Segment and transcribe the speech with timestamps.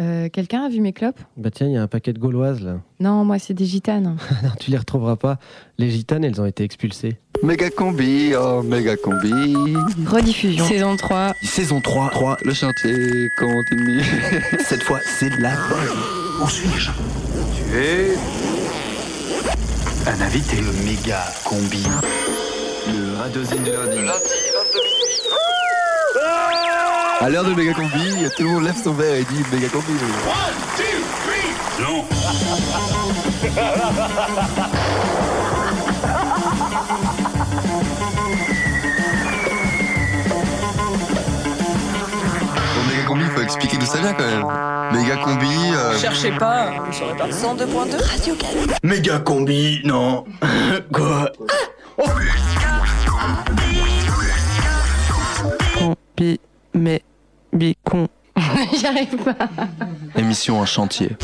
[0.00, 1.18] Euh, Quelqu'un a vu mes clopes?
[1.36, 2.80] Bah tiens, il y a un paquet de gauloises là.
[3.00, 4.16] Non, moi c'est des gitanes.
[4.44, 5.38] non, tu les retrouveras pas.
[5.78, 7.18] Les gitanes, elles ont été expulsées.
[7.42, 9.54] Méga combi, oh méga combi.
[10.06, 10.64] Rediffusion.
[10.66, 11.32] Saison 3.
[11.42, 14.02] Saison 3, 3, le chantier continue.
[14.60, 16.42] Cette fois, c'est la bonne.
[16.44, 16.90] Où suis-je
[17.70, 18.16] Tu es
[20.08, 20.56] Un invité.
[20.56, 21.84] le méga combi.
[22.88, 24.47] Le radosine du lundi.
[27.20, 29.92] À l'heure de méga combi, tout le monde lève son verre et dit méga combi.
[31.80, 32.04] Non.
[42.74, 44.46] Pour méga combi, faut expliquer d'où ça vient quand même.
[45.00, 45.46] Méga combi.
[45.74, 47.28] euh, Cherchez pas, vous saurez pas.
[47.28, 48.72] 102.2 Radio Canu.
[48.82, 50.24] Méga combi, non.
[50.92, 51.30] Quoi?
[56.16, 56.40] Bi,
[56.74, 57.02] mais,
[57.52, 58.08] bi, con.
[58.72, 59.36] J'y arrive pas.
[60.16, 61.16] Émission en chantier.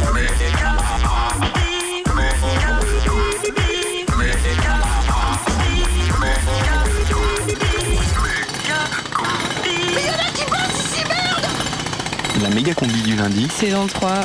[12.43, 14.25] La méga combi du lundi, Saison 3.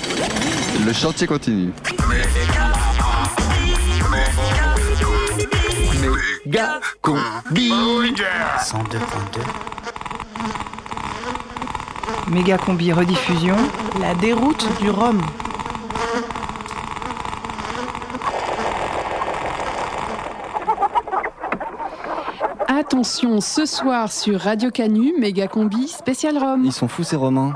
[0.85, 1.71] le chantier continue.
[6.45, 7.69] Méga combi.
[7.69, 9.78] 102.2.
[12.29, 13.55] Méga combi rediffusion.
[13.99, 15.19] La déroute du Rhum.
[22.67, 26.63] Attention, ce soir sur Radio Canu, méga combi spécial Rome.
[26.65, 27.53] Ils sont fous ces Romains.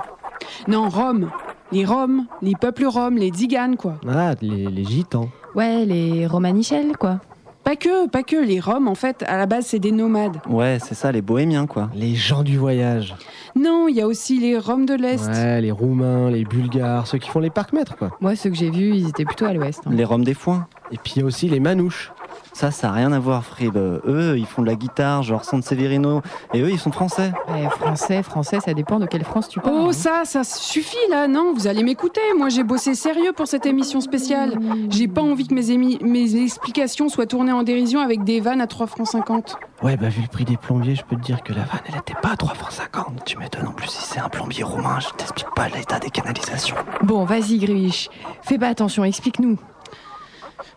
[0.67, 1.29] Non, Rome.
[1.71, 3.95] Les Roms, les peuples Roms, les Tziganes, quoi.
[4.07, 5.29] Ah, les, les gitans.
[5.55, 7.19] Ouais, les Romanichels, quoi.
[7.63, 8.35] Pas que, pas que.
[8.35, 10.37] Les Roms, en fait, à la base, c'est des nomades.
[10.49, 11.89] Ouais, c'est ça, les bohémiens quoi.
[11.95, 13.15] Les gens du voyage.
[13.55, 15.27] Non, il y a aussi les Roms de l'Est.
[15.29, 18.11] Ouais, les roumains, les bulgares, ceux qui font les parcs-mètres, quoi.
[18.19, 19.81] Moi, ceux que j'ai vus, ils étaient plutôt à l'ouest.
[19.85, 19.91] hein.
[19.93, 20.67] Les Roms des foins.
[20.91, 22.11] Et puis il y a aussi les manouches.
[22.53, 23.75] Ça, ça a rien à voir, Frib.
[23.77, 26.21] Euh, Eux, ils font de la guitare, genre San Severino.
[26.53, 27.31] Et eux, ils sont français.
[27.49, 29.75] Ouais, français, français, ça dépend de quelle France tu parles.
[29.75, 29.91] Oh, hein.
[29.93, 31.53] ça, ça suffit là, non?
[31.55, 32.21] Vous allez m'écouter.
[32.37, 34.57] Moi, j'ai bossé sérieux pour cette émission spéciale.
[34.89, 38.61] J'ai pas envie que mes, émi- mes explications soient tournées en dérision avec des vannes
[38.61, 39.57] à 3 francs 50.
[39.81, 41.95] Ouais, bah vu le prix des plombiers, je peux te dire que la vanne, elle
[41.97, 43.25] était pas à 3 francs 50.
[43.25, 46.75] Tu m'étonnes en plus si c'est un plombier roumain, je t'explique pas l'état des canalisations.
[47.01, 48.09] Bon, vas-y, Grish.
[48.43, 49.57] Fais pas attention, explique-nous.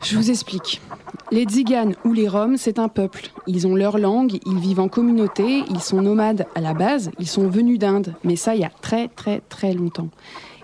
[0.09, 0.81] Je vous explique.
[1.33, 3.31] Les Tziganes ou les Roms, c'est un peuple.
[3.49, 7.27] Ils ont leur langue, ils vivent en communauté, ils sont nomades à la base, ils
[7.27, 10.07] sont venus d'Inde, mais ça il y a très très très longtemps.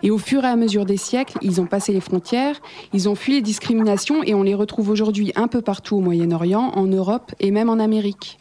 [0.04, 2.60] Et au fur et à mesure des siècles, ils ont passé les frontières,
[2.92, 6.70] ils ont fui les discriminations et on les retrouve aujourd'hui un peu partout au Moyen-Orient,
[6.76, 8.38] en Europe et même en Amérique.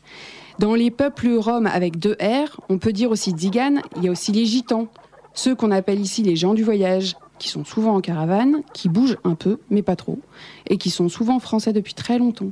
[0.59, 4.12] Dans les peuples roms avec deux R, on peut dire aussi Tziganes, il y a
[4.12, 4.88] aussi les gitans,
[5.33, 9.18] ceux qu'on appelle ici les gens du voyage, qui sont souvent en caravane, qui bougent
[9.24, 10.19] un peu, mais pas trop,
[10.69, 12.52] et qui sont souvent français depuis très longtemps,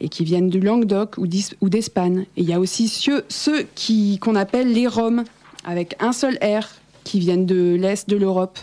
[0.00, 1.26] et qui viennent du Languedoc ou
[1.68, 2.24] d'Espagne.
[2.38, 3.26] Et il y a aussi ceux,
[4.18, 5.24] qu'on appelle les Roms,
[5.64, 6.66] avec un seul R,
[7.04, 8.58] qui viennent de l'Est de l'Europe,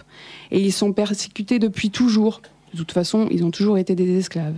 [0.50, 2.42] et ils sont persécutés depuis toujours.
[2.74, 4.58] De toute façon, ils ont toujours été des esclaves.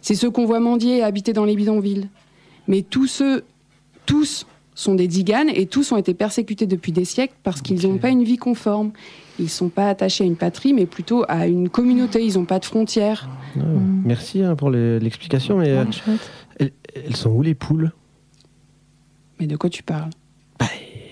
[0.00, 2.08] C'est ceux qu'on voit mendier et habiter dans les bidonvilles.
[2.68, 3.42] Mais tous ceux,
[4.06, 4.46] tous
[4.80, 8.08] sont des diganes et tous ont été persécutés depuis des siècles parce qu'ils n'ont pas
[8.08, 8.92] une vie conforme.
[9.38, 12.24] Ils ne sont pas attachés à une patrie, mais plutôt à une communauté.
[12.24, 13.28] Ils n'ont pas de frontières.
[13.56, 13.62] Ah,
[14.04, 16.18] Merci hein, pour le- l'explication, mais euh, Ouais,
[16.58, 16.72] elles,
[17.06, 17.92] elles sont où les poules?
[19.38, 20.10] Mais de quoi tu parles?
[20.58, 20.66] Bah,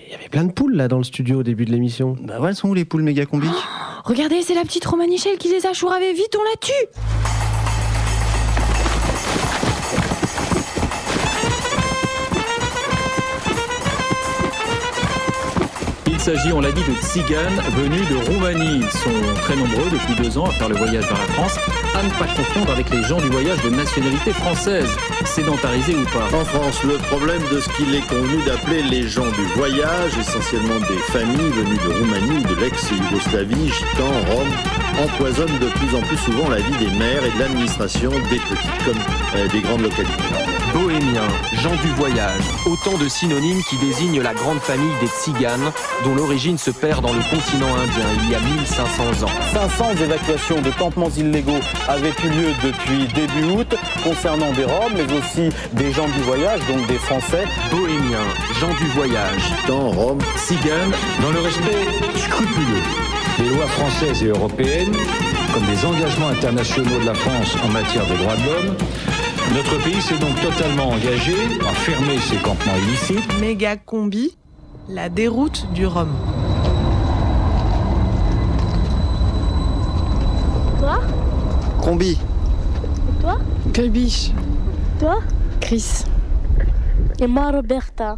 [0.07, 2.15] il y avait plein de poules là dans le studio au début de l'émission.
[2.23, 3.47] Bah ouais, elles sont où les poules méga combi
[4.03, 6.13] Regardez, c'est la petite Romanichelle qui les a chouravé.
[6.13, 7.18] Vite, on la tue
[16.29, 18.81] s'agit, on l'a dit, de tziganes venus de Roumanie.
[18.83, 21.57] Ils sont très nombreux depuis deux ans à faire le voyage vers la France,
[21.95, 24.89] à ne pas confondre avec les gens du voyage de nationalité française,
[25.25, 26.27] sédentarisés ou pas.
[26.37, 30.79] En France, le problème de ce qu'il est convenu d'appeler les gens du voyage, essentiellement
[30.87, 34.53] des familles venues de Roumanie ou de l'ex-Yougoslavie, gitans, roms,
[35.03, 38.83] empoisonne de plus en plus souvent la vie des maires et de l'administration des petites
[38.85, 38.99] comme
[39.35, 40.13] euh, des grandes localités.
[40.73, 45.71] Bohémiens, gens du voyage, autant de synonymes qui désignent la grande famille des tziganes,
[46.03, 49.29] dont l'origine se perd dans le continent indien il y a 1500 ans.
[49.53, 55.11] 500 évacuations de campements illégaux avaient eu lieu depuis début août, concernant des Roms, mais
[55.13, 57.45] aussi des gens du voyage, donc des Français.
[57.71, 58.27] Bohémiens,
[58.59, 60.91] gens du voyage, Gitans, roms, Tziganes,
[61.21, 61.85] Dans le respect
[62.15, 63.08] scrupuleux
[63.49, 64.93] lois françaises et européennes,
[65.53, 68.75] comme des engagements internationaux de la France en matière de droits de l'homme,
[69.53, 71.33] notre pays s'est donc totalement engagé
[71.67, 73.39] à fermer ses campements illicites.
[73.39, 74.37] Méga combi,
[74.87, 76.09] la déroute du Rhum.
[80.79, 80.99] Toi
[81.81, 82.17] Combi.
[83.21, 83.37] Toi
[83.73, 84.31] Kelbiche.
[84.99, 85.19] Toi
[85.59, 86.03] Chris.
[87.19, 88.17] Et moi, Roberta.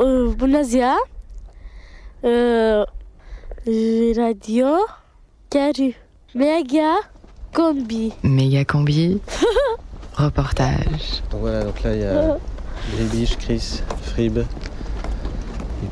[0.00, 0.96] Euh, Bonazia.
[2.24, 2.84] Euh,
[3.66, 4.78] Radio
[5.50, 5.72] chiar
[6.36, 6.94] Mega
[7.52, 8.12] Combi.
[8.22, 9.20] Méga combi.
[10.14, 11.24] Reportage.
[11.32, 12.38] Donc voilà, donc là il y a
[12.94, 14.44] Gribiche, Chris, Frib et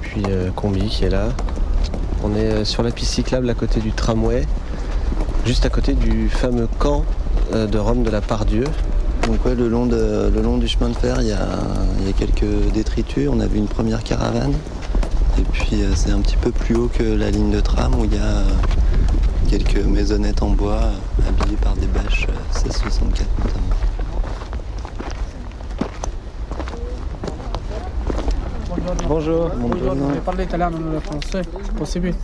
[0.02, 1.30] puis euh, Combi qui est là.
[2.22, 4.46] On est euh, sur la piste cyclable à côté du tramway,
[5.44, 7.04] juste à côté du fameux camp
[7.54, 8.66] euh, de Rome de la Pardieu.
[9.26, 11.48] Donc ouais, le long, de, le long du chemin de fer, il y a,
[11.98, 13.28] il y a quelques détritus.
[13.28, 14.54] On a vu une première caravane.
[15.36, 18.04] Et puis euh, c'est un petit peu plus haut que la ligne de tram où
[18.04, 18.44] il y a euh,
[19.48, 23.64] quelques maisonnettes en bois euh, habillées par des bâches euh, 1664 notamment.
[29.08, 29.48] Bonjour.
[29.50, 31.00] Buongiorno, vuoi parlare italiano non?
[31.78, 32.14] Possibile?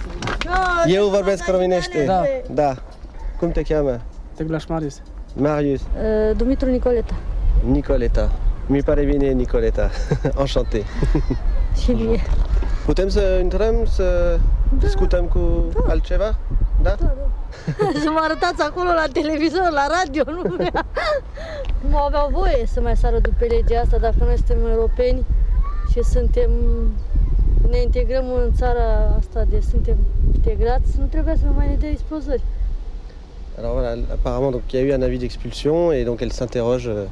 [0.87, 2.05] Eu vorbesc românește.
[2.05, 2.23] Da.
[2.51, 2.77] Da.
[3.39, 4.01] Cum te cheamă?
[4.37, 5.03] Te glași Marius.
[5.37, 5.81] Marius.
[5.81, 7.15] Uh, Dumitru Nicoleta.
[7.65, 8.31] Nicoleta.
[8.67, 9.91] Mi pare bine Nicoleta.
[10.43, 10.85] Enchanté.
[11.89, 12.21] Mie.
[12.91, 14.39] Putem să intrăm să
[14.79, 16.39] discutăm cu altceva?
[16.83, 16.95] Da?
[18.05, 20.57] să mă arătați acolo la televizor, la radio, nu?
[21.91, 25.25] Nu aveau voie să mai sară după legea asta dacă noi suntem europeni
[25.91, 26.51] și suntem
[27.71, 29.97] ne integrăm în țara asta de suntem
[30.35, 32.43] integrați, nu trebuie să mai ne dea explozări.
[33.59, 36.87] Alors voilà, apparemment donc, il y a eu un avis d'expulsion et donc elle s'interroge.
[36.89, 37.07] euh,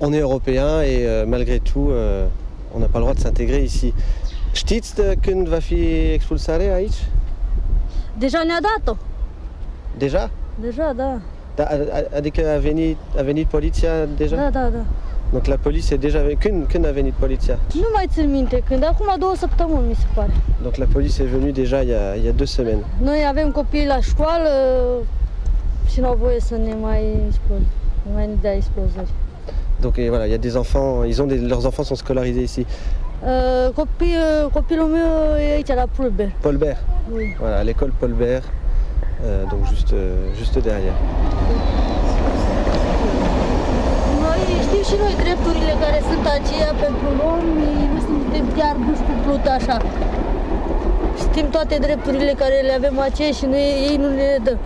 [0.00, 2.26] on est européen et euh, malgré tout, euh,
[2.74, 3.92] on n'a pas le droit de s'intégrer ici.
[4.52, 7.06] Știți de când va fi expulsare aici?
[8.18, 8.96] Deja ne-a dat-o.
[9.98, 10.30] Deja?
[10.60, 11.20] Deja, da.
[11.54, 11.66] Da,
[12.16, 14.36] adică a venit, a venit poliția deja?
[14.36, 14.84] Da, da, da.
[15.32, 16.38] Donc la police est déjà...
[16.38, 17.58] Când, când a venit poliția?
[17.74, 20.32] Nu mai țin minte când, acum două săptămâni mi se pare.
[20.62, 22.84] Donc la police est venue déjà il y a, il y a deux semaines.
[23.02, 24.50] Noi avem copii la școală
[25.88, 27.66] și nu au voie să ne mai exploze,
[28.06, 29.10] nu mai ne dea explozări.
[29.80, 32.42] Donc et voilà, il y a des enfants, ils ont des, leurs enfants sont scolarisés
[32.42, 32.66] ici.
[33.22, 34.14] Uh, copii,
[34.44, 36.32] uh, copilul meu e aici la Pulber.
[36.40, 36.78] Paul Bert,
[37.14, 37.36] Oui.
[37.38, 38.44] voilà, à l'école Paul Bert,
[39.24, 40.96] euh, donc juste, euh, juste derrière.
[44.90, 46.22] Și noi drepturile care sunt
[46.84, 49.76] pentru romi, nu suntem chiar nu știu plut așa.
[51.18, 54.58] Știm toate drepturile care le avem aceia și noi, ei nu ne le.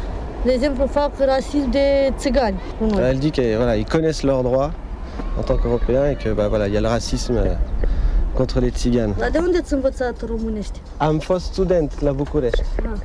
[0.45, 2.59] De exemplu, fac rasism de țigani.
[2.99, 4.71] Elle dit qu'ils voilà, ils connaissent leurs droits
[5.39, 7.37] en tant qu'Européens et que bah, voilà, il y a le racisme
[8.35, 9.15] contre les tziganes.
[9.19, 10.81] Dar de unde ați învățat românești?
[10.97, 12.63] Am fost student la București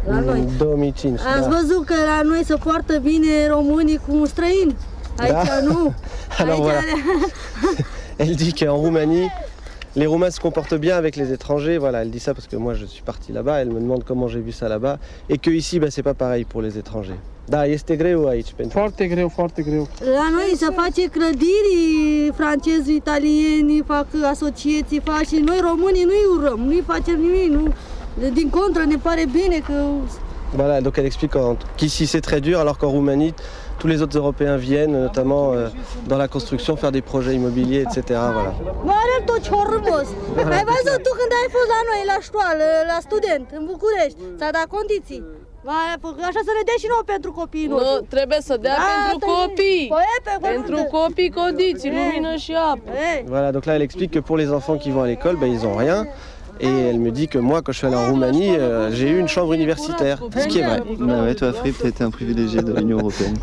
[0.08, 0.40] la noi.
[0.40, 1.20] în 2005.
[1.20, 1.56] Ați da.
[1.60, 4.76] văzut că la noi se poartă bine românii cu străini?
[5.18, 5.62] Aici Da.
[5.64, 5.94] nu.
[6.38, 6.84] Alors Aici voilà,
[8.18, 9.30] elle dit qu'en Roumanie,
[9.94, 11.78] les Roumains se comportent bien avec les étrangers.
[11.80, 13.60] Voilà, elle dit ça parce que moi je suis parti là-bas.
[13.62, 14.98] Elle me demande comment j'ai vu ça là-bas
[15.30, 17.20] et que ici, bah, c'est pas pareil pour les étrangers.
[17.50, 18.78] Da, este greu aici pentru.
[18.78, 19.88] Foarte greu, foarte greu.
[20.00, 26.60] La noi se face clădiri, francezi, italieni fac asociații, fac și noi românii nu-i urăm,
[26.60, 27.74] nu-i facem nimic, nu.
[28.34, 29.74] Din contră ne pare bine că
[30.58, 33.34] Voilà, donc elle explique qu'en- qu'ici c'est très dur, alors qu'en Roumanie,
[33.80, 35.68] tous les autres Européens viennent, notamment euh,
[36.12, 37.98] dans la construction, faire des projets immobiliers, etc.
[38.38, 38.54] Voilà.
[38.88, 40.08] mă arăt tot ciorâmos.
[40.36, 40.56] Da.
[40.58, 44.52] Ai văzut tu când ai fost la noi, la școală, la student, în București, ți-a
[44.58, 45.22] dat condiții.
[46.30, 47.94] Așa să ne dea și nouă pentru copiii noștri.
[47.94, 48.78] Nu, trebuie să dea
[49.10, 49.88] pentru copii.
[49.90, 52.92] Păi, pe, Pentru copii condiții, lumină și apă.
[53.26, 55.64] Voilà, donc là elle explique que pour les enfants qui vont à l'école, ben, ils
[55.66, 56.08] ont rien.
[56.62, 59.18] Et elle me dit que moi, quand je suis allé en Roumanie, euh, j'ai eu
[59.20, 60.82] une chambre universitaire, ce qui est vrai.
[61.00, 63.38] Bah ouais, toi, Fripp, été un privilégié de l'Union Européenne.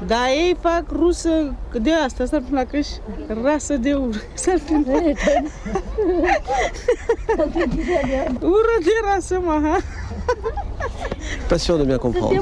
[11.49, 12.33] Pas sûr de bien comprendre.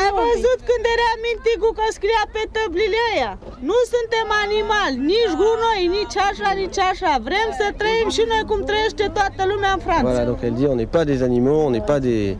[0.00, 3.32] Ai văzut când era mintigul că scria pe tăblile aia?
[3.70, 7.12] Nu suntem animali, nici gunoi, nici așa, nici așa.
[7.28, 10.10] Vrem să trăim și noi cum trăiește toată lumea în Franța.
[10.10, 12.36] Voilà, donc elle dit on n'est pas des animaux, on n'est pas des,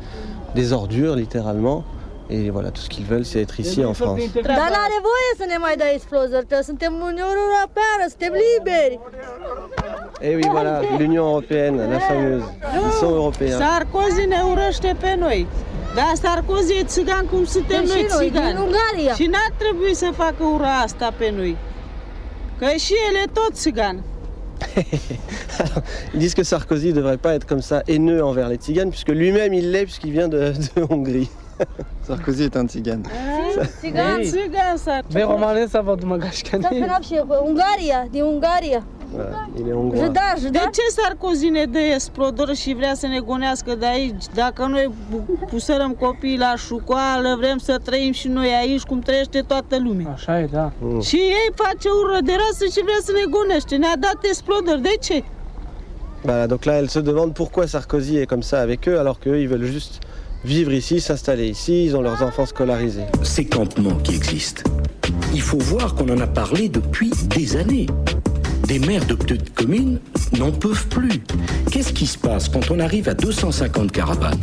[0.54, 1.80] des ordures, littéralement.
[2.30, 4.20] Et voilà, tout ce qu'ils veulent, c'est être ici en France.
[4.32, 8.99] Dar n-are voie să ne mai dea explozări, că suntem Uniunea Europeană, suntem liberi.
[10.20, 12.49] Et oui, voilà, l'Union Européenne, la fameuse.
[12.87, 13.58] Ils sont européens.
[13.62, 15.47] Sarkozy ne urăște pe noi.
[15.94, 18.47] Dar Sarkozy e țigan cum suntem noi, țigani.
[18.47, 19.14] din Ungaria.
[19.14, 21.56] Și n-ar trebui să facă ura asta pe noi.
[22.58, 23.97] Că și el e tot țigan.
[26.15, 29.11] Ils disent que Sarkozy ne devrait pas être comme ça haineux envers les tziganes, puisque
[29.11, 31.31] lui-même il l'est, puisqu'il vient de, de Hongrie.
[32.07, 33.03] Sarkozy est un tzigane.
[33.81, 35.15] Țigan, Sarkozy.
[35.15, 36.62] Be romanesa vă mă gașcani.
[36.62, 38.85] Să fim și Ungaria, din Ungaria.
[39.15, 40.05] Voilà, il est hongrois.
[40.05, 44.25] Judar, De ce Sarkozy ne dă esplodor și vrea să ne gonească de aici?
[44.35, 44.91] Dacă noi
[45.50, 50.12] pusărăm copiii la școală, vrem să trăim și noi aici cum trăiește toată lumea.
[50.12, 50.73] Așa e, da.
[50.81, 51.00] Mm.
[51.00, 53.77] Și ei face ură de rasă și vrea să ne gonește.
[53.77, 54.79] Ne-a dat esplodor.
[54.79, 55.23] De ce?
[56.25, 59.38] Voilà, donc là, elle se demande pourquoi Sarkozy est comme ça avec eux, alors qu'eux,
[59.41, 59.95] ils veulent juste
[60.45, 63.07] vivre ici, s'installer ici, ils ont leurs enfants scolarisés.
[63.23, 64.62] Ces campements qui existent,
[65.33, 67.87] il faut voir qu'on en a parlé depuis des années.
[68.67, 69.99] Des maires de petites communes
[70.38, 71.23] n'en peuvent plus.
[71.71, 74.41] Qu'est-ce qui se passe quand on arrive à 250 caravanes?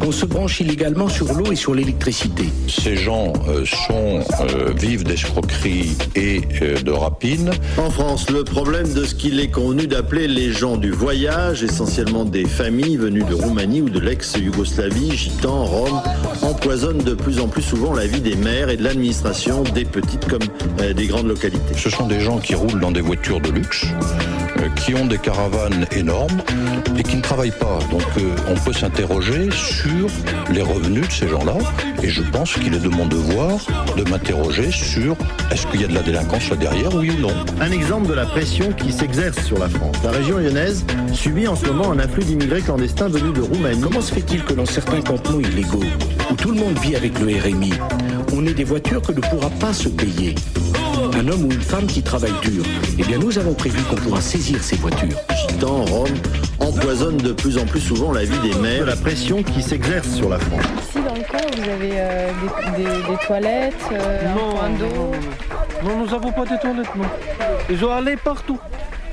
[0.00, 5.04] Qu'on se branche illégalement sur l'eau et sur l'électricité Ces gens euh, sont, euh, vivent
[5.04, 7.50] d'escroqueries et euh, de rapines.
[7.78, 12.24] En France, le problème de ce qu'il est convenu d'appeler les gens du voyage, essentiellement
[12.24, 16.02] des familles venues de Roumanie ou de l'ex-Yougoslavie, gitans, roms,
[16.42, 20.26] empoisonne de plus en plus souvent la vie des maires et de l'administration des petites
[20.26, 20.42] comme
[20.80, 21.74] euh, des grandes localités.
[21.76, 23.86] Ce sont des gens qui roulent dans des voitures de luxe,
[24.58, 26.42] euh, qui ont des caravanes énormes
[26.98, 27.78] et qui ne travaillent pas.
[27.90, 30.08] Donc euh, on peut s'interroger sur
[30.50, 31.56] les revenus de ces gens-là
[32.02, 33.58] et je pense qu'il est de mon devoir
[33.96, 35.16] de m'interroger sur
[35.50, 37.34] est-ce qu'il y a de la délinquance là derrière, oui ou non.
[37.60, 39.96] Un exemple de la pression qui s'exerce sur la France.
[40.04, 43.80] La région lyonnaise subit en ce moment un afflux d'immigrés clandestins venus de Roumanie.
[43.80, 45.84] Comment se fait-il que dans certains campements illégaux,
[46.30, 47.72] où tout le monde vit avec le RMI,
[48.34, 50.34] on ait des voitures que ne pourra pas se payer?
[51.14, 52.64] Un homme ou une femme qui travaille dur,
[52.98, 55.16] eh bien nous avons prévu qu'on pourra saisir ces voitures.
[55.48, 56.08] Gitans, roms,
[56.60, 58.86] empoisonnent de plus en plus souvent la vie des maires.
[58.86, 60.62] La pression qui s'exerce sur la France.
[60.88, 62.30] Ici, dans le coin, vous avez euh,
[62.76, 65.88] des, des- des toilettes, euh, un point d'eau.
[65.88, 67.04] Non, nous n'avons pas de toilettes, non.
[67.70, 68.58] Ils ont allé partout.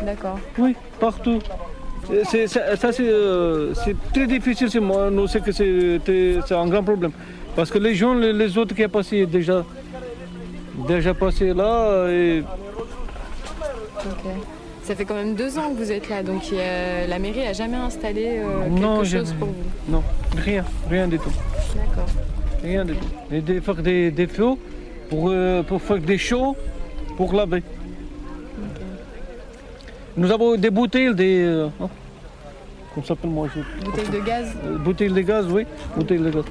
[0.06, 0.40] D'accord.
[0.58, 1.40] Oui, partout.
[2.12, 5.10] Euh, c'est- ça, ça, c'est euh, c'est très difficile chez moi.
[5.12, 7.12] Nous, c'est que c'est c'est un grand problème.
[7.56, 9.66] Parce que les gens, les, les autres qui ont passé déjà,
[10.88, 12.44] déjà passé là, et.
[14.84, 17.54] Ça fait quand même deux ans que vous êtes là, donc a- la mairie a
[17.54, 19.54] jamais installé euh, quelque non, chose pour vous.
[19.88, 20.04] non,
[20.36, 21.30] rien, rien du tout.
[21.76, 22.10] D'accord.
[22.64, 23.06] Rien du tout.
[23.32, 24.54] Et de faire des, des feux
[25.10, 26.56] pour, euh, pour faire des chauds
[27.18, 27.62] pour laver.
[30.18, 31.44] Nous avons des bouteilles, des.
[31.44, 31.88] euh, hein,
[32.94, 36.44] comment s'appelle moi je- Bouteille de gaz Euh, Bouteilles de gaz, oui, bouteilles de gaz.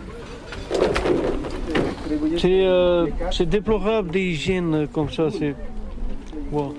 [2.38, 5.54] C'est euh, c'est déplorable des hygiènes euh, comme ça, c'est.
[6.52, 6.75] wow.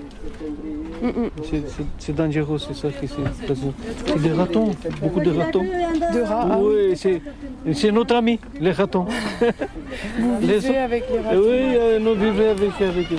[2.10, 4.18] Dangereux, c'est ça qui c'est.
[4.20, 5.62] des ratons, beaucoup de ratons.
[5.62, 6.94] De rats, ah Oui,
[7.72, 9.06] c'est notre ami, les ratons.
[10.18, 13.18] Vous vivez avec les ratons Oui, euh, nous vivons avec, avec eux.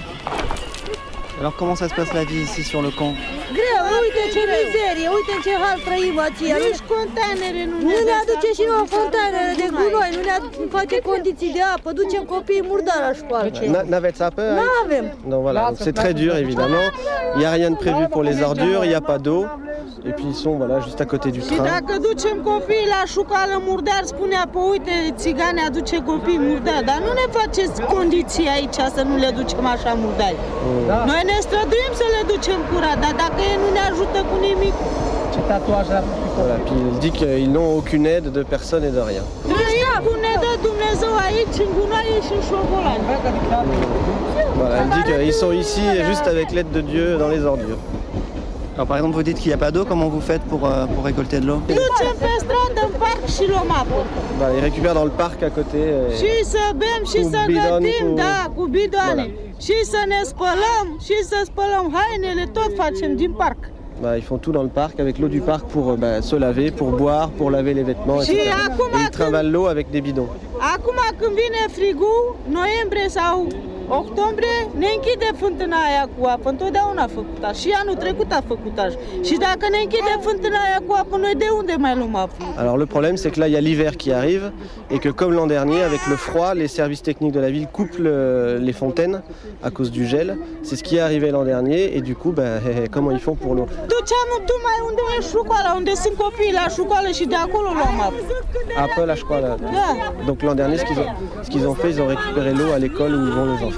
[1.39, 3.13] Alors comment ça se passe la vie ici sur le camp?
[3.58, 6.43] Greu, uite ce mizerie, uite în ce hal trăim aici.
[6.67, 9.84] Nici containere nu Nu ne ne dă aduce să și nouă producem fontanele de gunoi.
[9.91, 13.48] gunoi, nu ne ad- face condiții de apă, ducem copiii murdari la școală.
[13.75, 15.05] Na- N'avez-vous pas peur Nu avem.
[15.31, 16.86] Donc voilà, donc c'est très dur évidemment.
[17.36, 19.41] Il n'y a rien de prévu pour les ordures, il n'y a pas d'eau.
[20.10, 21.63] Et puis ils sont voilà, juste à côté du Și train.
[21.75, 24.93] dacă ducem copiii la școală murdar, spunea, pe uite,
[25.24, 29.91] țigane aduce copii murdari, dar nu ne faceți condiții aici să nu le ducem așa
[30.03, 30.38] murdari.
[30.89, 30.98] Da.
[31.12, 34.75] Noi ne străduim să le ducem curat, dar dacă ei nu ne ajută cu nimic,
[36.38, 39.24] Voilà, puis il dit qu'ils n'ont aucune aide de personne et de rien.
[44.55, 47.77] Voilà, elle dit qu'ils sont ici juste avec l'aide de Dieu dans les ordures.
[48.81, 50.88] Alors par exemple vous dites qu'il n'y a pas d'eau, comment vous faites pour, euh,
[50.88, 51.61] pour récolter de l'eau.
[54.39, 55.77] Voilà, ils récupèrent dans le parc à côté.
[55.77, 56.15] et-
[63.35, 63.59] parc.
[64.01, 66.35] Bah, ils font tout dans le parc avec l'eau du parc pour euh, bah, se
[66.35, 68.50] laver, pour boire, pour laver les vêtements, etc.
[68.95, 70.27] Et ils trimballent l'eau avec des bidons.
[73.88, 76.50] Octombrie, ne închide fântâna aia cu apă.
[76.50, 77.53] Întotdeauna a făcut așa.
[77.53, 78.97] Și anul trecut a făcut așa.
[79.23, 82.33] Și dacă ne închide fântâna aia cu apă, noi de unde mai luăm apă?
[82.57, 84.45] Alors le problème c'est que là il y a l'hiver qui arrive
[84.93, 87.97] et que comme l'an dernier avec le froid les services techniques de la ville coupent
[88.07, 89.17] le- les fontaines
[89.67, 90.27] à cause du gel.
[90.67, 92.51] C'est ce qui est arrivé l'an dernier et du coup ben,
[92.93, 97.07] comment ils font pour l'eau Duceam tocmai unde e școala, unde sunt copiii la școală
[97.19, 98.19] și de acolo luăm apă?
[98.85, 99.57] Après la școală.
[99.61, 99.89] Da.
[100.27, 101.09] Donc l'an dernier ce qu'ils ont,
[101.45, 103.70] ce qu'ils ont fait ils ont récupéré l'eau à l'école où vont les enfants.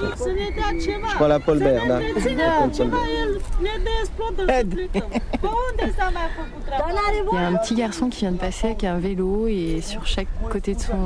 [0.85, 1.07] Ceva.
[1.13, 1.95] Școala Paul Să Bert, ne da.
[1.95, 3.19] întrețină École Paul ceva, Bert.
[3.23, 5.07] el ne dă explodă să plecăm.
[5.43, 6.85] Pe unde s-a mai făcut treaba?
[7.31, 10.03] Il y a un petit garçon qui vient de passer avec un vélo et sur
[10.15, 11.01] chaque côté de son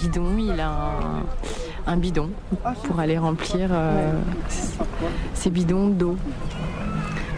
[0.00, 0.70] guidon, il a
[1.86, 2.28] un, un bidon
[2.84, 4.12] pour aller remplir euh,
[5.40, 6.16] ses bidons d'eau.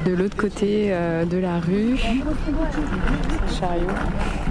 [0.07, 1.99] De l'autre côté euh, de la rue,
[3.59, 3.87] chariot.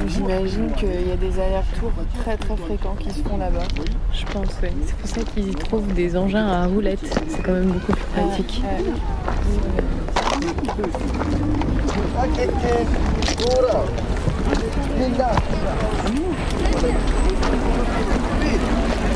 [0.07, 3.67] J'imagine qu'il y a des allers-retours très très fréquents qui se font là-bas.
[4.13, 4.69] Je pense, oui.
[4.85, 7.19] C'est pour ça qu'ils y trouvent des engins à roulettes.
[7.27, 8.61] C'est quand même beaucoup plus pratique.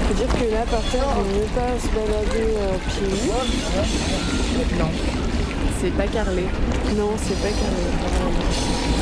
[0.07, 3.31] faut dire que là, par terre, il vaut mieux pas se balader euh, pieds nus.
[4.79, 4.89] Non,
[5.83, 6.43] c'est pas carrelé.
[6.95, 8.93] Non, c'est pas carrelé.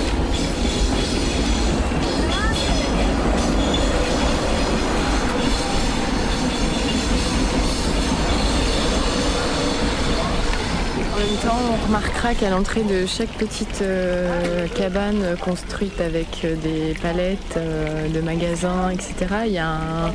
[11.13, 16.55] En même temps, on remarquera qu'à l'entrée de chaque petite euh, cabane construite avec euh,
[16.55, 19.13] des palettes euh, de magasins, etc.,
[19.45, 20.13] il y a un-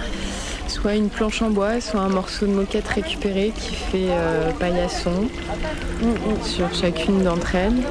[0.87, 5.27] soit une planche en bois, soit un morceau de moquette récupéré qui fait euh, paillasson
[6.45, 7.83] sur chacune d'entre elles.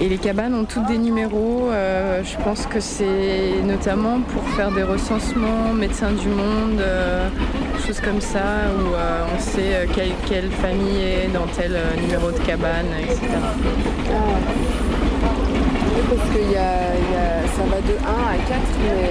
[0.00, 1.68] Et les cabanes ont toutes des numéros.
[1.70, 7.28] euh, je pense que c'est notamment pour faire des recensements, médecins du monde, euh,
[7.86, 8.42] choses comme ça,
[8.76, 8.88] où
[9.32, 13.20] on sait quelle, famille est dans tel numéro de cabane, etc.
[16.10, 19.10] Parce que y a, ça va de 1 à 4, mais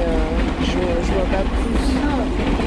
[0.66, 2.62] je, je vois pas plus.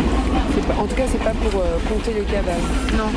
[0.63, 2.55] Pas- en tout cas, c'est pas pour euh, compter les cabanes.
[2.97, 3.11] Non.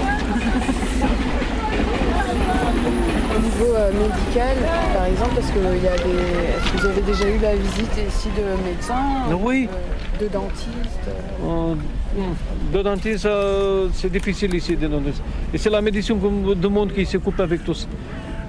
[3.35, 4.57] Au niveau euh, médical,
[4.93, 6.19] par exemple, parce que y a des.
[6.57, 9.69] Est-ce que vous avez déjà eu la visite ici de médecins Oui.
[9.71, 10.69] euh, De dentistes
[11.43, 11.73] Euh,
[12.73, 15.21] De dentiste, euh, c'est difficile ici de dentiste.
[15.53, 16.19] Et c'est la médecine
[16.55, 17.87] du monde qui s'occupe avec tous.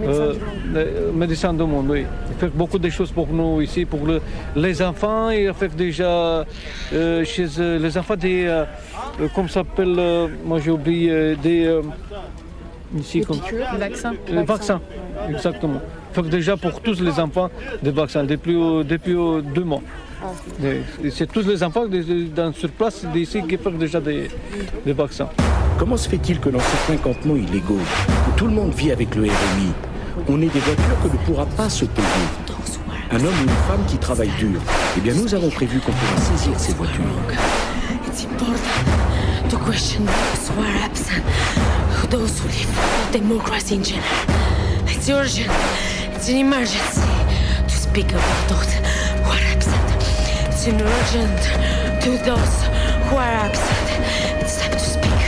[0.07, 0.38] Euh, du
[0.75, 2.04] le- médecin du monde, oui.
[2.30, 4.21] Il fait beaucoup de choses pour nous ici, pour le-
[4.57, 5.30] les enfants.
[5.30, 6.45] Il fait déjà
[6.92, 8.64] euh, chez euh, les enfants des,
[9.35, 9.97] comment ça s'appelle,
[10.45, 11.80] moi j'ai oublié, des,
[12.99, 13.40] ici, comme-
[13.78, 14.14] Vaccins.
[14.33, 14.80] Euh, vaccins,
[15.28, 15.80] exactement.
[16.16, 17.50] Il fait déjà pour tous les enfants
[17.83, 18.54] des vaccins depuis,
[18.85, 19.14] depuis
[19.54, 19.83] deux mois.
[20.62, 21.86] Et C'est tous les enfants
[22.34, 24.28] dans, sur place d'ici qui font déjà des,
[24.84, 25.28] des vaccins.
[25.78, 29.22] Comment se fait-il que dans certains campements illégaux, où tout le monde vit avec le
[29.22, 29.72] RMI,
[30.28, 32.06] on ait des voitures que ne pourra pas se payer?
[33.12, 34.60] Un homme ou une femme qui travaille dur,
[34.96, 37.02] eh bien nous avons prévu qu'on pourra saisir ces voitures.
[38.06, 41.23] It's important to question those who are absent,
[42.10, 44.04] those who live for democracy in general.
[44.86, 45.50] It's urgent,
[46.14, 47.00] it's an emergency
[47.66, 49.09] to speak about those.
[50.62, 51.40] It's urgent
[52.02, 52.54] to those
[53.08, 53.88] who are absent.
[54.42, 55.23] It's time to speak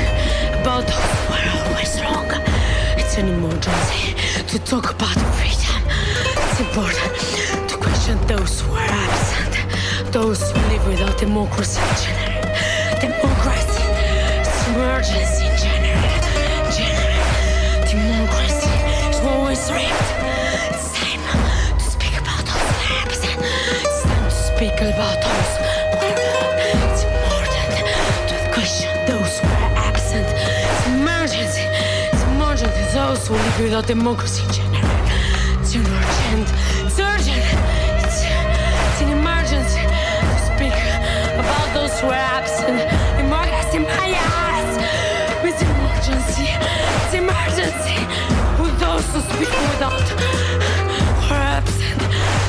[0.60, 2.28] about those who are always wrong.
[2.98, 4.14] It's an emergency
[4.48, 5.80] to talk about freedom.
[6.36, 12.52] It's important to question those who are absent, those who live without democracy in general.
[13.00, 13.84] Democracy,
[14.36, 16.12] it's emergency in general.
[16.76, 17.24] General,
[17.88, 18.72] democracy
[19.08, 20.41] is always rigged.
[24.62, 26.54] Who are wrong.
[26.86, 27.74] It's important
[28.30, 30.26] to question those who are absent.
[30.30, 31.66] It's emergency.
[32.12, 32.82] It's emergency.
[32.94, 34.74] Those who live without democracy in.
[35.58, 36.48] It's an urgent.
[36.86, 37.42] It's urgent.
[38.04, 40.78] It's, it's an emergency to speak
[41.42, 42.78] about those who are absent.
[43.18, 44.78] Democracy, my eyes.
[45.42, 46.46] It's emergency.
[47.02, 47.98] It's emergency.
[48.62, 51.01] With those who speak without
[51.34, 52.02] absent.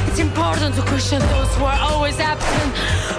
[0.07, 2.71] It's important to question those who are always absent.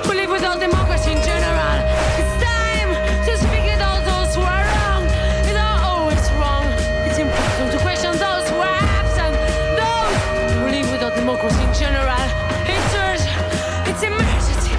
[0.07, 1.77] Who live without democracy in general.
[2.20, 2.90] It's time
[3.27, 5.03] to speak about those who are wrong.
[5.46, 6.66] They are always wrong.
[7.07, 9.35] It's important to question those who are absent.
[9.81, 10.16] Those
[10.55, 12.24] who live without democracy in general.
[12.68, 13.88] It's urgent.
[13.90, 14.74] It's emergency.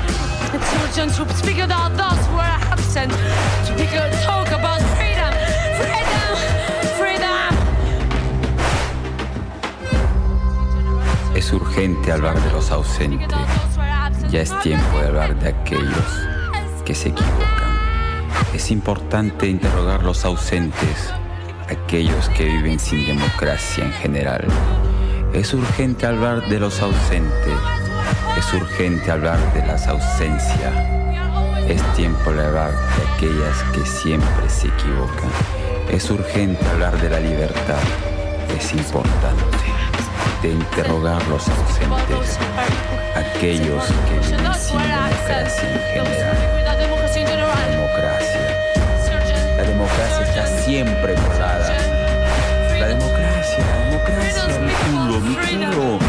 [0.56, 3.12] It's urgent to speak about those who are absent.
[3.12, 3.92] To speak,
[4.24, 4.82] talk about
[11.46, 13.38] Es urgente hablar de los ausentes.
[14.32, 16.28] Ya es tiempo de hablar de aquellos
[16.84, 17.78] que se equivocan.
[18.52, 21.14] Es importante interrogar los ausentes,
[21.70, 24.44] aquellos que viven sin democracia en general.
[25.34, 27.60] Es urgente hablar de los ausentes.
[28.40, 30.74] Es urgente hablar de las ausencias.
[31.68, 35.30] Es tiempo de hablar de aquellas que siempre se equivocan.
[35.92, 37.84] Es urgente hablar de la libertad.
[38.58, 39.65] Es importante
[40.46, 42.38] de interrogar los ausentes,
[43.16, 44.38] aquellos que sin
[46.76, 47.72] democracia en general.
[47.72, 48.42] Democracia.
[49.58, 51.74] La democracia está siempre volada.
[52.80, 56.00] La democracia, la democracia, mi culo, mi culo.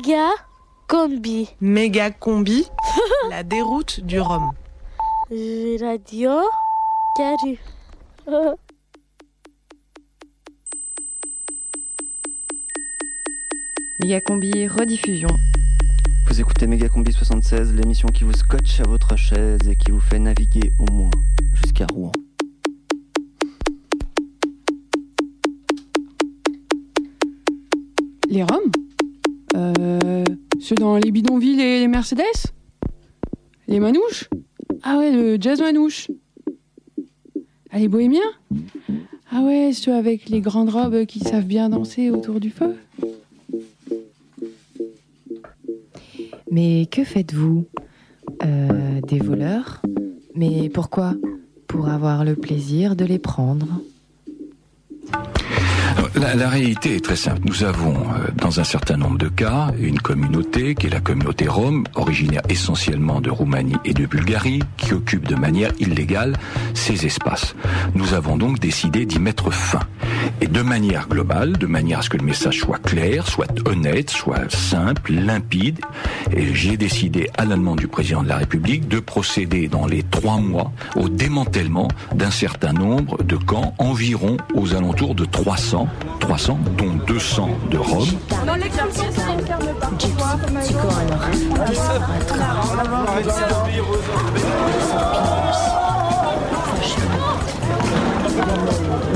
[0.00, 0.30] Méga
[0.88, 1.50] combi.
[1.60, 2.64] Méga combi,
[3.28, 4.50] la déroute du Rhum.
[5.30, 6.30] Radio
[7.14, 7.58] Caru.
[14.00, 15.28] Mégacombi rediffusion.
[16.28, 20.18] Vous écoutez Megacombi 76, l'émission qui vous scotche à votre chaise et qui vous fait
[20.18, 21.10] naviguer au moins
[21.52, 22.12] jusqu'à Rouen.
[28.30, 28.70] Les Roms
[29.56, 30.24] euh,
[30.60, 32.22] Ceux dans les bidonvilles et les Mercedes?
[33.68, 34.28] Les manouches?
[34.82, 36.10] Ah ouais, le jazz manouche.
[37.70, 38.20] Ah, les bohémiens?
[39.30, 42.76] Ah ouais, ceux avec les grandes robes qui savent bien danser autour du feu.
[46.50, 47.66] Mais que faites-vous
[48.42, 49.82] Euh, Des voleurs?
[50.34, 51.14] Mais pourquoi?
[51.66, 53.66] Pour avoir le plaisir de les prendre.
[56.14, 57.40] La, la réalité est très simple.
[57.44, 61.48] Nous avons, euh, dans un certain nombre de cas, une communauté qui est la communauté
[61.48, 66.36] rome, originaire essentiellement de Roumanie et de Bulgarie, qui occupe de manière illégale
[66.74, 67.54] ces espaces.
[67.94, 69.80] Nous avons donc décidé d'y mettre fin.
[70.40, 74.10] Et de manière globale, de manière à ce que le message soit clair, soit honnête,
[74.10, 75.80] soit simple, limpide.
[76.32, 80.02] Et j'ai décidé, à la demande du président de la République, de procéder dans les
[80.02, 85.79] trois mois au démantèlement d'un certain nombre de camps, environ aux alentours de 300,
[86.20, 88.06] 300, dont 200 de Rome.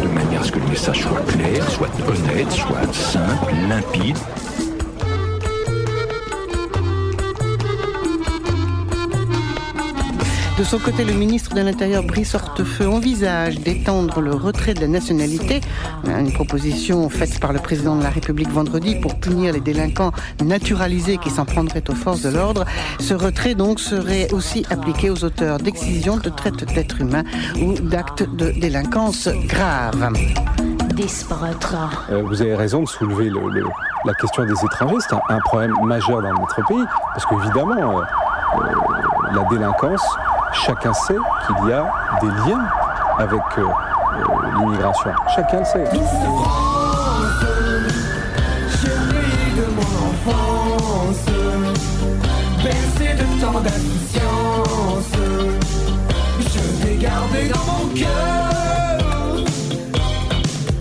[0.02, 4.18] De manière à ce que le message soit clair, soit honnête, soit simple, limpide.
[10.56, 14.86] De son côté, le ministre de l'Intérieur, Brice Hortefeux, envisage d'étendre le retrait de la
[14.86, 15.60] nationalité,
[16.06, 20.12] une proposition faite par le président de la République vendredi pour punir les délinquants
[20.44, 22.64] naturalisés qui s'en prendraient aux forces de l'ordre.
[23.00, 27.24] Ce retrait, donc, serait aussi appliqué aux auteurs d'excision, de traite d'êtres humains
[27.60, 30.12] ou d'actes de délinquance grave.
[32.10, 33.66] Euh, vous avez raison de soulever le- le-
[34.04, 34.94] la question des étrangers.
[35.00, 36.84] C'est un, un problème majeur dans notre pays.
[37.12, 38.02] Parce qu'évidemment, euh,
[38.60, 40.02] euh, la délinquance,
[40.54, 41.90] chacun sait qu'il y a
[42.20, 42.66] des liens
[43.18, 45.10] avec euh, euh, l'immigration.
[45.34, 45.84] Chacun le sait.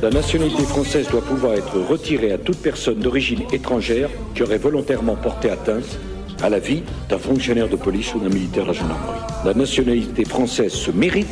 [0.02, 5.16] La nationalité française doit pouvoir être retirée à toute personne d'origine étrangère qui aurait volontairement
[5.16, 5.98] porté atteinte
[6.44, 9.20] à la vie d'un fonctionnaire de police ou d'un militaire de la gendarmerie.
[9.46, 11.28] La nationalité française se mérite.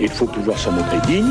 [0.00, 1.26] Et il faut pouvoir s'en montrer digne.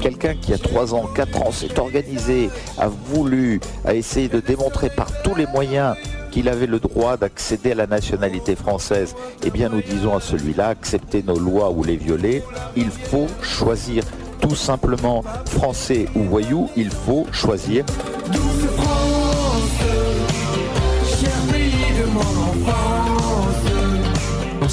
[0.00, 4.88] Quelqu'un qui a 3 ans, 4 ans s'est organisé, a voulu, a essayé de démontrer
[4.88, 5.94] par tous les moyens
[6.34, 10.66] qu'il avait le droit d'accéder à la nationalité française, eh bien nous disons à celui-là,
[10.66, 12.42] accepter nos lois ou les violer,
[12.74, 14.02] il faut choisir.
[14.40, 17.84] Tout simplement français ou voyou, il faut choisir.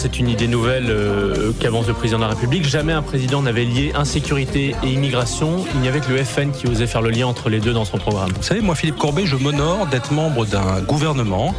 [0.02, 2.68] C'est une idée nouvelle euh, qu'avance le président de la République.
[2.68, 5.64] Jamais un président n'avait lié insécurité et immigration.
[5.76, 7.86] Il n'y avait que le FN qui osait faire le lien entre les deux dans
[7.86, 8.32] son programme.
[8.36, 11.54] Vous savez, moi, Philippe Courbet, je m'honore d'être membre d'un gouvernement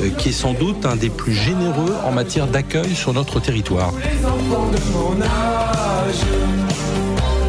[0.00, 3.92] euh, qui est sans doute un des plus généreux en matière d'accueil sur notre territoire.
[3.98, 6.22] Les enfants de mon âge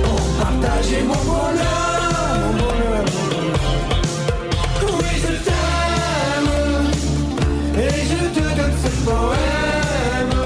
[0.03, 1.78] ont partagé mon bonheur,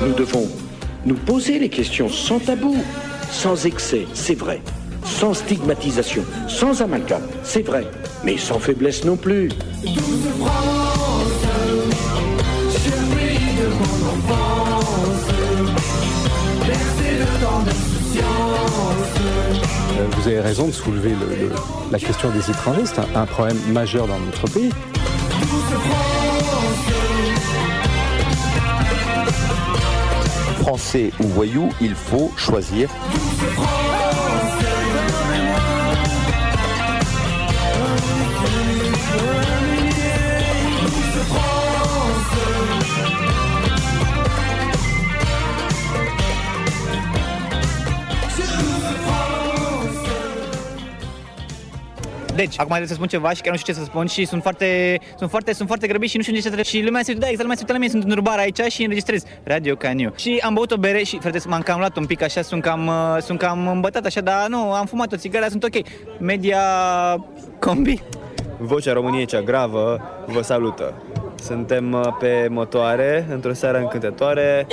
[0.06, 0.48] Nous devons
[1.06, 2.76] nous poser les questions sans tabou,
[3.32, 4.62] sans excès, c'est vrai,
[5.06, 7.86] sans stigmatisation, sans amalgame, c'est vrai,
[8.24, 9.50] mais sans faiblesse non plus.
[18.40, 21.52] Euh, Vous avez raison de soulever le- le-
[21.92, 22.84] la question des étrangers.
[22.86, 24.70] C'est un problème majeur dans notre pays.
[30.64, 32.90] Français ou voyou, il faut choisir.
[52.36, 54.42] Deci, acum trebuie să spun ceva și chiar nu știu ce să spun și sunt
[54.42, 56.72] foarte, sunt foarte, sunt foarte grăbit și nu știu ce să trebuie.
[56.74, 58.60] Și lumea se uită, da, exact, lumea se uită la mine, sunt în bar aici
[58.72, 60.14] și înregistrez Radio Caniu.
[60.16, 62.88] Și am băut o bere și, frate, m-am cam luat un pic așa, sunt cam,
[62.88, 65.86] uh, sunt cam îmbătat așa, dar nu, am fumat o țigară, sunt ok.
[66.20, 66.60] Media
[67.60, 68.02] combi.
[68.58, 70.94] Vocea României cea gravă vă salută.
[71.44, 74.68] Suntem uh, pe motoare, într-o seară încântătoare.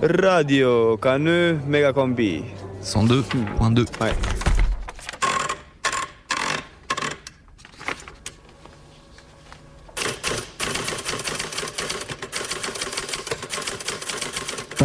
[0.00, 2.42] Radio Canu Mega Combi.
[2.82, 3.98] 102.2.
[3.98, 4.45] Hai.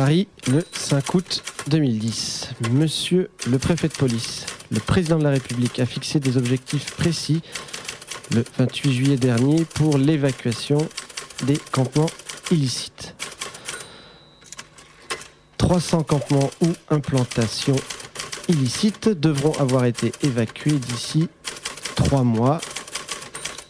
[0.01, 2.53] Paris, le 5 août 2010.
[2.71, 7.43] Monsieur le préfet de police, le président de la République a fixé des objectifs précis
[8.31, 10.79] le 28 juillet dernier pour l'évacuation
[11.43, 12.09] des campements
[12.49, 13.13] illicites.
[15.59, 17.79] 300 campements ou implantations
[18.47, 21.29] illicites devront avoir été évacués d'ici
[21.95, 22.59] trois mois.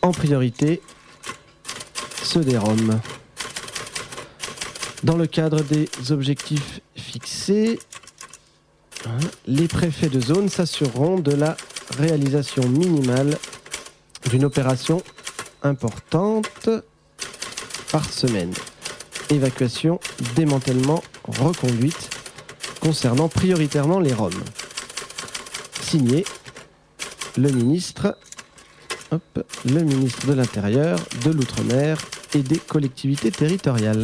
[0.01, 0.81] En priorité,
[2.23, 3.01] ceux des Roms.
[5.03, 7.79] Dans le cadre des objectifs fixés,
[9.07, 11.57] hein, les préfets de zone s'assureront de la
[11.97, 13.37] réalisation minimale
[14.29, 15.01] d'une opération
[15.63, 16.69] importante
[17.91, 18.53] par semaine.
[19.31, 19.99] Évacuation,
[20.35, 22.09] démantèlement, reconduite
[22.79, 24.43] concernant prioritairement les Roms.
[25.81, 26.25] Signé
[27.37, 28.17] le ministre,
[29.65, 31.97] le ministre de l'Intérieur, de l'Outre-mer
[32.35, 34.03] et des collectivités territoriales.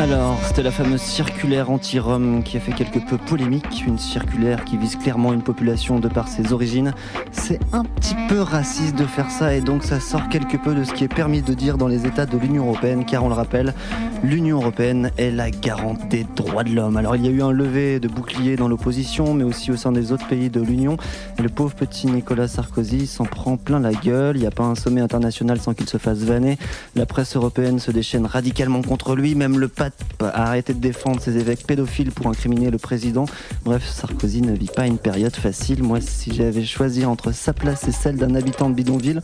[0.00, 4.76] Alors, c'était la fameuse circulaire anti-Rome qui a fait quelque peu polémique, une circulaire qui
[4.76, 6.94] vise clairement une population de par ses origines.
[7.32, 10.84] C'est un petit peu raciste de faire ça et donc ça sort quelque peu de
[10.84, 13.34] ce qui est permis de dire dans les États de l'Union Européenne, car on le
[13.34, 13.74] rappelle,
[14.22, 16.96] l'Union Européenne est la garante des droits de l'homme.
[16.96, 19.92] Alors il y a eu un lever de bouclier dans l'opposition, mais aussi au sein
[19.92, 20.96] des autres pays de l'Union.
[21.38, 24.36] Le pauvre petit Nicolas Sarkozy s'en prend plein la gueule.
[24.36, 26.58] Il n'y a pas un sommet international sans qu'il se fasse vanner.
[26.94, 31.20] La presse européenne se déchaîne radicalement contre lui, même le pape a arrêté de défendre
[31.20, 33.26] ses évêques pédophiles pour incriminer le président.
[33.64, 35.82] Bref, Sarkozy ne vit pas une période facile.
[35.82, 39.22] Moi, si j'avais choisi entre sa place et celle d'un habitant de bidonville,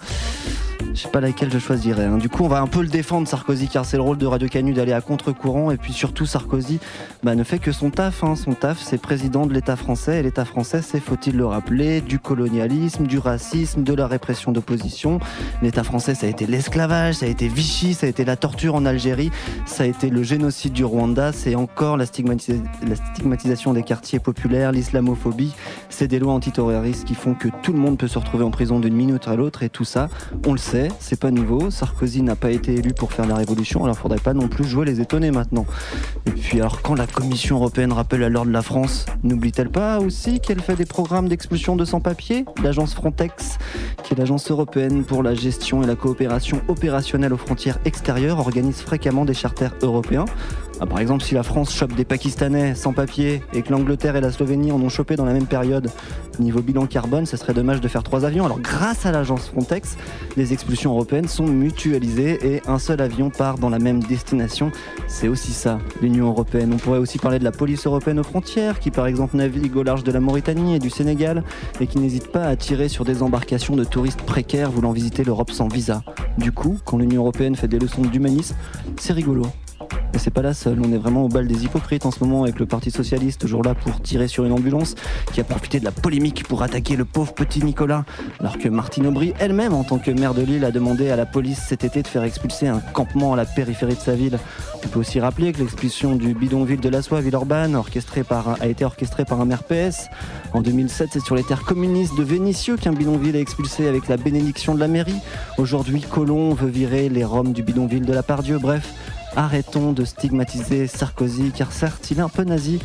[0.93, 2.05] je sais pas laquelle je choisirais.
[2.05, 2.19] hein.
[2.19, 4.49] Du coup, on va un peu le défendre, Sarkozy, car c'est le rôle de Radio
[4.49, 5.71] Canu d'aller à contre-courant.
[5.71, 6.79] Et puis surtout, Sarkozy
[7.23, 8.23] bah, ne fait que son taf.
[8.23, 8.37] hein.
[8.37, 10.21] Son taf, c'est président de l'État français.
[10.21, 15.21] Et l'État français, c'est, faut-il le rappeler, du colonialisme, du racisme, de la répression d'opposition.
[15.63, 18.75] L'État français, ça a été l'esclavage, ça a été Vichy, ça a été la torture
[18.75, 19.31] en Algérie,
[19.65, 24.19] ça a été le génocide du Rwanda, c'est encore la, stigmatisa- la stigmatisation des quartiers
[24.19, 25.55] populaires, l'islamophobie.
[25.89, 28.81] C'est des lois antiterroristes qui font que tout le monde peut se retrouver en prison
[28.81, 29.63] d'une minute à l'autre.
[29.63, 30.09] Et tout ça,
[30.47, 31.71] on le sait, c'est pas nouveau.
[31.71, 35.01] Sarkozy n'a pas été élu pour faire la révolution, alors faudrait pas non plus les
[35.01, 35.67] étonnés maintenant.
[36.27, 40.41] Et puis alors quand la Commission européenne rappelle à l'ordre la France, n'oublie-t-elle pas aussi
[40.41, 42.45] qu'elle fait des programmes d'expulsion de sans-papiers?
[42.63, 43.59] L'agence Frontex,
[44.03, 48.81] qui est l'agence européenne pour la gestion et la coopération opérationnelle aux frontières extérieures, organise
[48.81, 50.25] fréquemment des charters européens.
[50.81, 54.21] Ah, par exemple, si la France chope des Pakistanais sans papier et que l'Angleterre et
[54.21, 55.89] la Slovénie en ont chopé dans la même période,
[56.41, 58.45] niveau bilan carbone, ce serait dommage de faire trois avions.
[58.45, 59.97] Alors, grâce à l'agence Frontex,
[60.37, 64.73] les expulsions européennes sont mutualisées et un seul avion part dans la même destination.
[65.07, 66.73] C'est aussi ça, l'Union européenne.
[66.75, 69.85] On pourrait aussi parler de la police européenne aux frontières, qui par exemple navigue au
[69.85, 71.45] large de la Mauritanie et du Sénégal,
[71.81, 75.53] et qui n'hésite pas à tirer sur des embarcations de touristes précaires voulant visiter l'Europe
[75.53, 76.03] sans visa.
[76.37, 78.57] Du coup, quand l'Union européenne fait des leçons d'humanisme,
[78.99, 79.47] c'est rigolo.
[80.15, 82.45] Et c'est pas la seule, on est vraiment au bal des hypocrites en ce moment
[82.45, 84.95] avec le Parti Socialiste, toujours là pour tirer sur une ambulance,
[85.33, 88.05] qui a profité de la polémique pour attaquer le pauvre petit Nicolas,
[88.39, 91.27] alors que Martine Aubry elle-même, en tant que maire de Lille, a demandé à la
[91.27, 94.39] police cet été de faire expulser un campement à la périphérie de sa ville.
[94.85, 99.25] On peut aussi rappeler que l'expulsion du bidonville de la Soie, Villeurbanne, a été orchestrée
[99.25, 99.65] par un maire.
[100.53, 104.17] En 2007, c'est sur les terres communistes de Vénissieux qu'un bidonville est expulsé avec la
[104.17, 105.19] bénédiction de la mairie.
[105.59, 108.59] Aujourd'hui, Colomb veut virer les Roms du bidonville de la Pardieu.
[108.59, 108.93] Bref,
[109.37, 112.79] Arrêtons de stigmatiser Sarkozy, car certes, il est un peu nazi,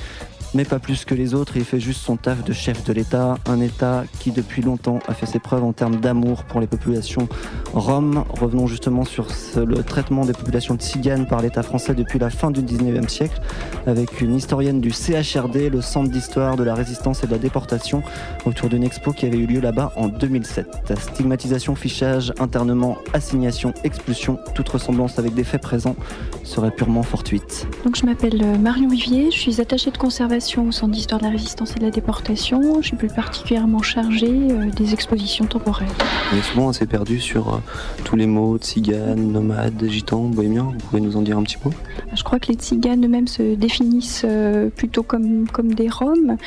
[0.53, 1.57] mais pas plus que les autres.
[1.57, 5.13] Il fait juste son taf de chef de l'État, un État qui depuis longtemps a
[5.13, 7.27] fait ses preuves en termes d'amour pour les populations
[7.73, 8.23] roms.
[8.29, 12.61] Revenons justement sur le traitement des populations tziganes par l'État français depuis la fin du
[12.61, 13.39] 19e siècle,
[13.85, 18.01] avec une historienne du CHRD, le Centre d'histoire de la résistance et de la déportation,
[18.45, 20.93] autour d'une expo qui avait eu lieu là-bas en 2007.
[20.97, 25.95] Stigmatisation, fichage, internement, assignation, expulsion, toute ressemblance avec des faits présents
[26.43, 27.67] serait purement fortuite.
[27.83, 31.25] Donc je m'appelle euh, Marion Vivier, je suis attachée de conservation au Centre d'histoire de
[31.25, 32.81] la résistance et de la déportation.
[32.81, 35.91] Je suis plus particulièrement chargée euh, des expositions temporaires.
[36.33, 37.57] Et souvent, on s'est perdu sur euh,
[38.05, 40.71] tous les mots tziganes, nomades, gitans, bohémiens.
[40.71, 41.71] Vous pouvez nous en dire un petit mot?
[42.13, 46.37] Je crois que les tziganes eux-mêmes se définissent euh, plutôt comme, comme des Roms,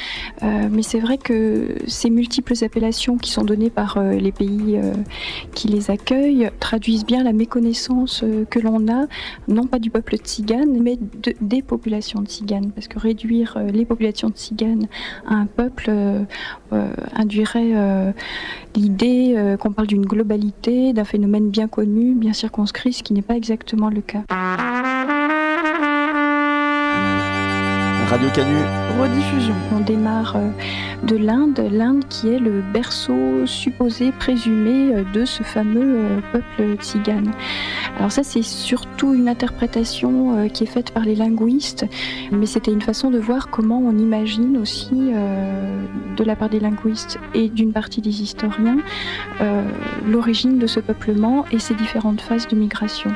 [0.41, 4.79] mais c'est vrai que ces multiples appellations qui sont données par les pays
[5.55, 9.07] qui les accueillent traduisent bien la méconnaissance que l'on a,
[9.49, 13.87] non pas du peuple tzigane, mais de- des populations tziganes, parce que réduire euh, les
[13.87, 14.87] populations tziganes
[15.27, 16.23] à un peuple euh,
[16.73, 18.13] euh, induirait euh,
[18.77, 23.37] l'idée qu'on parle d'une globalité, d'un phénomène bien connu, bien circonscrit, ce qui n'est pas
[23.37, 24.23] exactement le cas.
[28.13, 28.59] Radio Canu.
[29.01, 29.55] Rediffusion.
[29.75, 30.51] On démarre euh,
[31.03, 36.77] de l'Inde, l'Inde qui est le berceau supposé, présumé euh, de ce fameux euh, peuple
[36.77, 37.31] tzigane.
[37.97, 41.87] Alors ça, c'est surtout une interprétation qui est faite par les linguistes,
[42.31, 45.13] mais c'était une façon de voir comment on imagine aussi,
[46.17, 48.79] de la part des linguistes et d'une partie des historiens,
[50.07, 53.11] l'origine de ce peuplement et ses différentes phases de migration.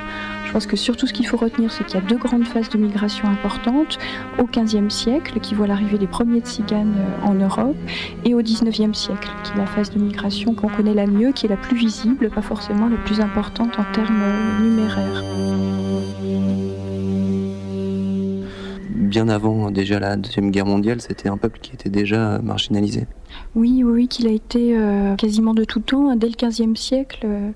[0.47, 2.71] Je pense que surtout ce qu'il faut retenir, c'est qu'il y a deux grandes phases
[2.71, 3.99] de migration importantes.
[4.39, 7.77] Au XVe siècle, qui voit l'arrivée des premiers tziganes euh, en Europe,
[8.25, 11.47] et au XIXe siècle, qui est la phase de migration qu'on connaît la mieux, qui
[11.47, 15.25] est la plus visible, pas forcément la plus importante en termes euh, numéraires.
[18.89, 23.07] Bien avant déjà la Deuxième Guerre mondiale, c'était un peuple qui était déjà marginalisé.
[23.55, 26.15] Oui, oui, qu'il a été euh, quasiment de tout temps.
[26.15, 27.51] Dès le XVe siècle, euh,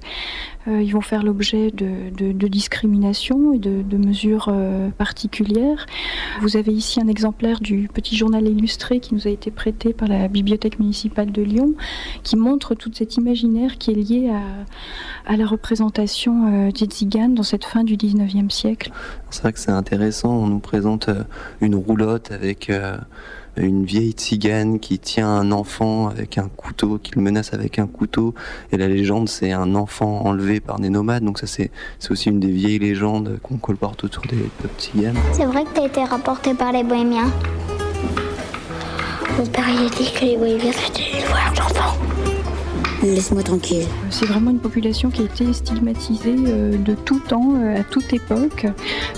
[0.69, 4.53] euh, ils vont faire l'objet de, de- discrimination et de, mesures
[4.97, 5.87] particulières.
[6.41, 10.09] Vous avez ici un exemplaire du petit journal illustré qui nous a été prêté par
[10.09, 11.75] la bibliothèque municipale de Lyon,
[12.23, 14.33] qui montre toute cet imaginaire qui est lié
[15.27, 18.91] à, la représentation euh, des tziganes dans cette fin du XIXe siècle.
[19.29, 21.11] C'est vrai que c'est intéressant, on nous présente
[21.61, 22.71] une roulotte avec
[23.57, 27.87] une vieille tzigane qui tient un enfant avec un couteau, qui le menace avec un
[27.87, 28.35] couteau,
[28.73, 31.71] et la légende c'est un enfant enlevé par des nomades, donc ça c'est
[32.11, 35.17] aussi une des vieilles légendes qu'on colporte autour des peuples tziganes.
[35.33, 37.31] C'est vrai que t'as été rapporté par les bohémiens.
[39.39, 42.30] Mon père il dit que les bohémiens c'était les voleurs d'enfants.
[43.03, 43.87] Laisse-moi tranquille.
[44.11, 48.13] C'est vraiment une population qui a été stigmatisée euh, de tout temps, euh, à toute
[48.13, 48.67] époque,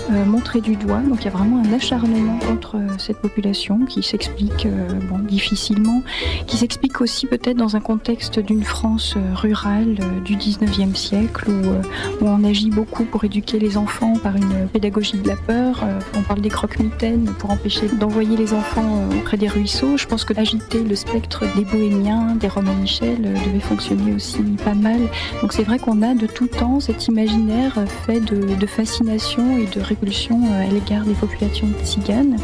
[0.09, 0.99] euh, montrée du doigt.
[0.99, 4.87] Donc il y a vraiment un acharnement contre euh, cette population qui s'explique euh,
[5.27, 6.01] difficilement,
[6.47, 11.49] qui s'explique aussi peut-être dans un contexte d'une France euh, rurale euh, du 19e siècle
[11.49, 11.81] où, euh,
[12.21, 15.81] on agit beaucoup pour éduquer les enfants par une pédagogie de la peur.
[15.83, 19.97] Euh, on parle des croque-mitaines pour empêcher d'envoyer les enfants euh, auprès des ruisseaux.
[19.97, 25.01] Je pense que agiter le spectre des bohémiens, des euh, devait fonctionner aussi pas mal.
[25.41, 27.73] Donc c'est vrai qu'on a de tout temps cet imaginaire
[28.05, 32.37] fait de, fascination et de répulsion euh, à l'égard des populations tziganes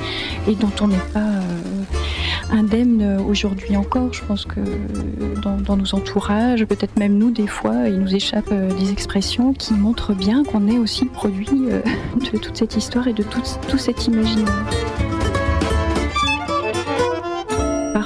[0.48, 1.84] et dont on n'est pas euh,
[2.52, 4.12] indemne aujourd'hui encore.
[4.12, 8.52] Je pense que euh, dans, nos entourages, peut-être même nous des fois, il nous échappe
[8.52, 11.46] des expressions qui montrent bien qu'on est aussi produit
[12.34, 14.66] de toute cette histoire et de tout cet imaginaire.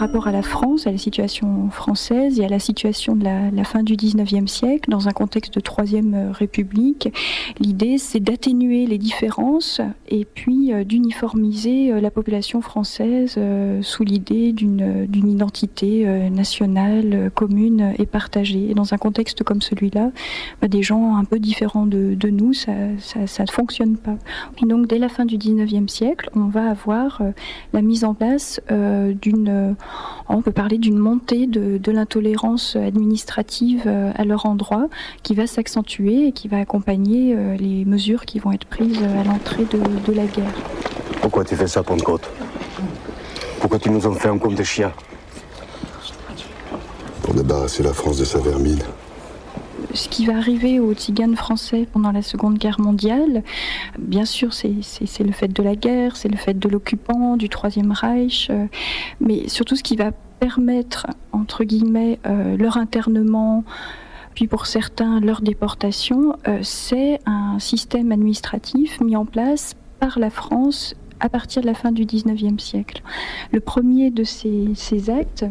[0.04, 3.84] Rapport à la France, à la situation française et à la situation de la, fin
[3.84, 7.08] du 19e siècle, dans un contexte de Troisième euh, République,
[7.62, 9.80] l'idée c'est d'atténuer les différences
[10.10, 13.40] et puis euh, d'uniformiser euh, la population française
[13.82, 18.74] sous l'idée d'une identité nationale, commune et partagée.
[18.74, 20.12] Dans un contexte comme celui-là,
[20.62, 24.18] bah, des gens un peu différents de, nous, ça, ça, ne fonctionne pas.
[24.64, 27.22] Donc dès la fin du 19e siècle, on va avoir
[27.72, 28.60] la mise en place
[29.22, 29.76] d'une,
[30.30, 34.88] on peut parler d'une montée de, de l'intolérance administrative euh, à leur endroit,
[35.22, 39.24] qui va s'accentuer et qui va accompagner euh, les mesures qui vont être prises à
[39.24, 40.54] l'entrée de, de la guerre.
[41.22, 42.30] Pourquoi tu fais ça, Pentecôte?
[43.60, 44.92] Pourquoi tu nous en fais un compte de chien?
[47.22, 48.82] Pour débarrasser la France de sa vermine.
[49.94, 53.44] Ce qui va arriver aux tziganes français pendant la Seconde Guerre mondiale,
[54.00, 54.74] bien sûr, c'est
[55.20, 58.66] le fait de la guerre, c'est le fait de l'occupant, du Troisième Reich, euh,
[59.20, 63.64] mais surtout ce qui va permettre, entre guillemets, euh, leur internement,
[64.34, 70.30] puis pour certains leur déportation, euh, c'est un système administratif mis en place par la
[70.30, 73.04] France à partir de la fin du 19e siècle.
[73.52, 75.46] Le premier de ces actes,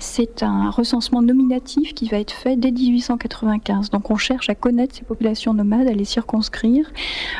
[0.00, 3.90] c'est un recensement nominatif qui va être fait dès 1895.
[3.90, 6.90] Donc on cherche à connaître ces populations nomades, à les circonscrire,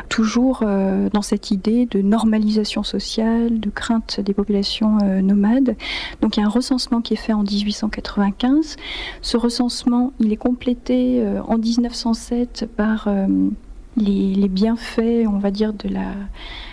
[0.08, 5.74] toujours euh, dans cette idée de normalisation sociale, de crainte des populations euh, nomades.
[6.20, 8.76] Donc il y a un recensement qui est fait en 1895.
[9.22, 13.08] Ce recensement, il est complété euh, en 1907 par...
[13.98, 16.12] euh, les, bienfaits, on va dire, de la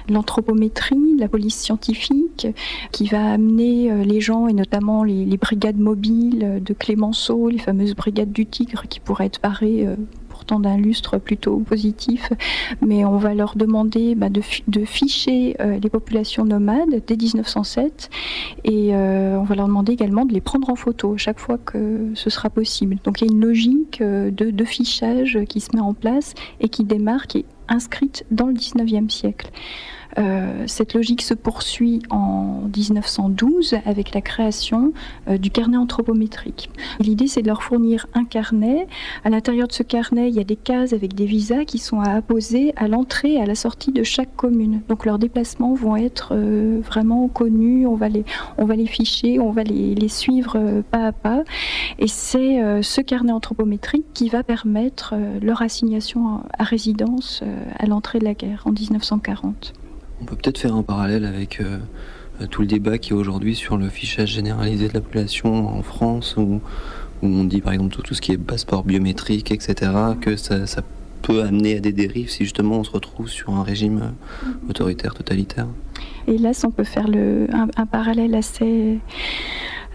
[0.10, 2.48] l'anthropométrie, la police scientifique,
[2.94, 7.96] qui va amener euh, les gens, et notamment les, brigades mobiles de Clémenceau, les fameuses
[7.96, 9.86] brigades du Tigre, qui pourraient être parées
[10.56, 12.32] d'un lustre plutôt positif,
[12.82, 18.10] mais on va leur demander bah, de, ficher euh, les populations nomades dès 1907
[18.64, 22.12] et euh, on va leur demander également de les prendre en photo chaque fois que
[22.16, 22.98] ce sera possible.
[23.04, 26.34] Donc il y a une logique euh, de, de fichage qui se met en place
[26.60, 29.52] et qui démarre, qui est inscrite dans le 19e siècle.
[30.18, 34.94] Euh, cette logique se poursuit en 1912 avec la création
[35.28, 36.70] euh, du carnet anthropométrique.
[37.00, 38.88] L'idée, c'est de leur fournir un carnet.
[39.24, 42.00] À l'intérieur de ce carnet, il y a des cases avec des visas qui sont
[42.00, 44.82] à apposer à l'entrée et à la sortie de chaque commune.
[44.88, 48.26] Donc leurs déplacements vont être euh, vraiment connus, on va les,
[48.58, 51.44] on va les ficher, on va les, les suivre pas à pas.
[52.00, 57.44] Et c'est ce carnet anthropométrique qui va permettre leur assignation à résidence
[57.78, 59.74] à l'entrée de la guerre en 1940.
[60.22, 61.78] On peut peut-être faire un parallèle avec euh,
[62.50, 66.36] tout le débat qui est aujourd'hui sur le fichage généralisé de la population en France,
[66.38, 66.62] où,
[67.22, 69.92] on dit par exemple tout, ce qui est passeport biométrique, etc.,
[70.22, 70.66] que ça,
[71.24, 74.14] peut amener à des dérives si justement on se retrouve sur un régime
[74.46, 75.68] euh, autoritaire, totalitaire?
[76.28, 77.08] Là, on peut faire
[77.76, 79.00] un parallèle assez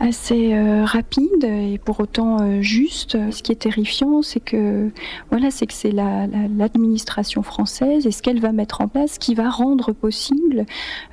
[0.01, 3.17] assez euh, rapide et pour autant euh, juste.
[3.31, 4.91] Ce qui est terrifiant, c'est que
[5.31, 9.51] voilà, c'est que c'est l'administration française et ce qu'elle va mettre en place qui va
[9.51, 10.67] rendre possible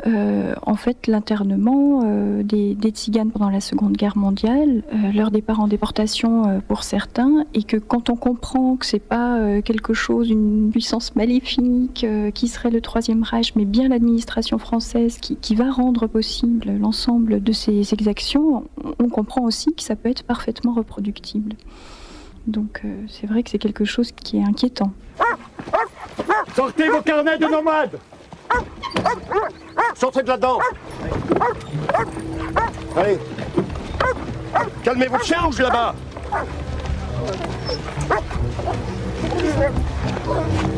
[0.08, 2.02] euh, en fait l'internement
[2.44, 7.78] des, tziganes pendant la Seconde Guerre mondiale, leur départ en déportation pour certains, et que
[7.78, 13.24] quand on comprend que c'est pas quelque chose, une puissance maléfique qui serait le Troisième
[13.24, 18.64] Reich, mais bien l'administration française qui va rendre possible l'ensemble de ces exactions,
[19.00, 21.56] on comprend aussi que ça peut être parfaitement reproductible.
[22.48, 24.92] Donc euh, c'est vrai que c'est quelque chose qui est inquiétant.
[26.56, 28.00] Sortez vos carnets de nomades!
[29.96, 30.60] Sortez de là-dedans!
[32.96, 33.20] Allez!
[34.84, 35.96] Calmez votre chien rouge là-bas!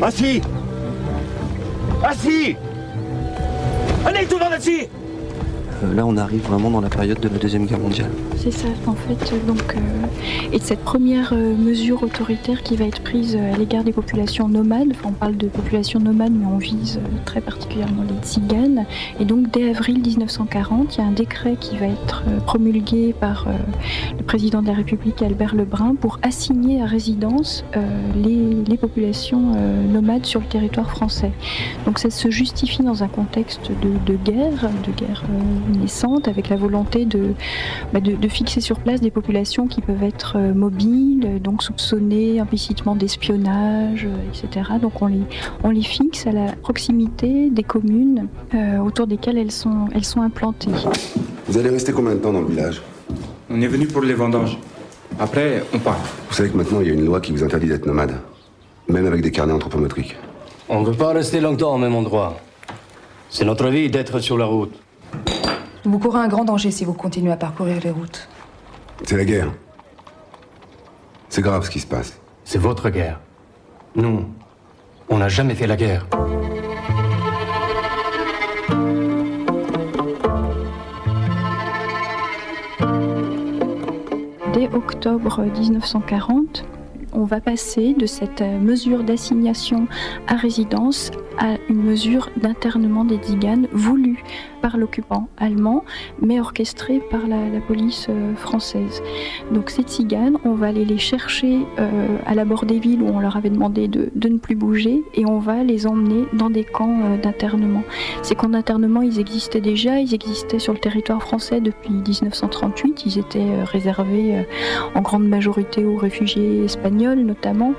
[0.02, 0.42] Assis!
[2.04, 2.56] Assis!
[4.04, 4.88] Allez, tout le monde assis
[5.94, 8.10] là, on arrive vraiment dans la période de la Deuxième Guerre mondiale.
[8.36, 9.46] C'est ça, en fait.
[9.46, 13.92] Donc, euh, et cette première euh, mesure autoritaire qui va être prise à l'égard des
[13.92, 18.86] populations nomades, on parle de populations nomades, mais on vise très particulièrement les tziganes.
[19.20, 23.46] Et donc, dès avril 1940, il y a un décret qui va être promulgué par
[24.16, 27.64] le président de la République, Albert Lebrun, pour assigner à résidence
[28.16, 29.54] les, populations
[29.92, 31.30] nomades sur le territoire français.
[31.84, 35.22] Donc, ça se justifie dans un contexte de guerre, de guerre
[35.72, 37.06] naissante, avec la volonté
[37.92, 42.40] bah, de, de, fixer sur place des populations qui peuvent être euh, mobiles, donc soupçonnées
[42.40, 44.72] implicitement d'espionnage, euh, etc.
[44.80, 45.22] Donc on les,
[45.64, 50.22] on les fixe à la proximité des communes euh, autour desquelles elles sont, elles sont
[50.22, 50.70] implantées.
[51.46, 52.82] Vous allez rester combien de temps dans le village?
[53.50, 54.58] On est venu pour les vendanges.
[55.18, 56.00] Après, on part.
[56.28, 58.14] Vous savez que maintenant, il y a une loi qui vous interdit d'être nomade,
[58.88, 60.16] même avec des carnets anthropométriques.
[60.68, 62.38] On ne veut pas rester longtemps au même endroit.
[63.28, 64.81] C'est notre vie d'être sur la route.
[65.84, 68.28] Vous courez un grand danger si vous continuez à parcourir les routes.
[69.04, 69.52] C'est la guerre.
[71.28, 72.20] C'est grave ce qui se passe.
[72.44, 73.18] C'est votre guerre.
[73.96, 74.24] Nous,
[75.08, 76.06] on n'a jamais fait la guerre.
[84.52, 86.64] Dès octobre 1940,
[87.12, 89.88] on va passer de cette mesure d'assignation
[90.28, 94.22] à résidence à une mesure d'internement des Diganes voulue
[94.62, 95.84] par l'occupant allemand,
[96.20, 97.36] mais orchestrée par la,
[97.66, 99.02] police euh, française.
[99.50, 103.08] Donc ces tziganes, on va aller les chercher euh, à la bord des villes où
[103.08, 106.64] on leur avait demandé de, ne plus bouger et on va les emmener dans des
[106.64, 107.82] camps euh, d'internement.
[108.22, 113.18] Ces camps d'internement, ils existaient déjà, ils existaient sur le territoire français depuis 1938, ils
[113.18, 114.46] étaient réservés
[114.94, 117.74] en grande majorité aux réfugiés espagnols notamment,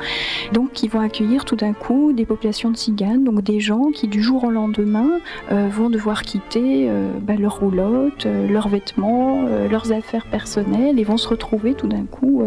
[0.51, 4.07] donc ils vont accueillir tout d'un coup des populations de tziganes, donc des gens qui
[4.07, 5.19] du jour au lendemain
[5.49, 11.03] vont devoir quitter euh, bah, leurs roulottes, euh, leurs vêtements, euh, leurs affaires personnelles et
[11.03, 12.43] vont se retrouver tout d'un coup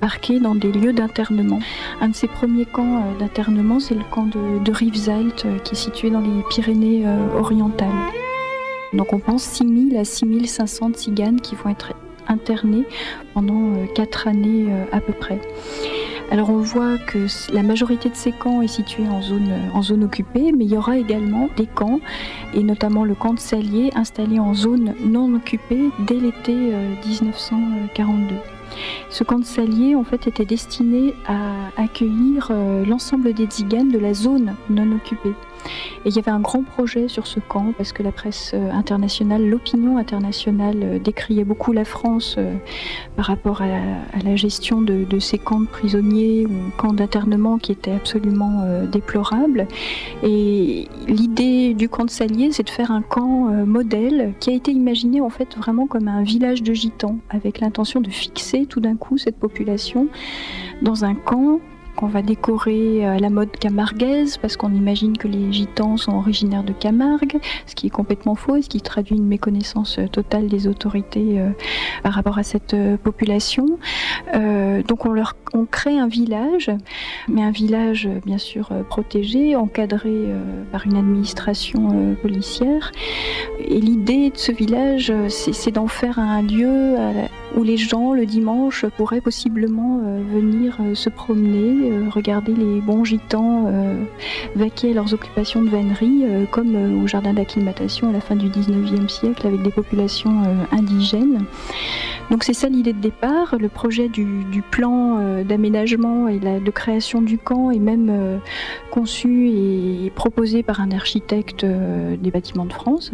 [0.00, 1.58] marqués dans des lieux d'internement.
[2.00, 6.10] Un de ces premiers camps d'internement, c'est le camp de, de Rivesaltes qui est situé
[6.10, 7.04] dans les Pyrénées
[7.36, 7.88] orientales.
[8.92, 11.92] Donc on pense 6000 à 6500 tziganes qui vont être
[12.28, 12.84] internés
[13.34, 15.40] pendant 4 années à peu près.
[16.34, 20.02] Alors on voit que la majorité de ces camps est située en zone, en zone
[20.02, 22.00] occupée, mais il y aura également des camps,
[22.54, 26.52] et notamment le camp de Salier, installé en zone non occupée dès l'été
[27.06, 28.34] 1942.
[28.34, 28.38] Euh,
[29.10, 33.98] Ce camp de Salier, en fait, était destiné à accueillir euh, l'ensemble des tziganes de
[34.00, 35.34] la zone non occupée.
[36.04, 38.70] Et il y avait un grand projet sur ce camp parce que la presse euh,
[38.70, 42.54] internationale, l'opinion internationale euh, décriait beaucoup la France euh,
[43.16, 43.68] par rapport à,
[44.22, 49.66] la gestion de, ces camps de prisonniers ou camps d'internement qui étaient absolument déplorables.
[50.22, 54.72] Et l'idée du camp de Salier, c'est de faire un camp modèle qui a été
[54.72, 58.96] imaginé en fait vraiment comme un village de gitans avec l'intention de fixer tout d'un
[58.96, 60.08] coup cette population
[60.82, 61.60] dans un camp
[61.96, 66.64] qu'on va décorer à la mode camarguaise parce qu'on imagine que les gitans sont originaires
[66.64, 70.66] de Camargue, ce qui est complètement faux et ce qui traduit une méconnaissance totale des
[70.66, 71.50] autorités euh,
[72.02, 73.78] par rapport à cette euh, population.
[74.34, 76.70] Euh, donc on leur on crée un village,
[77.28, 80.10] mais un village bien sûr protégé, encadré
[80.72, 82.90] par une administration policière.
[83.60, 86.96] Et l'idée de ce village, c'est d'en faire un lieu
[87.56, 90.00] où les gens le dimanche pourraient possiblement
[90.32, 94.04] venir se promener euh, regarder les bons gitans euh,
[94.54, 99.08] vaquer leurs occupations de vannerie, euh, comme au jardin d'acclimatation à la fin du 19e
[99.08, 101.44] siècle avec des populations indigènes.
[102.30, 103.56] Donc c'est ça l'idée de départ.
[103.58, 108.40] Le projet du, plan d'aménagement et de création du camp est même
[108.90, 113.12] conçu et proposé par un architecte des bâtiments de France.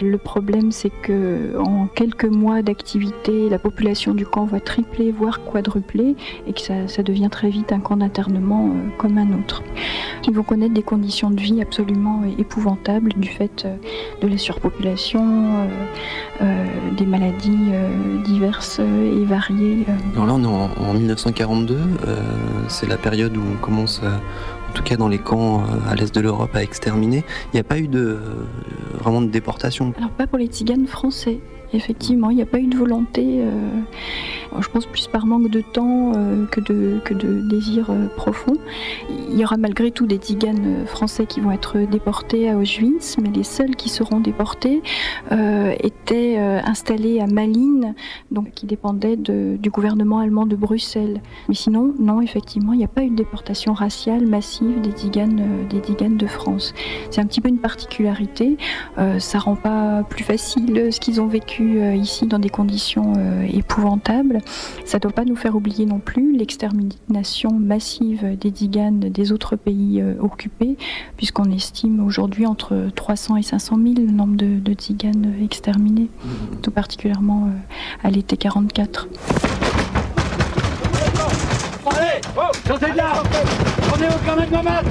[0.00, 6.16] Le problème c'est que en quelques mois d'activité, population du camp va tripler, voire quadrupler,
[6.46, 9.62] et que ça, ça devient très vite un camp d'internement euh, comme un autre.
[10.26, 13.76] Ils vont connaître des conditions de vie absolument euh, épouvantables du fait euh,
[14.22, 15.68] de la surpopulation,
[16.96, 17.72] des maladies
[18.24, 19.84] diverses et variées.
[20.14, 21.76] Alors là, on est en, 1942,
[22.68, 26.20] c'est la période où on commence en tout cas dans les camps à l'est de
[26.20, 27.24] l'Europe, à exterminer.
[27.46, 28.18] Il n'y a pas eu de,
[29.00, 31.40] vraiment de déportation Alors pas pour les tziganes français.
[31.74, 33.50] Effectivement, il n'y a pas eu de volonté, euh,
[34.58, 38.54] je pense plus par manque de temps euh, que, de, désir euh, profond.
[39.30, 43.28] Il y aura malgré tout des tziganes français qui vont être déportés à Auschwitz, mais
[43.30, 44.82] les seuls qui seront déportés
[45.30, 47.94] étaient installés à Malines,
[48.30, 51.20] donc qui dépendait du gouvernement allemand de Bruxelles.
[51.48, 55.66] Mais sinon, non, effectivement, il n'y a pas eu de déportation raciale massive des tziganes,
[55.68, 56.72] des tziganes de France.
[57.10, 58.56] C'est un petit peu une particularité.
[59.18, 63.46] ça rend pas plus facile ce qu'ils ont vécu euh, ici dans des conditions euh,
[63.52, 64.40] épouvantables.
[64.84, 69.56] Ça ne doit pas nous faire oublier non plus l'extermination massive des Diganes des autres
[69.56, 70.76] pays euh, occupés,
[71.16, 74.74] puisqu'on estime aujourd'hui entre 300 et 500 000 le nombre de, de
[75.42, 76.08] exterminés,
[76.62, 77.48] tout particulièrement
[78.02, 79.08] à l'été 44.
[81.86, 82.20] Allez,
[82.66, 83.22] sortez de là
[83.88, 84.86] Prenez votre carnet de nomade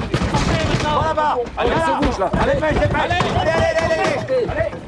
[1.08, 2.30] là-bas Allez, se bouge là.
[2.40, 4.87] Allez, allez, allez, allez, allez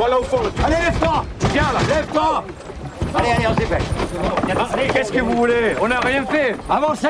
[0.00, 0.40] voilà au fond.
[0.64, 2.44] Allez, lève-toi Viens là, lève-toi
[3.14, 3.82] Allez, allez, on se dépêche.
[4.72, 5.74] Allez, qu'est-ce que vous voulez?
[5.78, 6.56] On n'a rien fait.
[6.70, 7.06] Avancez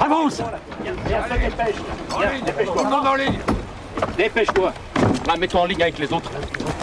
[0.00, 0.40] Avance
[0.84, 1.74] Dépêche
[2.46, 2.84] Dépêche-toi.
[2.86, 3.38] en ligne
[4.16, 4.72] Dépêche-toi.
[5.26, 6.30] Là, mets-toi en ligne avec les autres.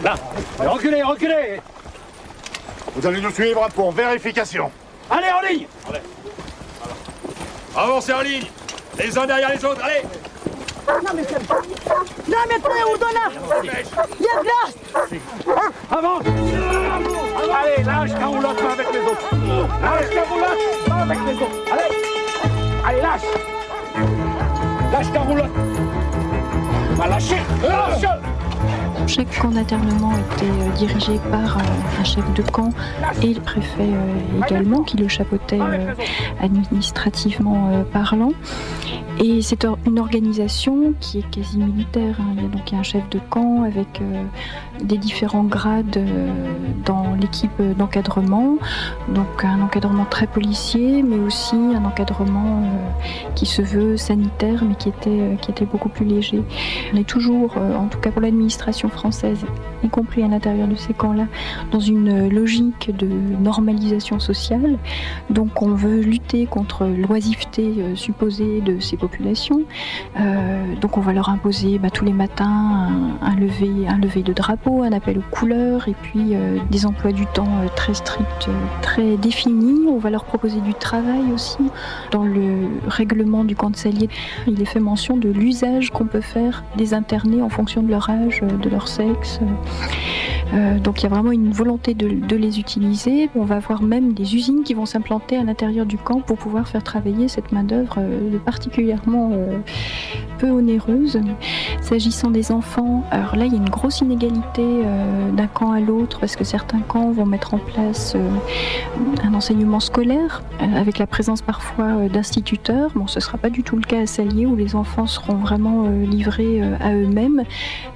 [0.03, 0.15] Là
[0.59, 1.61] Reculez, reculez
[2.95, 4.71] Vous allez nous suivre pour vérification.
[5.09, 6.01] Allez, en ligne Allez.
[7.77, 8.45] Avancez en ligne
[8.97, 10.01] Les uns derrière les autres, allez
[11.03, 11.49] non mais c'est...
[12.29, 13.25] Non mais toi, Ourdona
[13.63, 14.75] Il y a de glace
[15.91, 16.23] Avance.
[17.61, 19.29] Allez, lâche ta roulotte avec les autres.
[19.81, 21.59] Lâche ta roulotte avec les autres.
[21.71, 21.91] Allez.
[22.85, 23.21] Allez, lâche.
[24.91, 25.88] Lâche ta roulotte
[27.07, 28.05] Lâcher Lâche
[29.09, 31.61] chaque camp d'internement était euh, dirigé par euh,
[31.99, 32.69] un chef de camp
[33.23, 35.59] et le préfet euh, également, qui le chapeautait
[36.39, 38.33] administrativement parlant.
[39.19, 42.17] Et c'est une organisation qui est quasi militaire.
[42.19, 42.35] Hein.
[42.37, 43.99] Il y a donc un chef de camp avec
[44.81, 45.99] des différents grades
[46.85, 48.57] dans l'équipe d'encadrement.
[49.09, 52.63] Donc un encadrement très policier, mais aussi un encadrement
[53.35, 56.43] qui se veut sanitaire, mais qui était, qui était beaucoup plus léger.
[56.93, 59.45] On est toujours, en tout cas pour l'administration française,
[59.83, 61.25] y compris à l'intérieur de ces camps-là,
[61.71, 64.77] dans une logique de normalisation sociale.
[65.29, 69.61] Donc on veut lutter contre l'oisiveté euh, supposée de ces populations.
[70.19, 72.89] Euh, donc on va leur imposer bah, tous les matins
[73.21, 77.11] un, lever, un lever de drapeau, un appel aux couleurs, et puis euh, des emplois
[77.11, 78.49] du temps très stricts,
[78.81, 79.87] très définis.
[79.87, 81.57] On va leur proposer du travail aussi.
[82.11, 84.09] Dans le règlement du camp de Salier,
[84.47, 88.09] il est fait mention de l'usage qu'on peut faire des internés en fonction de leur
[88.09, 89.39] âge, de leur sexe.
[90.53, 93.29] Euh, donc il y a vraiment une volonté de, les utiliser.
[93.35, 96.67] On va avoir même des usines qui vont s'implanter à l'intérieur du camp pour pouvoir
[96.67, 99.57] faire travailler cette main-d'œuvre euh, particulièrement euh,
[100.39, 101.19] peu onéreuse.
[101.81, 104.63] S'agissant des enfants, alors là il y a une grosse inégalité
[105.33, 108.15] d'un camp à l'autre parce que certains camps vont mettre en place
[109.23, 110.43] un enseignement scolaire
[110.75, 112.91] avec la présence parfois d'instituteurs.
[112.95, 115.35] Bon, ce ne sera pas du tout le cas à Salier où les enfants seront
[115.35, 117.43] vraiment livrés à eux-mêmes.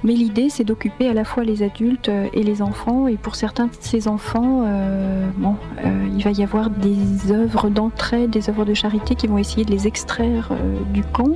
[0.02, 3.08] Mais l'idée, c'est d'occuper à la fois les adultes et les enfants.
[3.08, 5.28] Et pour certains de ces enfants, euh,
[5.84, 9.64] euh, il va y avoir des œuvres d'entraide, des œuvres de charité qui vont essayer
[9.64, 11.34] de les extraire euh, du camp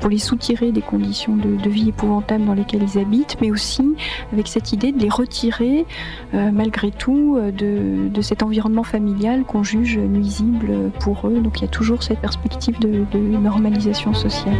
[0.00, 3.94] pour les soutirer des conditions de, vie épouvantables dans lesquelles ils habitent, mais aussi
[4.32, 5.86] avec cette idée de les retirer
[6.32, 11.40] malgré tout de, cet environnement familial qu'on juge nuisible pour eux.
[11.40, 14.56] Donc il y a toujours cette perspective de normalisation sociale.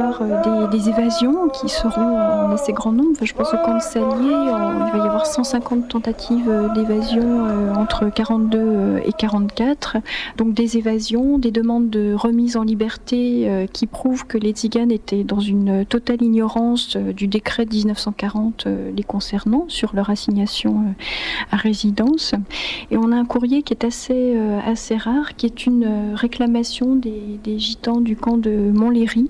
[0.00, 0.09] Papa.
[0.20, 3.10] Euh, des, évasions qui seront en assez grand nombre.
[3.12, 7.46] Enfin, je pense au camp de Salier, il va y avoir 150 tentatives euh, d'évasion
[7.46, 9.98] euh, entre 42 et 44.
[10.36, 15.24] Donc des évasions, des demandes de remise en liberté qui prouvent que les Tziganes étaient
[15.24, 18.66] dans une totale ignorance du décret de 1940
[18.96, 20.94] les concernant sur leur assignation
[21.50, 22.34] à résidence.
[22.90, 27.58] Et on a un courrier qui est assez, assez rare, qui est une réclamation des,
[27.58, 29.28] gitans du camp de Montlhéry.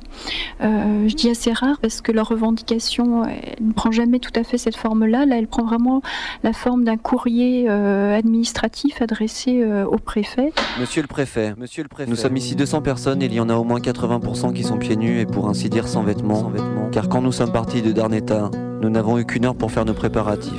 [0.61, 3.23] Euh, je dis assez rare parce que leur revendication
[3.61, 5.27] ne prend jamais tout à fait cette forme-là.
[5.27, 6.03] Là, elle prend vraiment
[6.43, 10.53] la forme d'un courrier euh, administratif adressé euh, au préfet.
[10.79, 13.49] Monsieur le préfet, Monsieur le préfet, nous sommes ici 200 personnes et il y en
[13.49, 16.41] a au moins 80% qui sont pieds nus et pour ainsi dire sans vêtements.
[16.41, 16.89] Sans vêtements.
[16.91, 18.51] Car quand nous sommes partis de Darneta,
[18.81, 20.53] nous n'avons eu qu'une heure pour faire nos préparatifs.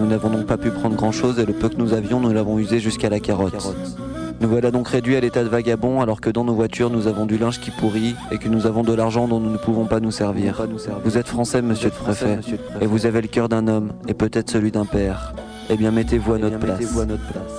[0.00, 2.58] Nous n'avons donc pas pu prendre grand-chose et le peu que nous avions, nous l'avons
[2.58, 3.52] usé jusqu'à la carotte.
[3.52, 4.13] carotte.
[4.40, 7.26] Nous voilà donc réduits à l'état de vagabond alors que dans nos voitures nous avons
[7.26, 10.00] du linge qui pourrit et que nous avons de l'argent dont nous ne pouvons pas
[10.00, 10.66] nous servir.
[11.04, 12.38] Vous êtes français, monsieur le préfet,
[12.80, 15.34] et vous avez le cœur d'un homme et peut-être celui d'un père.
[15.70, 16.80] Eh bien, mettez-vous à, notre place.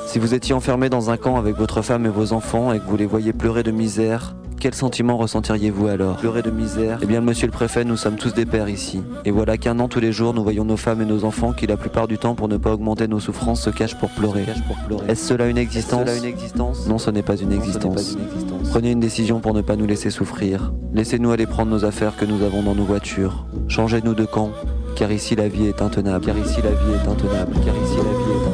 [0.07, 2.85] Si vous étiez enfermé dans un camp avec votre femme et vos enfants et que
[2.85, 7.21] vous les voyez pleurer de misère, quel sentiment ressentiriez-vous alors Pleurer de misère Eh bien,
[7.21, 9.01] monsieur le préfet, nous sommes tous des pères ici.
[9.25, 11.67] Et voilà qu'un an tous les jours, nous voyons nos femmes et nos enfants qui,
[11.67, 14.45] la plupart du temps, pour ne pas augmenter nos souffrances, se cachent pour pleurer.
[15.07, 18.17] Est-ce cela une existence, cela une existence Non, ce n'est pas, une existence.
[18.69, 20.73] Prenez une décision pour ne pas nous laisser souffrir.
[20.93, 23.45] Laissez-nous aller prendre nos affaires que nous avons dans nos voitures.
[23.67, 24.51] Changez-nous de camp,
[24.95, 26.25] car ici la vie est intenable.
[26.25, 27.53] Car ici la vie est intenable.
[27.65, 28.44] Car ici la vie est intenable.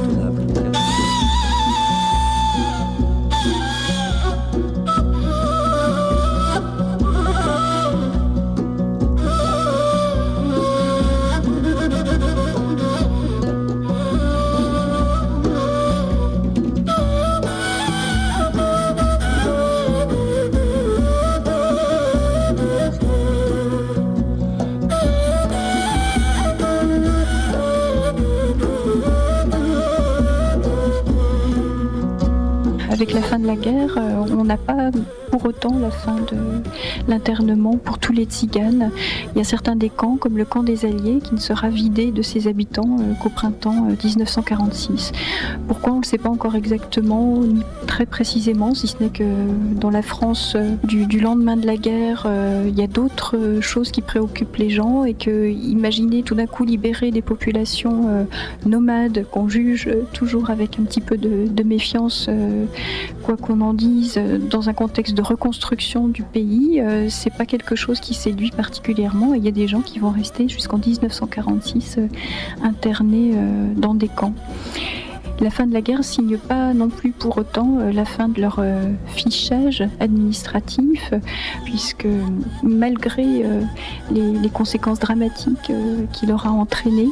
[33.02, 34.92] Avec la fin de la guerre, euh, on n'a pas
[35.32, 36.62] pour autant la fin de
[37.08, 38.92] l'internement pour tous les tziganes.
[39.34, 42.12] Il y a certains des camps, comme le camp des Alliés, qui ne sera vidé
[42.12, 45.12] de ses habitants euh, qu'au printemps 1946.
[45.14, 49.10] Euh, Pourquoi on ne le sait pas encore exactement, ni très précisément, si ce n'est
[49.10, 49.24] que
[49.80, 52.28] dans la France du, du, lendemain de la guerre,
[52.68, 56.66] il y a d'autres choses qui préoccupent les gens et que imaginer tout d'un coup
[56.66, 58.26] libérer des populations
[58.66, 62.30] nomades qu'on juge toujours avec un petit peu de méfiance,
[63.24, 67.76] quoi qu'on en dise, dans un contexte de reconstruction du pays, euh, c'est pas quelque
[67.76, 69.34] chose qui séduit particulièrement.
[69.34, 72.08] Il y a des gens qui vont rester jusqu'en 1946 euh,
[72.64, 74.34] internés euh, dans des camps.
[75.42, 78.40] La fin de la guerre signe pas non plus pour autant euh, la fin de
[78.40, 81.12] leur euh, fichage administratif,
[81.66, 82.06] puisque
[82.62, 83.64] malgré euh,
[84.12, 85.72] les, conséquences dramatiques
[86.14, 87.08] qu'il aura entraîné,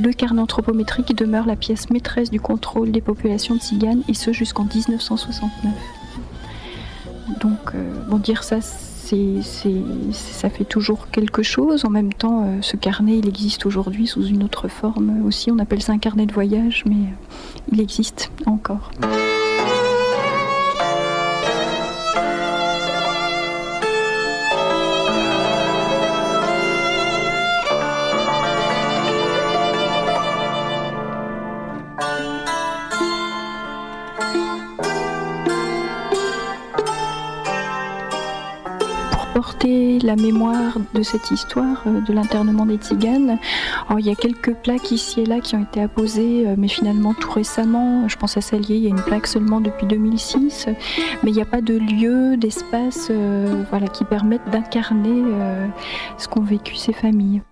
[0.00, 4.64] le carnet anthropométrique demeure la pièce maîtresse du contrôle des populations tziganes, et ce jusqu'en
[4.64, 5.97] 1969.
[7.40, 9.42] Donc, euh, bon, dire ça, c'est,
[10.12, 11.84] ça fait toujours quelque chose.
[11.84, 15.50] En même temps, euh, ce carnet, il existe aujourd'hui sous une autre forme aussi.
[15.50, 18.90] On appelle ça un carnet de voyage, mais euh, il existe encore.
[40.08, 43.38] La mémoire de cette histoire, euh, de l'internement des tziganes.
[43.98, 47.12] Il y a quelques plaques ici et là qui ont été apposées, euh, mais finalement
[47.12, 48.08] tout récemment.
[48.08, 50.68] Je pense à Salier, il y a une plaque seulement depuis 2006,
[51.22, 55.22] mais il n'y a pas de lieu, d'espace euh, voilà, qui permettent d'incarner
[56.16, 57.42] ce qu'ont vécu ces familles.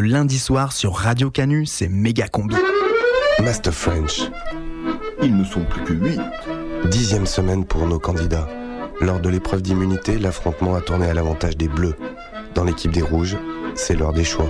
[0.00, 2.54] Lundi soir sur Radio Canu, c'est méga combi.
[3.42, 4.30] Master French.
[5.22, 6.20] Ils ne sont plus que 8.
[6.90, 8.48] Dixième semaine pour nos candidats.
[9.00, 11.94] Lors de l'épreuve d'immunité, l'affrontement a tourné à l'avantage des Bleus.
[12.54, 13.36] Dans l'équipe des Rouges,
[13.74, 14.48] c'est l'heure des choix.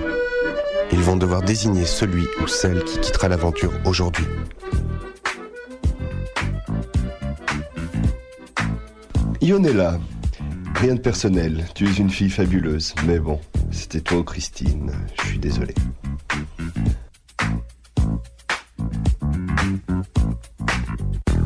[0.91, 4.25] Ils vont devoir désigner celui ou celle qui quittera l'aventure aujourd'hui.
[9.41, 9.99] Ionella,
[10.75, 13.39] rien de personnel, tu es une fille fabuleuse, mais bon,
[13.71, 14.91] c'était toi, Christine.
[15.21, 15.73] Je suis désolé.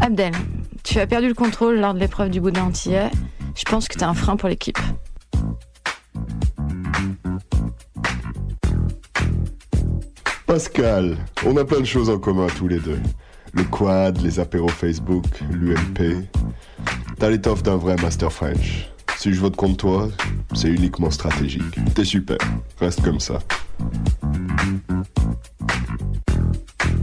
[0.02, 0.34] Abdel,
[0.84, 3.10] tu as perdu le contrôle lors de l'épreuve du boudin antillais.
[3.56, 4.80] Je pense que tu un frein pour l'équipe.
[10.46, 13.00] Pascal, on a plein de choses en commun tous les deux.
[13.54, 16.28] Le quad, les apéros Facebook, l'UMP.
[17.18, 18.93] T'as l'étoffe d'un vrai Master French.
[19.24, 20.10] Si je vote contre toi,
[20.54, 21.64] c'est uniquement stratégique.
[21.96, 22.38] T'es super.
[22.78, 23.40] Reste comme ça.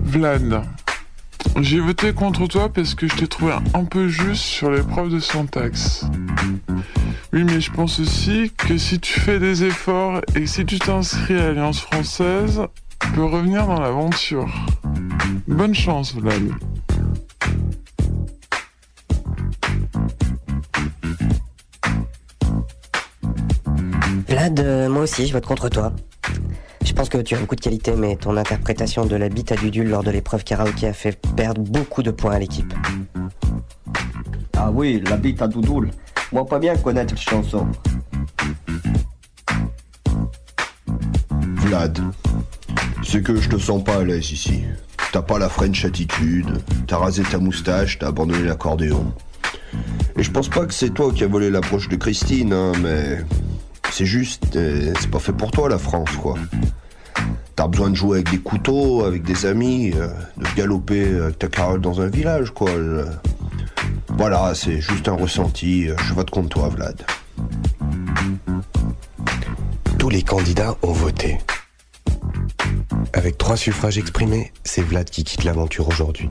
[0.04, 0.62] Vlad,
[1.62, 5.18] j'ai voté contre toi parce que je t'ai trouvé un peu juste sur l'épreuve de
[5.18, 6.04] syntaxe.
[7.32, 11.38] Oui, mais je pense aussi que si tu fais des efforts et si tu t'inscris
[11.38, 12.60] à l'Alliance française,
[13.00, 14.52] tu peux revenir dans l'aventure.
[15.48, 16.52] Bonne chance, Vlad.
[24.40, 25.92] Vlad, euh, moi aussi, je vote contre toi.
[26.82, 29.54] Je pense que tu as beaucoup de qualité, mais ton interprétation de la bite à
[29.54, 32.72] Dudule lors de l'épreuve karaoké a fait perdre beaucoup de points à l'équipe.
[34.56, 35.90] Ah oui, la bite à Doudoule.
[36.32, 37.66] Moi, pas bien connaître la chanson.
[41.56, 42.00] Vlad,
[43.02, 44.62] c'est que je te sens pas à l'aise ici.
[45.12, 49.12] T'as pas la French attitude, t'as rasé ta moustache, t'as abandonné l'accordéon.
[50.16, 53.18] Et je pense pas que c'est toi qui as volé l'approche de Christine, hein, mais
[53.92, 56.34] c'est juste, euh, c'est pas fait pour toi la France, quoi.
[57.56, 61.48] T'as besoin de jouer avec des couteaux, avec des amis, euh, de galoper avec ta
[61.48, 62.70] Carole dans un village, quoi.
[64.08, 65.88] Voilà, c'est juste un ressenti.
[65.88, 67.04] euh, Je vote contre toi, Vlad.
[69.98, 71.38] Tous les candidats ont voté.
[73.12, 76.30] Avec trois suffrages exprimés, c'est Vlad qui quitte l'aventure aujourd'hui.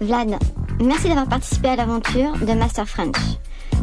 [0.00, 0.36] Vlad,
[0.80, 3.16] merci d'avoir participé à l'aventure de Master French.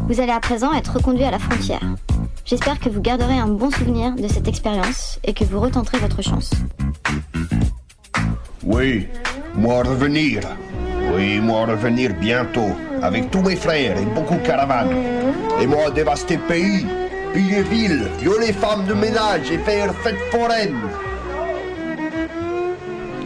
[0.08, 1.82] Vous allez à présent être reconduit à la frontière.
[2.44, 6.22] J'espère que vous garderez un bon souvenir de cette expérience et que vous retenterez votre
[6.22, 6.50] chance.
[8.64, 9.06] Oui,
[9.54, 10.42] moi revenir.
[11.14, 12.70] Oui, moi revenir bientôt,
[13.02, 14.94] avec tous mes frères et beaucoup de caravanes.
[15.60, 16.86] Et moi dévaster pays,
[17.32, 20.76] piller villes, violer femmes de ménage et faire fête foraine.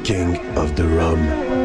[0.03, 1.64] King of the Rum.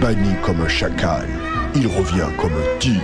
[0.00, 1.28] Banni comme un chacal,
[1.74, 3.00] il revient comme un tigre.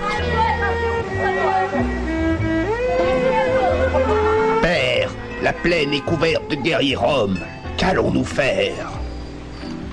[4.62, 5.10] Père,
[5.42, 7.38] la plaine est couverte de guerriers roms.
[7.76, 8.90] Qu'allons-nous faire?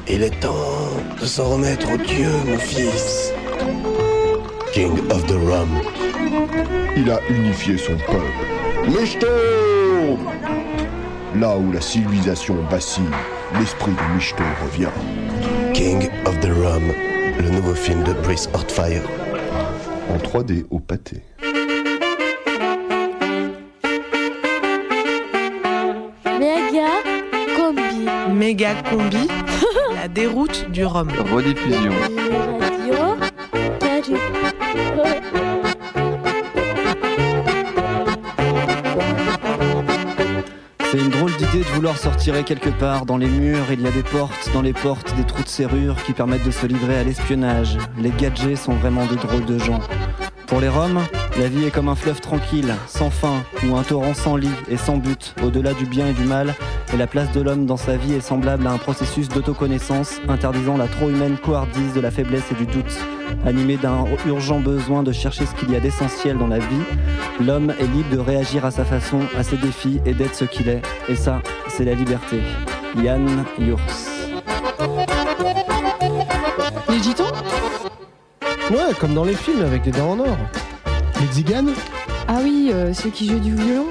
[0.07, 0.53] Il est temps
[1.19, 3.33] de s'en remettre au Dieu, mon fils.
[4.73, 5.69] King of the Rum.
[6.95, 8.47] Il a unifié son peuple.
[8.87, 9.27] Michto
[11.35, 13.03] Là où la civilisation vacille,
[13.59, 14.89] l'esprit de Michto revient.
[15.77, 16.91] King of the Rum,
[17.39, 19.03] le nouveau film de Brice Hortfire.
[20.09, 21.21] En 3D au pâté.
[26.39, 26.87] Méga
[27.55, 28.07] combi.
[28.33, 29.27] Méga combi,
[30.01, 31.11] la déroute du rhum.
[31.31, 31.93] Rediffusion.
[41.73, 43.05] Vouloir se retirer quelque part.
[43.05, 45.95] Dans les murs, il y a des portes, dans les portes, des trous de serrure
[46.03, 47.77] qui permettent de se livrer à l'espionnage.
[47.97, 49.79] Les gadgets sont vraiment de drôles de gens.
[50.47, 51.01] Pour les Roms,
[51.37, 54.77] la vie est comme un fleuve tranquille, sans fin, ou un torrent sans lit et
[54.77, 56.55] sans but, au-delà du bien et du mal,
[56.93, 60.77] et la place de l'homme dans sa vie est semblable à un processus d'autoconnaissance, interdisant
[60.77, 62.97] la trop humaine couardise de la faiblesse et du doute.
[63.45, 66.83] Animé d'un urgent besoin de chercher ce qu'il y a d'essentiel dans la vie,
[67.39, 70.69] l'homme est libre de réagir à sa façon à ses défis et d'être ce qu'il
[70.69, 70.81] est.
[71.07, 72.39] Et ça, c'est la liberté.
[72.97, 73.79] Yann Yurs.
[76.89, 77.25] Les gitans
[78.71, 80.37] Ouais, comme dans les films avec des dents en or.
[81.19, 81.73] Les tziganes
[82.27, 83.85] Ah oui, euh, ceux qui jouent du violon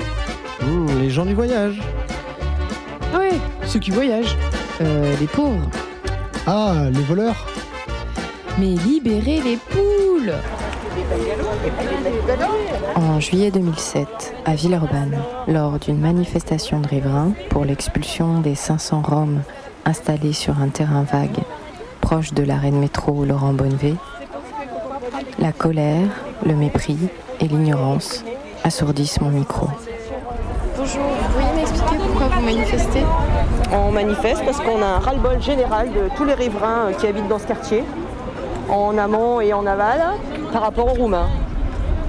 [0.62, 1.80] Hmm, Les gens du voyage.
[3.16, 3.32] Ouais,
[3.66, 4.36] ceux qui voyagent.
[4.80, 5.68] Euh, les pauvres.
[6.46, 7.46] Ah, les voleurs
[8.58, 10.32] Mais libérez les poules
[12.94, 14.06] En juillet 2007,
[14.44, 15.18] à Villeurbanne,
[15.48, 19.42] lors d'une manifestation de riverains pour l'expulsion des 500 Roms
[19.84, 21.38] installés sur un terrain vague
[22.00, 23.94] proche de l'arrêt de métro Laurent Bonnevet,
[25.40, 26.06] la colère,
[26.44, 26.98] le mépris
[27.40, 28.24] et l'ignorance
[28.64, 29.68] assourdissent mon micro.
[30.76, 33.02] Bonjour, vous pourriez m'expliquer pourquoi vous manifestez?
[33.72, 37.28] On manifeste parce qu'on a un ras-le-bol général de tous les riverains euh, qui habitent
[37.28, 37.84] dans ce quartier,
[38.68, 40.00] en amont et en aval,
[40.52, 41.28] par rapport aux Roumains.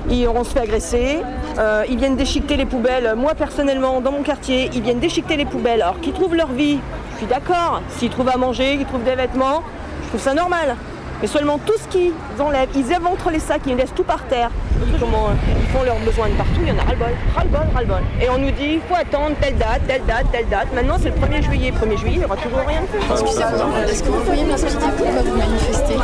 [0.09, 1.19] Ils, on se fait agresser,
[1.57, 3.13] euh, ils viennent déchiqueter les poubelles.
[3.15, 5.81] Moi personnellement, dans mon quartier, ils viennent déchiqueter les poubelles.
[5.81, 6.79] Alors qu'ils trouvent leur vie,
[7.13, 7.81] je suis d'accord.
[7.97, 9.63] S'ils trouvent à manger, qu'ils trouvent des vêtements,
[10.03, 10.75] je trouve ça normal.
[11.21, 14.51] Mais seulement tout ce qu'ils enlèvent, ils éventrent les sacs, ils laissent tout par terre.
[14.99, 18.01] Comment euh, ils font leurs besoins de partout, il y en a ras-le-bol, ras-le-bol, ras-le-bol.
[18.21, 20.67] Et on nous dit, il faut attendre telle date, telle date, telle date.
[20.75, 21.71] Maintenant c'est le 1er juillet.
[21.71, 23.11] 1er juillet, il n'y aura toujours rien de fait.
[23.11, 25.95] Excusez-moi, est-ce que vous pourriez m'expliquer pourquoi vous manifestez?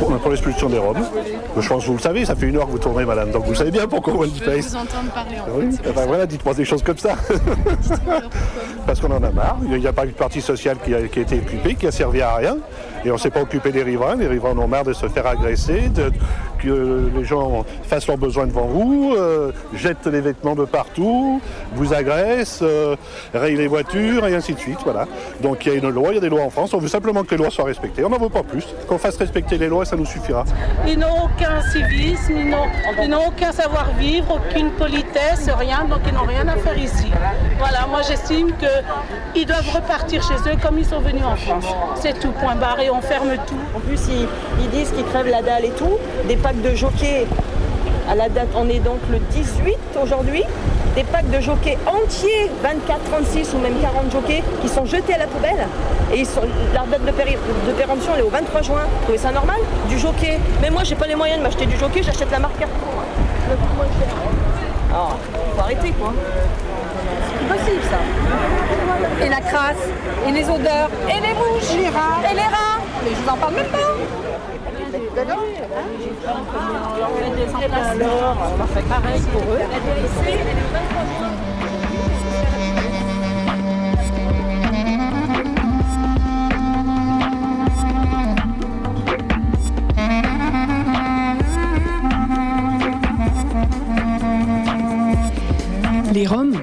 [0.00, 0.96] Bon, pour l'expulsion des Roms.
[1.58, 3.44] Je pense que vous le savez, ça fait une heure que vous tournez, madame, donc
[3.46, 4.70] vous savez bien pourquoi on Je veux manifeste.
[4.70, 5.82] vous entendre parler en Oui, fait.
[5.88, 7.14] eh ben voilà, dites-moi des choses comme ça.
[8.86, 9.56] Parce qu'on en a marre.
[9.64, 11.86] Il n'y a pas eu de parti social qui a, qui a été occupé, qui
[11.86, 12.56] a servi à rien.
[13.06, 14.16] Et on ne s'est pas occupé des riverains.
[14.16, 15.92] Les riverains en ont marre de se faire agresser,
[16.58, 21.40] que les gens fassent leurs besoins devant vous, euh, jettent les vêtements de partout,
[21.74, 22.96] vous agressent, euh,
[23.32, 24.78] rayent les voitures et ainsi de suite.
[24.82, 25.06] Voilà.
[25.40, 26.74] Donc il y a une loi, il y a des lois en France.
[26.74, 28.04] On veut simplement que les lois soient respectées.
[28.04, 28.66] On n'en veut pas plus.
[28.88, 30.44] Qu'on fasse respecter les lois, ça nous suffira.
[30.84, 36.48] Ils n'ont aucun civisme, ils n'ont, aucun savoir-vivre, aucune politesse, rien, donc ils n'ont rien
[36.48, 37.12] à faire ici.
[37.58, 38.50] Voilà, moi j'estime
[39.34, 41.66] qu'ils doivent repartir chez eux comme ils sont venus en France.
[41.94, 43.54] C'est tout, point barre, et on ferme tout.
[43.76, 44.26] En plus, ils,
[44.60, 45.98] ils disent qu'ils crèvent la dalle et tout.
[46.28, 47.26] Des packs de jockeys,
[48.10, 50.42] à la date, on est donc le 18 aujourd'hui.
[50.94, 55.18] Des packs de jockeys entiers, 24, 36 ou même 40 jockeys, qui sont jetés à
[55.18, 55.66] la poubelle.
[56.12, 56.40] Et ils sont,
[56.72, 57.36] leur date de, péri-
[57.66, 58.80] de péremption elle est au 23 juin.
[58.80, 59.56] Vous trouvez ça normal?
[59.90, 60.38] Du jockey.
[60.62, 63.02] Mais moi, j'ai pas les moyens de m'acheter du jockey, j'achète la marque Carrefour.
[63.48, 64.08] Cher.
[64.90, 65.18] Alors,
[65.54, 66.12] faut arrêter quoi.
[67.56, 69.24] Possible ça.
[69.24, 69.84] Et la crasse,
[70.26, 72.80] et les odeurs, et les mouches, et les rats, et les rats.
[73.02, 73.78] Mais je vous en parle même pas.
[77.90, 79.60] Alors, on fait pareil pour eux.
[96.12, 96.54] Les Roms,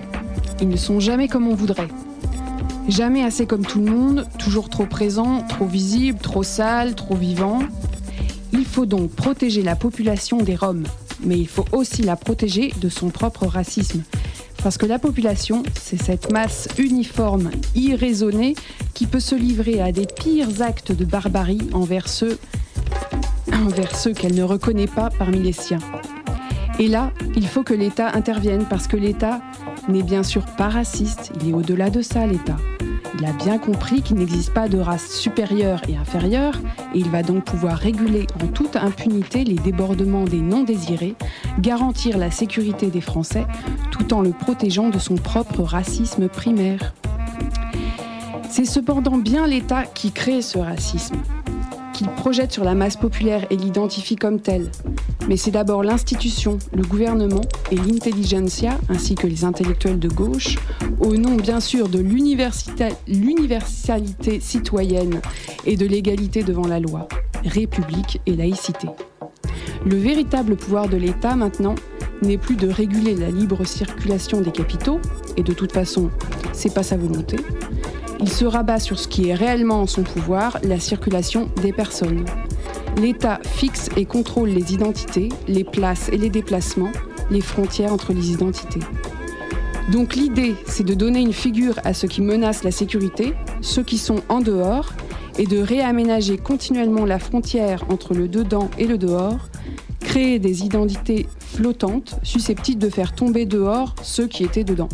[0.61, 1.87] ils ne sont jamais comme on voudrait.
[2.87, 7.59] Jamais assez comme tout le monde, toujours trop présent, trop visible, trop sale, trop vivant.
[8.51, 10.85] Il faut donc protéger la population des Roms,
[11.23, 14.03] mais il faut aussi la protéger de son propre racisme.
[14.61, 18.55] Parce que la population, c'est cette masse uniforme, irraisonnée,
[18.93, 22.37] qui peut se livrer à des pires actes de barbarie envers ceux,
[23.51, 25.79] envers ceux qu'elle ne reconnaît pas parmi les siens.
[26.79, 29.41] Et là, il faut que l'État intervienne parce que l'État
[29.87, 32.57] n'est bien sûr pas raciste, il est au-delà de ça l'État.
[33.19, 36.55] Il a bien compris qu'il n'existe pas de race supérieure et inférieure
[36.95, 41.15] et il va donc pouvoir réguler en toute impunité les débordements des non-désirés,
[41.59, 43.45] garantir la sécurité des Français
[43.91, 46.93] tout en le protégeant de son propre racisme primaire.
[48.49, 51.15] C'est cependant bien l'État qui crée ce racisme,
[51.93, 54.69] qu'il projette sur la masse populaire et l'identifie comme tel.
[55.29, 57.41] Mais c'est d'abord l'institution, le gouvernement
[57.71, 60.57] et l'intelligentsia, ainsi que les intellectuels de gauche,
[60.99, 65.21] au nom bien sûr de l'universalité citoyenne
[65.65, 67.07] et de l'égalité devant la loi,
[67.45, 68.87] république et laïcité.
[69.85, 71.75] Le véritable pouvoir de l'État maintenant
[72.21, 74.99] n'est plus de réguler la libre circulation des capitaux,
[75.37, 76.09] et de toute façon,
[76.53, 77.37] c'est pas sa volonté.
[78.23, 82.23] Il se rabat sur ce qui est réellement en son pouvoir, la circulation des personnes.
[82.95, 86.93] L'État fixe et contrôle les identités, les places et les déplacements,
[87.29, 88.79] les frontières entre les identités.
[89.91, 93.97] Donc l'idée, c'est de donner une figure à ceux qui menacent la sécurité, ceux qui
[93.97, 94.93] sont en dehors,
[95.37, 99.49] et de réaménager continuellement la frontière entre le dedans et le dehors,
[99.99, 104.87] créer des identités flottantes susceptibles de faire tomber dehors ceux qui étaient dedans.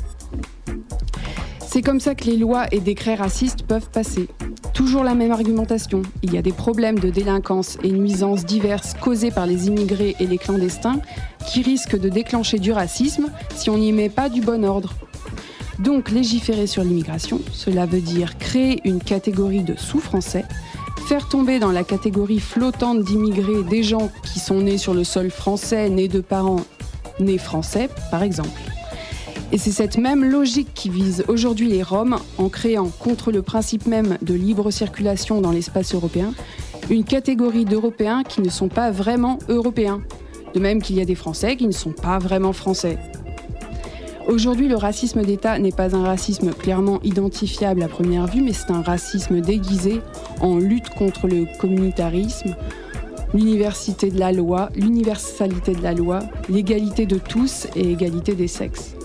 [1.72, 4.28] C'est comme ça que les lois et décrets racistes peuvent passer.
[4.74, 6.02] Toujours la même argumentation.
[6.24, 10.26] Il y a des problèmes de délinquance et nuisances diverses causées par les immigrés et
[10.26, 11.00] les clandestins
[11.48, 14.96] qui risquent de déclencher du racisme si on n'y met pas du bon ordre.
[15.78, 20.46] Donc légiférer sur l'immigration, cela veut dire créer une catégorie de sous-français,
[21.08, 25.30] faire tomber dans la catégorie flottante d'immigrés des gens qui sont nés sur le sol
[25.30, 26.66] français, nés de parents
[27.20, 28.60] nés français, par exemple.
[29.52, 33.88] Et c'est cette même logique qui vise aujourd'hui les Roms en créant, contre le principe
[33.88, 36.34] même de libre circulation dans l'espace européen,
[36.92, 40.02] une catégorie d'Européens qui ne sont pas vraiment européens.
[40.54, 42.98] De même qu'il y a des Français qui ne sont pas vraiment français.
[44.28, 48.70] Aujourd'hui, le racisme d'État n'est pas un racisme clairement identifiable à première vue, mais c'est
[48.70, 50.02] un racisme déguisé
[50.42, 52.56] en lutte contre le communautarisme,
[53.34, 56.20] l'université de la loi, l'universalité de la loi,
[56.50, 58.96] l'égalité de tous et égalité des sexes.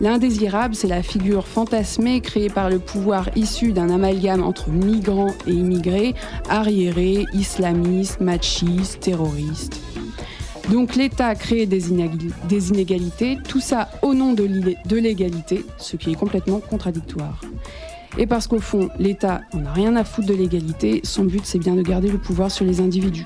[0.00, 5.52] L'indésirable, c'est la figure fantasmée créée par le pouvoir issu d'un amalgame entre migrants et
[5.52, 6.14] immigrés,
[6.48, 9.78] arriérés, islamistes, machistes, terroristes.
[10.70, 11.82] Donc l'État crée des,
[12.48, 17.40] des inégalités, tout ça au nom de l'égalité, ce qui est complètement contradictoire.
[18.18, 21.58] Et parce qu'au fond, l'État n'en a rien à foutre de l'égalité, son but c'est
[21.58, 23.24] bien de garder le pouvoir sur les individus.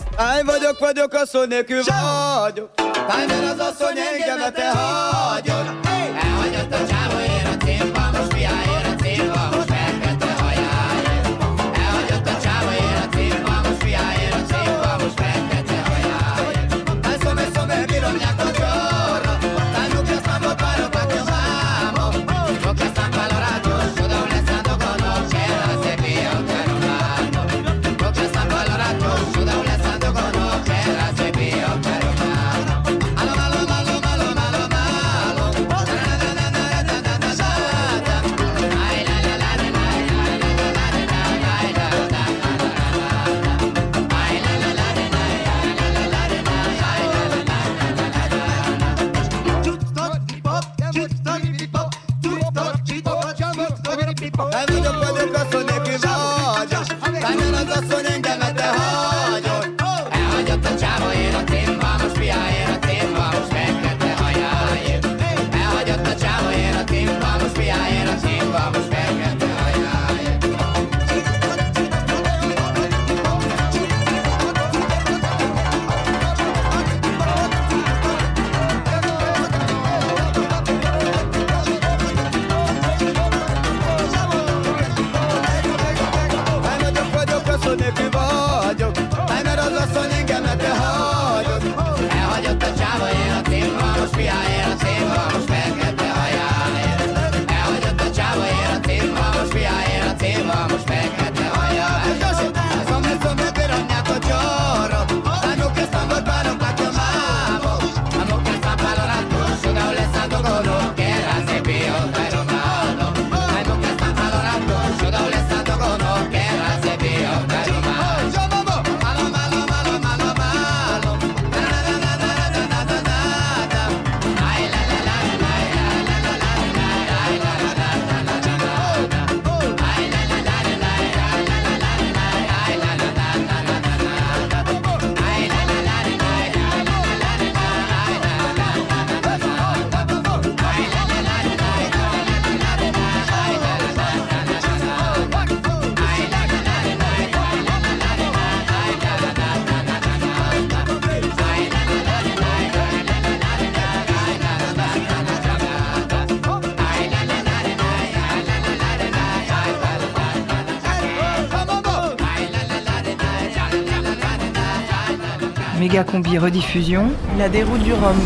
[165.94, 167.04] Méga combi rediffusion.
[167.38, 168.16] La déroute du Rhum.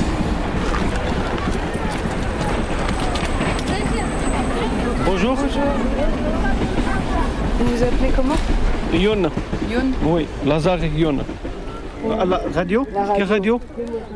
[5.04, 5.34] Bonjour.
[7.58, 8.36] Vous vous appelez comment?
[8.94, 9.30] Yon.
[9.70, 11.18] Youn Oui, Lazare Yon.
[12.18, 12.86] À la radio?
[12.94, 13.14] La radio.
[13.16, 13.60] Quelle radio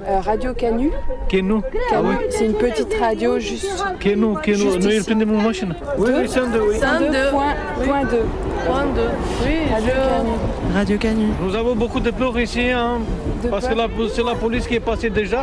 [0.09, 0.91] Euh, Radio Canu.
[1.29, 1.63] Kenou.
[1.65, 2.15] Ah Canu, oui.
[2.31, 3.85] C'est une petite radio juste.
[4.01, 4.39] Kenou.
[4.45, 5.75] Juste Nous, prend mon machine.
[5.99, 6.79] Oui, oui, c'est un deux, oui.
[6.79, 7.31] Point deux.
[7.31, 7.55] Point,
[7.85, 8.25] point deux.
[8.67, 9.11] Point deux.
[9.45, 10.31] Oui, Radio Canu.
[10.75, 11.27] Radio Canu.
[11.45, 12.99] Nous avons beaucoup de pleurs ici, hein,
[13.43, 15.43] De parce peur que c'est la police qui est passée déjà.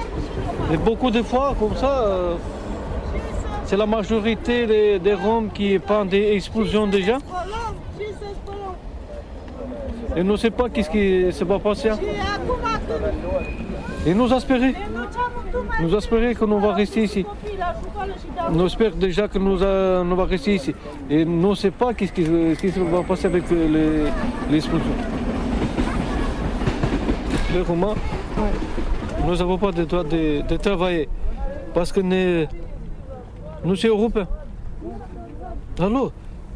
[0.73, 2.35] Et beaucoup de fois, comme ça, euh,
[3.65, 7.17] c'est la majorité des, des Roms qui prennent des explosions déjà.
[10.15, 11.89] Et nous ne savons pas qu'est-ce qui se va passer.
[11.89, 11.97] hein.
[14.07, 14.73] Et nous espérer,
[15.81, 17.25] nous espérer que nous va rester ici.
[18.51, 19.57] Nous espérons déjà que nous,
[20.05, 20.73] nous va rester ici.
[21.09, 24.05] Et nous ne savons pas qu'est-ce qui, ce qui va passer avec les,
[24.49, 24.95] les explosions.
[27.53, 27.95] Les Romains,
[29.25, 31.09] nous n'avons pas le droit de, de travailler
[31.73, 32.47] parce que nous,
[33.65, 34.27] nous sommes Européens.
[35.79, 36.11] Alors,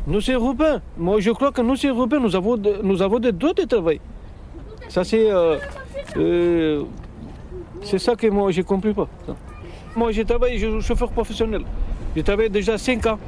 [0.06, 0.82] nous sommes Européens.
[0.98, 3.64] Moi, je crois que nous sommes Européens, nous avons, de- nous avons des droits de
[3.64, 4.00] travail.
[4.90, 5.32] Ça, c'est.
[5.32, 5.58] euh,
[6.18, 6.84] euh,
[7.82, 9.08] c'est ça que moi, je ne comprends pas.
[9.26, 9.36] ça.
[9.96, 11.64] Moi, j'ai travaillé, je suis chauffeur professionnel.
[12.16, 13.20] J'ai travaillé déjà 5 ans.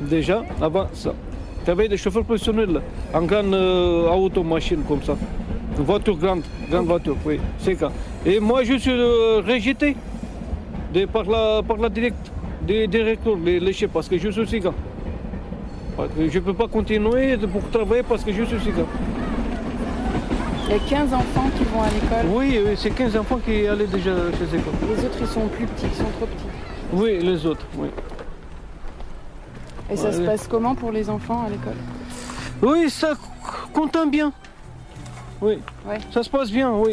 [0.00, 1.12] Déjà, avant ça.
[1.58, 2.80] J'ai travaillé de chauffeur professionnel
[3.12, 5.16] en grande euh, auto, machine comme ça.
[5.78, 7.92] Une voiture grande, grande voiture, oui, 5 ans.
[8.26, 9.96] Et moi, je suis euh, rejeté
[10.92, 12.32] de, par, la, par la direct,
[12.62, 14.68] des directeurs, les, les chefs, parce que je suis que
[16.18, 18.86] Je ne peux pas continuer pour travailler parce que je suis cigane.
[20.66, 22.30] Il y a 15 enfants qui vont à l'école.
[22.36, 24.74] Oui, c'est 15 enfants qui allaient déjà chez l'école.
[24.96, 26.44] Les autres, ils sont plus petits, ils sont trop petits.
[26.92, 27.88] Oui, les autres, oui.
[29.90, 30.12] Et ça Ouais.
[30.12, 31.76] se passe comment pour les enfants à l'école?
[32.62, 33.14] Oui, ça
[33.72, 34.32] content bien.
[35.40, 35.58] Oui,
[36.10, 36.92] ça se passe bien, oui.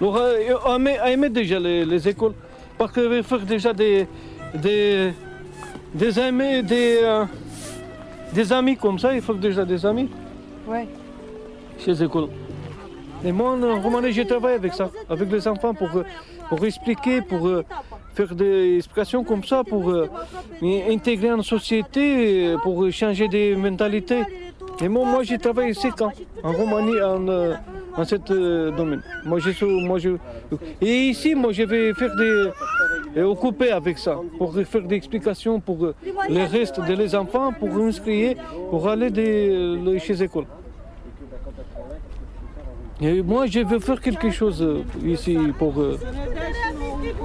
[0.00, 2.32] Alors, euh, on aimait, déjà les, les écoles.
[2.78, 4.06] Parce que faire déjà des,
[4.54, 5.12] des,
[5.94, 7.24] des amis, des, euh,
[8.32, 10.08] des amis comme ça, il faut déjà des amis
[10.66, 10.86] Ouais.
[11.78, 12.28] chez les écoles.
[13.24, 16.04] Et moi, en Roumanie, je travaille avec ça, avec les enfants pour, euh,
[16.48, 17.64] pour expliquer, pour euh,
[18.14, 20.08] faire des explications comme ça, pour euh,
[20.90, 24.22] intégrer en société, euh, pour changer des mentalités.
[24.80, 27.54] Et moi, moi j'ai travaillé 5 ans en Roumanie en, euh,
[27.96, 29.02] en ce euh, domaine.
[29.24, 30.10] Moi, je moi, je...
[30.80, 32.50] Et ici, moi, je vais faire des...
[33.16, 35.94] euh, occuper avec ça, pour faire des explications pour euh,
[36.28, 38.36] le reste de les enfants, pour inscrire,
[38.70, 40.28] pour aller des, chez les.
[43.00, 44.64] Et moi, je veux faire quelque chose
[45.04, 45.74] ici pour,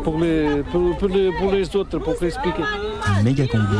[0.03, 2.63] pour, les, pour, pour les, pour les autres, pour expliquer.
[3.23, 3.77] Méga combi.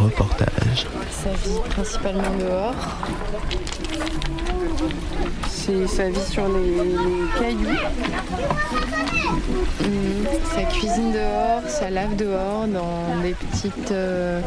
[0.00, 0.86] Reportage.
[1.10, 2.74] Sa vie principalement dehors.
[5.48, 7.76] C'est sa vie sur les, les cailloux.
[9.82, 14.40] Hum, sa cuisine dehors, sa lave dehors, dans des petites, euh,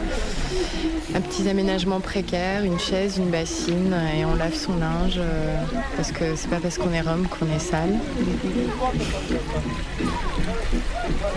[1.16, 5.56] un petits aménagements précaires, une chaise, une bassine, et on lave son linge euh,
[5.96, 7.94] parce que c'est pas parce qu'on est rhum qu'on est sale.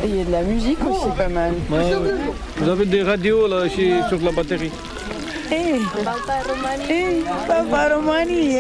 [0.05, 1.53] Et il y a de la musique aussi pas mal.
[1.71, 2.11] Ouais, ouais.
[2.59, 4.71] Vous avez des radios là, chez- sur la batterie.
[7.47, 8.57] Papa Romani,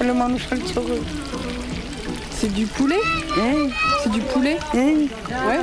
[0.00, 0.96] eller man ska köra.
[2.30, 3.02] C'est du poulet?
[4.02, 4.58] C'est du poulet?
[4.74, 5.60] Ouais.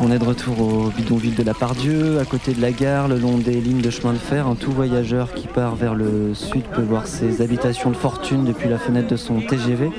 [0.00, 3.18] On est de retour au bidonville de la Pardieu, à côté de la gare, le
[3.18, 4.46] long des lignes de chemin de fer.
[4.46, 8.68] Un tout voyageur qui part vers le sud peut voir ses habitations de fortune depuis
[8.68, 9.90] la fenêtre de son TGV.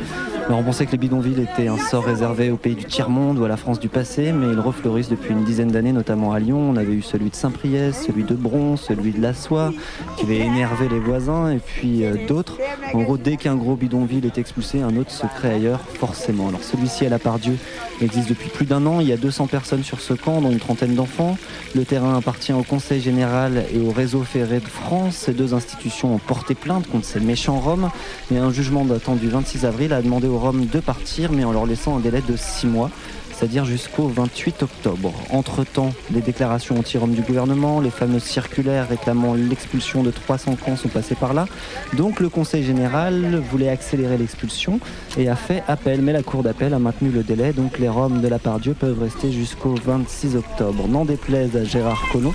[0.51, 3.47] On pensait que les bidonvilles étaient un sort réservé au pays du tiers-monde ou à
[3.47, 6.71] la France du passé, mais ils refleurissent depuis une dizaine d'années, notamment à Lyon.
[6.71, 9.71] On avait eu celui de Saint-Priest, celui de Bron, celui de La Soie,
[10.17, 12.57] qui avait énervé les voisins, et puis euh, d'autres.
[12.93, 16.49] En gros, dès qu'un gros bidonville est expulsé, un autre se crée ailleurs, forcément.
[16.49, 17.57] Alors celui-ci à la Pardieu
[18.01, 18.99] existe depuis plus d'un an.
[18.99, 21.37] Il y a 200 personnes sur ce camp, dont une trentaine d'enfants.
[21.73, 25.15] Le terrain appartient au Conseil général et au réseau ferré de France.
[25.15, 27.91] Ces deux institutions ont porté plainte contre ces méchants Roms.
[28.29, 31.53] Et un jugement datant du 26 avril a demandé aux Roms de partir, mais en
[31.53, 32.91] leur laissant un délai de 6 mois
[33.39, 35.13] c'est-à-dire jusqu'au 28 octobre.
[35.29, 40.89] Entre-temps, les déclarations anti-Roms du gouvernement, les fameuses circulaires réclamant l'expulsion de 300 camps sont
[40.89, 41.45] passées par là.
[41.93, 44.81] Donc le Conseil général voulait accélérer l'expulsion
[45.17, 48.19] et a fait appel, mais la Cour d'appel a maintenu le délai, donc les Roms
[48.19, 50.87] de la Pardieu peuvent rester jusqu'au 26 octobre.
[50.89, 52.33] N'en déplaise à Gérard Collomb,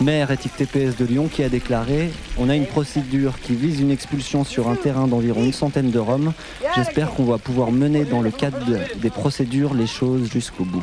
[0.00, 3.90] maire éthique TPS de Lyon, qui a déclaré On a une procédure qui vise une
[3.90, 6.32] expulsion sur un terrain d'environ une centaine de Roms.
[6.74, 10.82] J'espère qu'on va pouvoir mener dans le cadre de- des procédures les choses jusqu'au bout.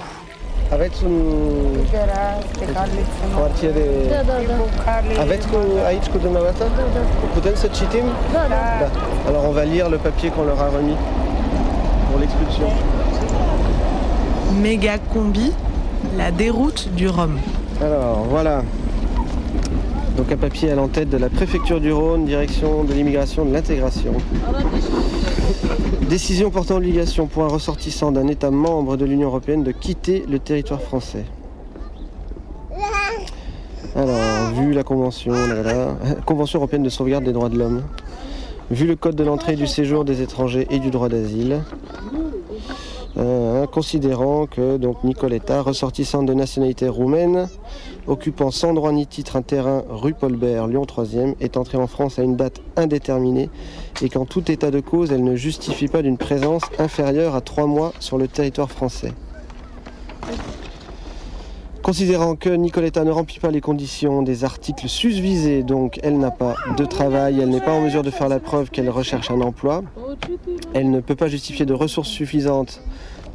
[8.33, 8.89] Da.
[9.27, 10.95] Alors on va lire le papier qu'on leur a remis
[12.09, 12.69] pour l'expulsion.
[14.61, 15.51] Méga combi,
[16.17, 17.39] la déroute du Rhum.
[17.81, 18.61] Alors voilà.
[20.17, 24.13] Donc un papier à l'entête de la préfecture du Rhône, direction de l'immigration, de l'intégration.
[26.09, 30.39] Décision portant obligation pour un ressortissant d'un État membre de l'Union européenne de quitter le
[30.39, 31.23] territoire français.
[33.95, 35.33] Alors, vu la convention,
[36.25, 37.83] convention européenne de sauvegarde des droits de l'homme,
[38.71, 41.61] vu le code de l'entrée et du séjour des étrangers et du droit d'asile,
[43.17, 47.47] euh, considérant que donc Nicoletta, ressortissante de nationalité roumaine,
[48.05, 52.19] occupant sans droit ni titre un terrain rue Paulbert, Lyon 3e, est entrée en France
[52.19, 53.49] à une date indéterminée
[54.01, 57.65] et qu'en tout état de cause, elle ne justifie pas d'une présence inférieure à trois
[57.65, 59.13] mois sur le territoire français.
[61.83, 66.55] Considérant que Nicoletta ne remplit pas les conditions des articles susvisés, donc elle n'a pas
[66.77, 69.83] de travail, elle n'est pas en mesure de faire la preuve qu'elle recherche un emploi,
[70.73, 72.81] elle ne peut pas justifier de ressources suffisantes,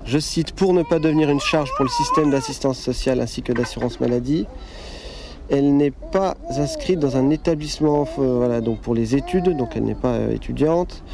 [0.04, 3.52] je cite, pour ne pas devenir une charge pour le système d'assistance sociale ainsi que
[3.52, 4.46] d'assurance maladie.
[5.52, 9.84] Elle n'est pas inscrite dans un établissement euh, voilà, donc pour les études, donc elle
[9.84, 11.04] n'est pas euh, étudiante.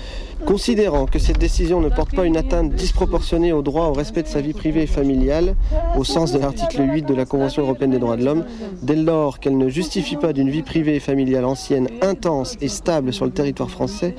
[0.47, 4.29] Considérant que cette décision ne porte pas une atteinte disproportionnée au droit au respect de
[4.29, 5.57] sa vie privée et familiale,
[5.97, 8.45] au sens de l'article 8 de la Convention européenne des droits de l'homme,
[8.81, 13.13] dès lors qu'elle ne justifie pas d'une vie privée et familiale ancienne, intense et stable
[13.13, 14.15] sur le territoire français,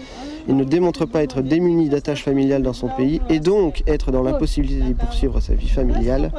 [0.50, 4.24] il ne démontre pas être démuni d'attaches familiales dans son pays et donc être dans
[4.24, 6.32] l'impossibilité d'y poursuivre sa vie familiale.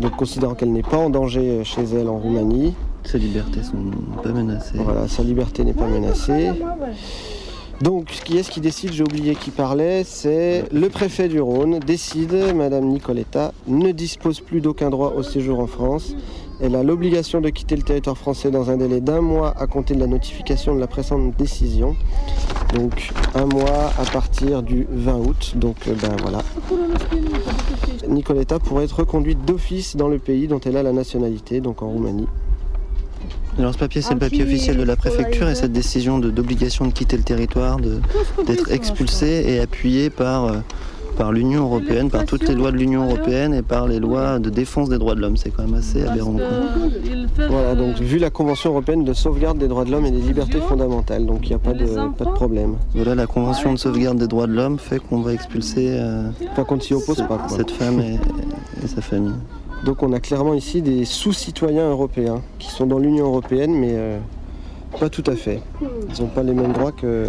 [0.00, 2.74] Donc considérant qu'elle n'est pas en danger chez elle en Roumanie.
[3.04, 3.76] Ses libertés sont
[4.20, 4.78] pas menacées.
[4.78, 6.50] Voilà, sa liberté n'est pas menacée.
[7.80, 10.02] Donc, qui est-ce qui décide J'ai oublié qui parlait.
[10.04, 15.58] C'est le préfet du Rhône décide, Madame Nicoletta ne dispose plus d'aucun droit au séjour
[15.58, 16.14] en France.
[16.64, 19.94] Elle a l'obligation de quitter le territoire français dans un délai d'un mois à compter
[19.94, 21.96] de la notification de la précédente décision.
[22.72, 25.52] Donc un mois à partir du 20 août.
[25.56, 26.38] Donc euh, ben voilà.
[28.08, 31.88] Nicoletta pourrait être reconduite d'office dans le pays dont elle a la nationalité, donc en
[31.88, 32.28] Roumanie.
[33.58, 36.92] Alors ce papier, c'est le papier officiel de la préfecture et cette décision d'obligation de,
[36.92, 37.78] quitter le territoire,
[38.46, 40.58] d'être expulsé est appuyée par, euh,
[41.16, 44.50] par l'Union européenne, par toutes les lois de l'Union européenne et par les lois de
[44.50, 45.36] défense des droits de l'homme.
[45.36, 46.32] C'est quand même assez aberrant.
[46.32, 47.46] quoi.
[47.48, 50.60] Voilà, donc vu la Convention européenne de sauvegarde des droits de l'homme et des libertés
[50.60, 51.86] fondamentales, donc il n'y a pas de,
[52.16, 52.76] pas de problème.
[52.94, 56.64] Voilà, la Convention de sauvegarde des droits de l'homme fait qu'on va expulser euh, Enfin,
[56.64, 57.38] qu'on s'y oppose pas.
[57.38, 57.48] quoi.
[57.56, 58.18] cette femme et,
[58.84, 59.34] et sa famille.
[59.84, 64.18] Donc on a clairement ici des sous-citoyens européens qui sont dans l'Union européenne, mais euh,
[65.00, 65.60] pas tout à fait.
[65.80, 67.26] Ils n'ont pas les mêmes droits que,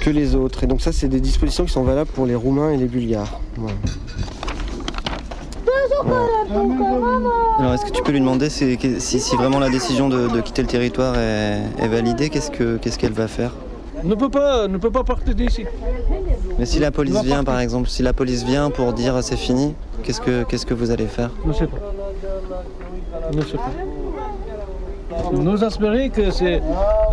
[0.00, 0.64] que les autres.
[0.64, 3.40] Et donc ça, c'est des dispositions qui sont valables pour les Roumains et les Bulgares.
[3.56, 3.74] Voilà.
[7.58, 10.40] Alors est-ce que tu peux lui demander si, si- si vraiment la décision de, de
[10.40, 13.52] quitter le territoire est, est validée, qu'est-ce que- qu'est-ce qu'elle va faire?
[14.02, 15.64] Ne peut pas, ne peut pas partir d'ici.
[16.58, 19.74] Mais si la police vient par exemple, si la police vient pour dire c'est fini,
[20.02, 21.30] qu'est-ce que, qu'est-ce que vous allez faire?
[21.44, 21.76] Ne sais pas.
[23.34, 23.70] Ne sais pas.
[25.32, 26.62] Nous espérons que c'est.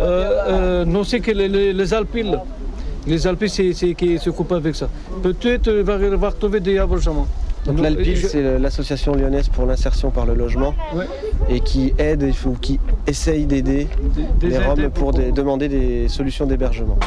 [0.00, 2.16] euh, nous c'est que les, les, les Alpes,
[3.08, 4.88] les Alpes, c'est c'est qui s'occupent avec ça.
[5.22, 7.26] Peut-être euh, va, va retrouver des hébergements.
[7.66, 11.06] Donc l'Alpil, c'est l'association lyonnaise pour l'insertion par le logement Ouais.
[11.48, 13.88] et qui aide ou qui essaye d'aider
[14.40, 16.98] les Roms pour pour- des- demander des solutions d'hébergement.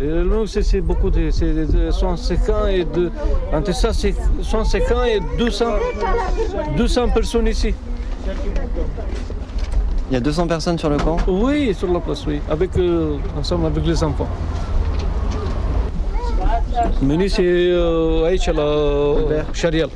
[0.00, 1.30] Nous, c'est beaucoup de.
[1.30, 3.10] C'est de 150 et de.
[3.52, 5.64] Entre ça, c'est 150 et 200,
[6.76, 7.74] 200 personnes ici.
[10.10, 12.40] Il y a 200 personnes sur le camp Oui, sur la place, oui.
[12.50, 14.28] Avec, euh, ensemble avec les enfants.
[17.02, 18.36] Meni, c'est euh,
[19.52, 19.88] Charial.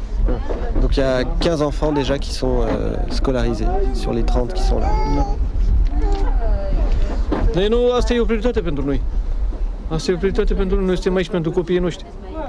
[0.81, 4.63] Donc il y a 15 enfants déjà qui sont euh, scolarisés sur les 30 qui
[4.63, 4.89] sont là.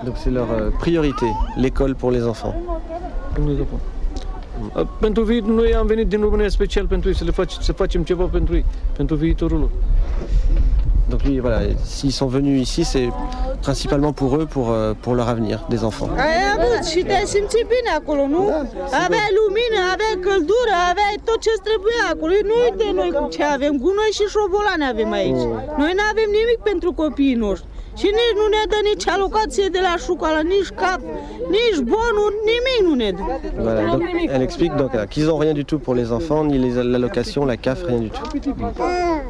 [0.06, 1.28] Donc c'est leur euh, priorité,
[1.58, 2.56] l'école pour les enfants.
[5.00, 8.04] Pentru viitor, noi am venit din România special pentru ei, să, le fac, să facem
[8.04, 8.66] ceva pentru ei,
[8.96, 9.70] pentru viitorul lor.
[11.10, 13.10] Donc lui, voilà, s'ils sont venus ici, c'est
[13.62, 16.10] principalement pour eux, pour, euh, pour leur avenir des enfants.
[16.18, 18.44] Ai avut și te-ai simțit bine acolo, nu?
[19.04, 22.34] aveai lumină, aveai căldură, aveai tot ce trebuia acolo.
[22.50, 25.44] Nu uite noi cu ce avem, gunoi și șobolani avem aici.
[25.82, 27.68] Noi nu avem nimic pentru copiii noștri.
[28.00, 31.00] Și nici nu ne dă nici alocație de la școală, nici cap,
[31.56, 33.24] nici bonuri, nimic nu ne dă.
[33.66, 34.04] Voilà, donc,
[34.34, 37.56] elle explique donc qu'ils n'ont rien du tout pour les enfants, ni les- l'allocation, la
[37.66, 38.28] CAF, rien du tout.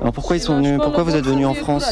[0.02, 1.88] Alors pourquoi ils sont venus Pourquoi vous êtes venus en France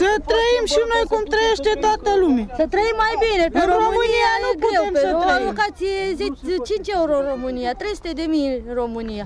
[0.00, 2.46] Să trăim și noi cum trăiește toată lumea.
[2.60, 3.44] Să trăim mai bine.
[3.54, 4.84] Pe În România nu e greu.
[4.86, 5.36] putem să o trăim.
[5.38, 6.36] alocație zi-
[6.68, 9.24] 5 euro în România, 300 de mii în România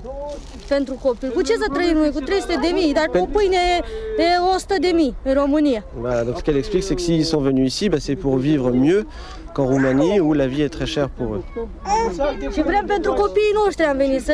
[0.73, 1.29] pentru copil.
[1.37, 2.11] Cu ce să trăim noi?
[2.17, 3.61] Cu 300 de mii, dar cu pâine
[4.25, 5.81] e 100 de mii în România.
[6.03, 8.71] Voilà, donc ce qu'elle explique, c'est que s'ils sont venus ici, bah, c'est pour vivre
[8.71, 9.05] mieux
[9.53, 11.43] qu'en Roumanie, où la vie est très chère pour eux.
[12.53, 14.33] Și vrem pentru copiii noștri am venit să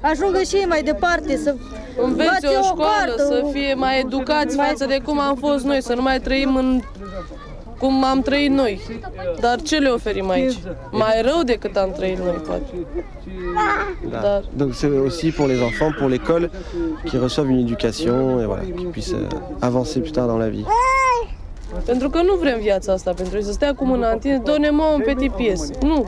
[0.00, 1.54] ajungă și ei mai departe, să
[2.02, 5.94] Învețe o școală, cartă, să fie mai educați față de cum am fost noi, să
[5.94, 6.80] nu mai trăim în
[7.78, 8.80] cum am trăit noi.
[9.40, 10.58] Dar ce le oferim aici?
[10.90, 12.62] Mai rău decât am trăit noi, poate.
[14.56, 16.50] Donc c'est aussi pour les enfants, pour l'école,
[17.08, 20.64] qui reçoivent une éducation et voilà, qui puissent euh, avancer plus tard dans la vie.
[21.84, 25.02] Pentru că nu vrem viața asta, pentru ei să stea cu mâna întins, donne-mă un
[25.04, 25.68] petit pies.
[25.80, 26.06] Nu.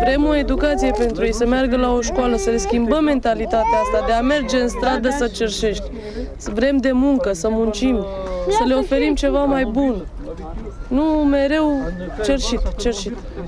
[0.00, 4.06] Vrem o educație pentru ei, să meargă la o școală, să le schimbăm mentalitatea asta
[4.06, 5.90] de a merge în stradă să cerșești.
[6.36, 8.04] Să vrem de muncă, să muncim,
[8.48, 10.06] să le oferim ceva mai bun.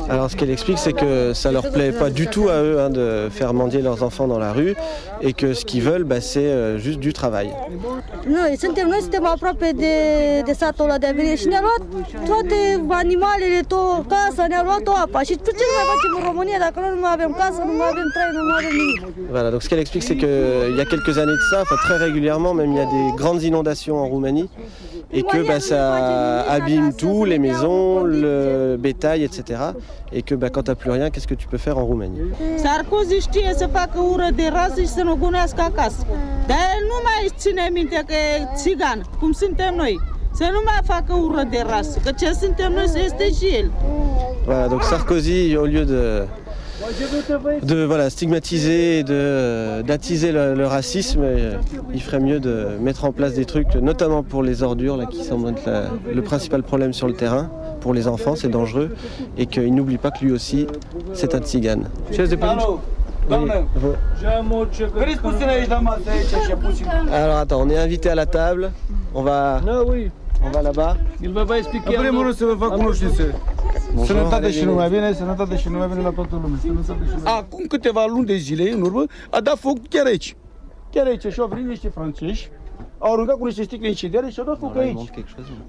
[0.08, 2.90] Alors ce qu'elle explique, c'est que ça leur plaît pas du tout à eux hein,
[2.90, 4.74] de faire mendier leurs enfants dans la rue
[5.20, 7.50] et que ce qu'ils veulent, bah, c'est euh, juste du travail.
[8.26, 11.82] Noi suntem, noi suntem aproape de, de satul ăla de Avilie și ne-a luat
[12.26, 15.20] toate animalele, tot casa, ne-a luat o apa.
[15.20, 17.88] Și ce nu mai facem în România dacă noi nu mai avem casă, nu mai
[17.94, 19.00] avem trai, nu mai avem nimic?
[19.34, 21.98] Voilà, donc ce qu'elle explique, c'est qu'il y a quelques années de ça, enfin très
[22.06, 24.48] régulièrement, même il y a des grandes inondations en Roumanie
[25.12, 29.60] et que bah, ça abîme tout, les maisons, le bétail, etc.
[30.12, 32.20] Et que bah, quand t'as plus rien, qu'est-ce que tu peux faire en Roumanie?
[44.46, 46.24] Voilà, donc Sarkozy, au lieu de,
[47.62, 51.54] de voilà, stigmatiser et de- d'attiser le, le racisme, euh,
[51.94, 55.22] il ferait mieux de mettre en place des trucs, notamment pour les ordures, là, qui
[55.24, 57.50] semblent être la- le principal problème sur le terrain.
[57.80, 58.94] Pour les enfants, c'est dangereux.
[59.38, 60.66] Et qu'il n'oublie pas que lui aussi,
[61.14, 61.88] c'est un tzigane.
[67.12, 68.70] Alors attends, on est invité à la table.
[69.14, 69.60] On va,
[70.44, 70.96] on va là-bas.
[71.20, 71.32] În
[72.00, 73.22] primul rând să vă fac cunoștință.
[73.94, 74.98] Bonjour, Sănătate allez, și numai allez.
[74.98, 76.58] bine, sănătate și numai bine la toată lumea.
[76.62, 80.36] Sănătate și numai Acum câteva luni de zile, în urmă, a dat foc chiar aici.
[80.90, 82.50] Chiar aici și au venit niște francezi,
[82.98, 85.10] au aruncat cu niște sticle incendiare și au dat foc aici.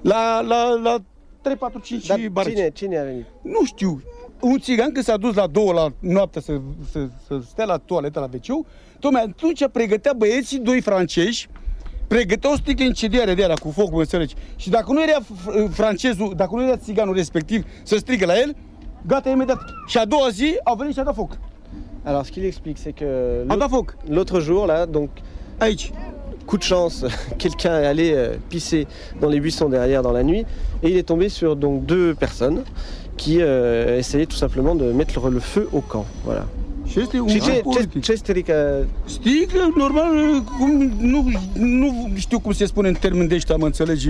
[0.01, 0.95] La, la, la
[1.41, 2.49] 3, 4, 5 Dar barci.
[2.49, 3.25] cine, cine a venit?
[3.41, 4.01] Nu știu.
[4.39, 6.59] Un țigan când s-a dus la două la noapte să,
[6.91, 8.65] să, să stea la toaletă la wc
[8.99, 11.49] tocmai atunci pregătea băieții, doi francezi,
[12.13, 14.35] pregăteau sticle incendiare de alea cu foc, înțelegi?
[14.55, 15.17] Și dacă nu era
[15.69, 18.55] francezul, dacă nu era țiganul respectiv să strigă la el,
[19.07, 19.59] gata imediat.
[19.87, 21.37] Și a doua zi au venit și a dat foc.
[22.05, 23.07] Alors, ce qu'il explique, c'est que
[23.47, 25.09] l'autre- l'autre jour, là, donc,
[26.45, 27.05] coup de chance,
[27.37, 28.85] quelqu'un est allé euh, pisser
[29.21, 30.45] dans les buissons derrière dans la nuit
[30.81, 32.63] et il est tombé sur donc deux personnes
[33.15, 36.05] qui euh, essayaient tout simplement de mettre le feu au camp.
[36.25, 36.45] Voilà.
[36.93, 38.01] Și este un Și an ce, ce, politic.
[38.01, 38.87] ce strică?
[39.05, 44.09] Sticlă, normal, cum, nu, nu știu cum se spune în termen de ăștia, mă înțelegi,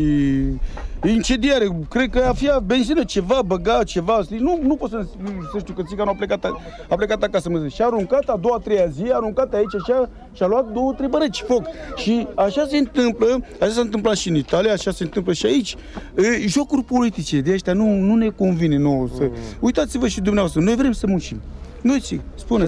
[1.08, 5.06] incendiare, cred că a fi benzină, ceva, băga, ceva, nu, nu pot să,
[5.52, 8.30] să știu că țiganul a plecat, a, a plecat acasă, mă zic, și a aruncat
[8.30, 11.66] a doua, treia zi, a aruncat aici așa și a luat două, trei bărăci foc.
[11.96, 15.76] Și așa se întâmplă, așa s-a întâmplat și în Italia, așa se întâmplă și aici,
[16.16, 19.30] e, jocuri politice de ăștia nu, nu ne convine nouă să...
[19.60, 21.42] Uitați-vă și dumneavoastră, noi vrem să muncim.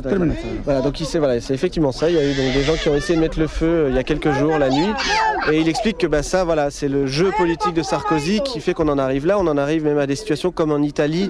[0.10, 0.34] Termină.
[0.66, 2.10] Voilà, donc il sait, voilà, c'est effectivement ça.
[2.10, 3.90] Il y a eu donc des gens qui ont essayé de mettre le feu euh,
[3.90, 4.92] il y a quelques jours, la nuit,
[5.52, 8.74] et il explique que bah, ça, voilà, c'est le jeu politique de Sarkozy qui fait
[8.74, 9.38] qu'on en arrive là.
[9.40, 11.30] On en arrive même à des situations comme en Italie.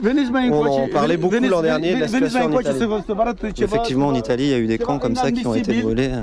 [0.52, 3.64] On en parlait beaucoup l'an dernier de la situation en Italie.
[3.68, 6.12] Effectivement, en Italie, il y a eu des camps comme ça qui ont été brûlés
[6.12, 6.22] euh,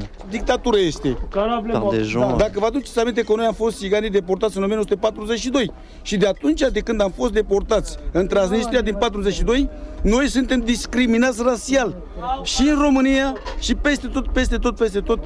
[1.72, 2.36] par des gens.
[2.36, 5.70] Dacă vă aduceți aminte că noi am fost țiganii deportați în 1942
[6.02, 9.68] și de atunci de când am fost deportați în Transnistria din 42,
[10.02, 11.96] noi suntem discriminați rasial.
[12.42, 15.18] Și în România și peste tot, peste tot, peste tot,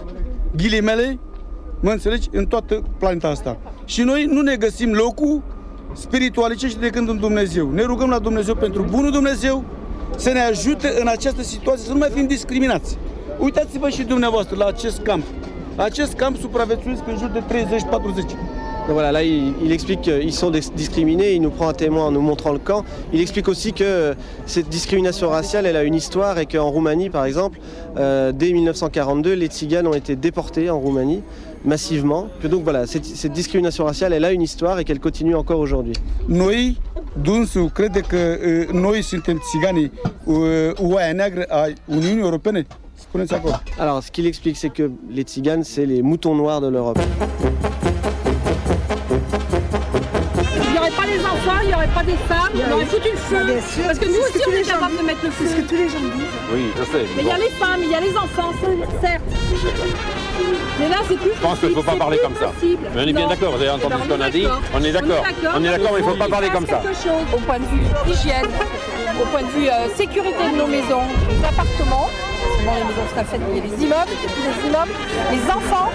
[0.57, 1.19] ghilimele,
[1.81, 3.59] mă înțelegi, în toată planeta asta.
[3.85, 5.43] Și noi nu ne găsim locul
[5.93, 7.71] spiritualicește decât în Dumnezeu.
[7.71, 9.65] Ne rugăm la Dumnezeu pentru bunul Dumnezeu
[10.17, 12.99] să ne ajute în această situație să nu mai fim discriminați.
[13.39, 15.25] Uitați-vă și dumneavoastră la acest camp.
[15.77, 18.56] Acest camp supraviețuiesc în jur de 30-40.
[18.87, 22.05] Donc voilà, là il, il explique qu'ils sont dis- discriminés, il nous prend un témoin
[22.05, 22.85] en nous montrant le camp.
[23.13, 24.15] Il explique aussi que euh,
[24.47, 27.59] cette discrimination raciale, elle a une histoire et qu'en Roumanie, par exemple,
[27.97, 31.23] euh, dès 1942, les tziganes ont été déportés en Roumanie.
[31.65, 35.35] massivement, que donc voilà, cette, cette discrimination raciale, elle a une histoire et qu'elle continue
[35.35, 35.95] encore aujourd'hui.
[36.29, 36.77] Noi,
[37.23, 39.93] dânsul crede că uh, noi suntem țiganii
[40.25, 40.37] uh,
[40.77, 42.67] oaia neagră a Uniunii Europene?
[42.95, 43.55] Spuneți acolo.
[43.79, 46.99] Alors, ce qu'il explique, c'est que les tziganes, c'est les moutons noirs de l'Europe.
[51.95, 53.45] Pas des femmes, Il y a- on aurait foutu le feu.
[53.45, 55.45] Bien sûr, Parce que nous aussi, on est capable de mettre le feu.
[55.47, 56.37] C'est ce que tous les gens disent.
[56.53, 57.05] Oui, je sais.
[57.17, 58.53] Mais il y a les femmes, il y a les enfants,
[59.01, 59.23] certes.
[60.79, 62.53] Mais là, c'est plus Je pense qu'il ne faut pas parler comme ça.
[62.63, 64.47] Mais on est bien d'accord, vous avez entendu ce qu'on a dit.
[64.75, 65.25] On est d'accord.
[65.55, 66.83] On est d'accord, mais il ne faut pas parler comme ça.
[66.83, 68.47] quelque chose au point de vue hygiène,
[69.21, 72.11] au point de vue euh, sécurité de nos maisons, nos appartements,
[72.75, 74.15] les maisons seraient faites, il y a les immeubles,
[74.47, 74.95] les immeubles,
[75.31, 75.91] les enfants,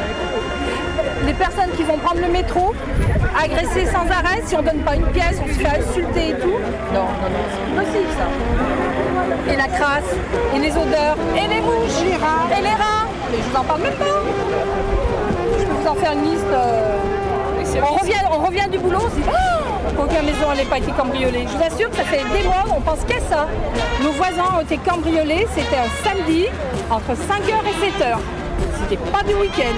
[1.25, 2.73] les personnes qui vont prendre le métro,
[3.41, 6.57] agressées sans arrêt, si on donne pas une pièce, on se fait insulter et tout.
[6.93, 9.53] Non, non, non, c'est possible ça.
[9.53, 10.11] Et la crasse,
[10.55, 13.07] et les odeurs, et les mouches, et les rats.
[13.31, 14.05] Mais je vous en parle même pas.
[15.59, 16.45] Je peux vous en faire une liste.
[16.51, 17.20] euh,
[17.79, 20.91] on revient, on revient du boulot, on se dit oh, qu'aucune maison n'ait pas été
[20.91, 21.45] cambriolée.
[21.51, 23.47] Je vous assure que ça fait des mois, on pense qu'à ça.
[24.03, 26.47] Nos voisins ont été cambriolés, c'était un samedi,
[26.89, 28.17] entre 5h et 7h.
[28.81, 29.77] C'était pas du week-end.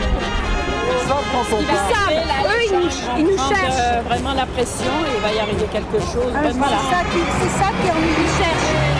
[1.59, 3.79] Ils savent, eux ils nous, ils nous cherchent.
[3.79, 6.31] euh, vraiment la pression et il va y arriver quelque chose.
[6.35, 6.39] Ah.
[6.45, 8.15] C'est ça qui, c'est ça qui ennuie.
[8.19, 8.92] Ils cherchent.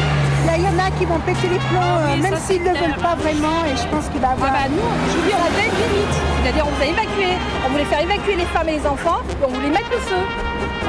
[0.46, 2.70] Là, il y en a qui vont péter les plombs, euh, oui, même s'ils ne
[2.70, 3.64] le veulent pas vraiment.
[3.66, 4.52] Et je pense qu'il va Ah avoir.
[4.52, 6.16] bah nous, je vous dis, on avait une limite.
[6.44, 7.30] C'est-à-dire on vous a évacué.
[7.66, 10.22] On voulait faire évacuer les femmes et les enfants et on voulait mettre le feu.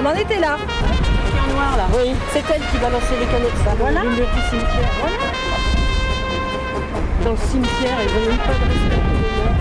[0.01, 0.57] On en était là.
[0.59, 1.87] en noir là.
[1.95, 2.13] Oui.
[2.33, 3.73] C'est elle qui balançait les canettes, ça.
[3.79, 4.03] Voilà.
[4.03, 4.91] Le mur du cimetière.
[5.01, 5.17] Voilà.
[7.25, 9.55] Dans le cimetière, ils n'ont même pas de respect pour les morts.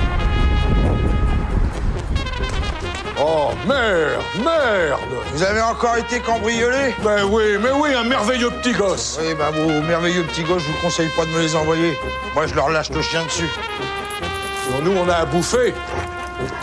[3.20, 5.00] Oh merde, merde
[5.34, 9.52] Vous avez encore été cambriolé Ben oui, mais oui, un merveilleux petit gosse Oui, bah
[9.52, 11.98] vos merveilleux petits gosses, je vous conseille pas de me les envoyer.
[12.34, 13.50] Moi, je leur lâche le chien dessus.
[14.72, 15.76] Bon, nous, on a à bouffer.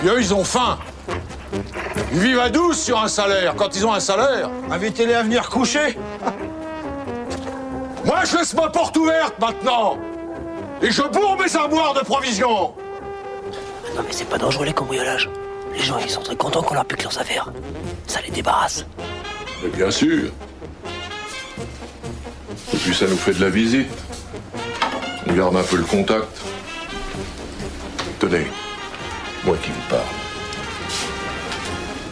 [0.00, 0.78] Puis eux, ils ont faim.
[2.12, 3.54] Ils vivent à 12 sur un salaire.
[3.56, 4.50] Quand ils ont un salaire...
[4.70, 5.96] Invitez-les à venir coucher
[8.04, 9.98] Moi, je laisse ma porte ouverte maintenant
[10.82, 12.74] Et je bourre mes armoires de provisions
[13.94, 15.28] Non mais c'est pas dangereux les cambriolages.
[15.72, 17.50] Les gens ils sont très contents qu'on leur pique leurs affaires.
[18.06, 18.84] Ça les débarrasse.
[19.62, 20.30] Mais bien sûr.
[22.72, 23.90] Et puis ça nous fait de la visite.
[25.26, 26.40] On garde un peu le contact.
[28.18, 28.46] Tenez,
[29.44, 30.02] moi qui vous parle.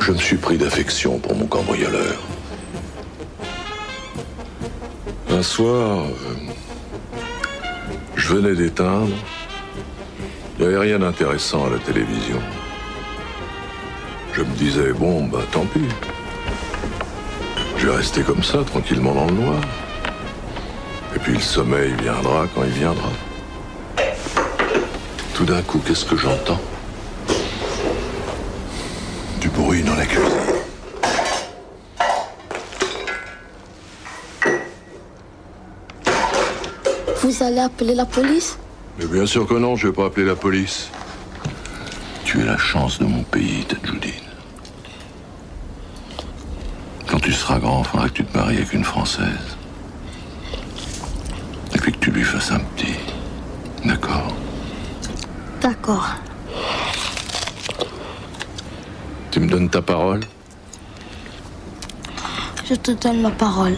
[0.01, 2.17] Je me suis pris d'affection pour mon cambrioleur.
[5.31, 6.35] Un soir, euh,
[8.17, 9.15] je venais d'éteindre.
[10.59, 12.41] Il n'y avait rien d'intéressant à la télévision.
[14.39, 15.81] Je me disais, bon, bah tant pis.
[17.77, 19.61] Je vais rester comme ça, tranquillement dans le noir.
[21.17, 23.09] Et puis le sommeil viendra quand il viendra.
[25.35, 26.61] Tout d'un coup, qu'est-ce que j'entends?
[29.41, 30.29] Du bruit dans la cuisine.
[37.23, 38.57] Vous allez appeler la police?
[39.01, 40.91] Mais bien sûr que non, je vais pas appeler la police.
[42.25, 44.13] Tu es la chance de mon pays, Tadjoudine.
[47.11, 49.59] Quand tu seras grand, il faudra que tu te maries avec une Française.
[51.75, 52.95] Et puis que tu lui fasses un petit.
[53.85, 54.33] D'accord?
[55.61, 56.09] D'accord.
[59.31, 60.21] Tu me donnes ta parole?
[62.67, 63.77] Je te donne ma parole.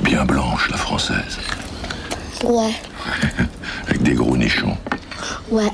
[0.00, 1.38] Bien blanche, la Française.
[2.44, 2.74] Ouais,
[3.88, 4.78] Avec des gros nichons.
[5.50, 5.70] ouais.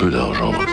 [0.00, 0.69] Peu d'argent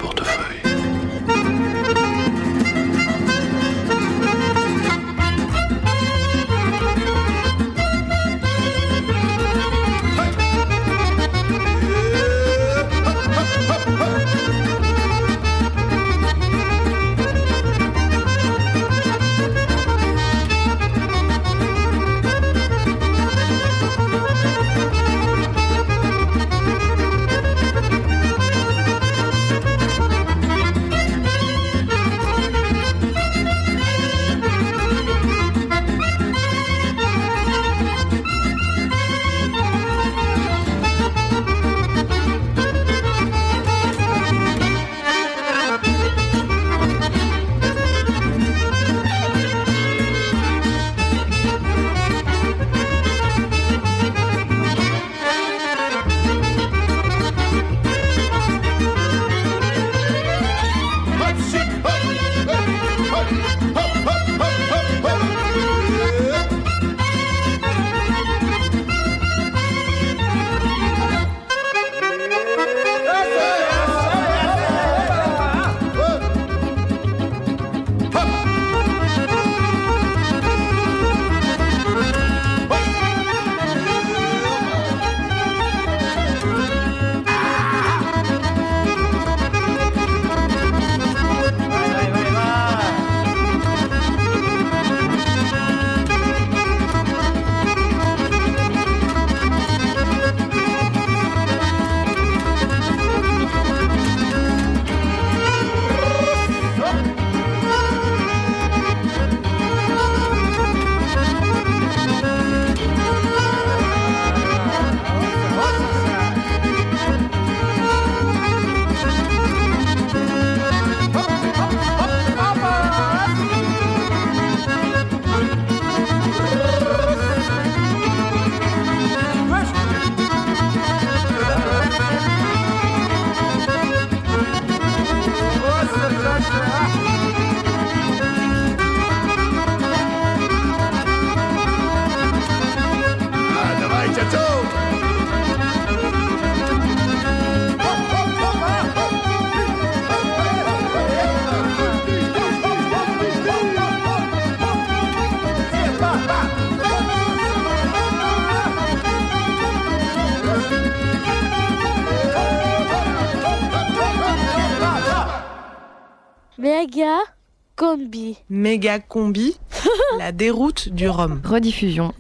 [168.77, 169.57] Méga combi,
[170.19, 171.41] la déroute du Rhum.
[171.43, 172.13] Rediffusion.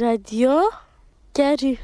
[0.00, 0.52] Radio
[1.34, 1.76] Caru.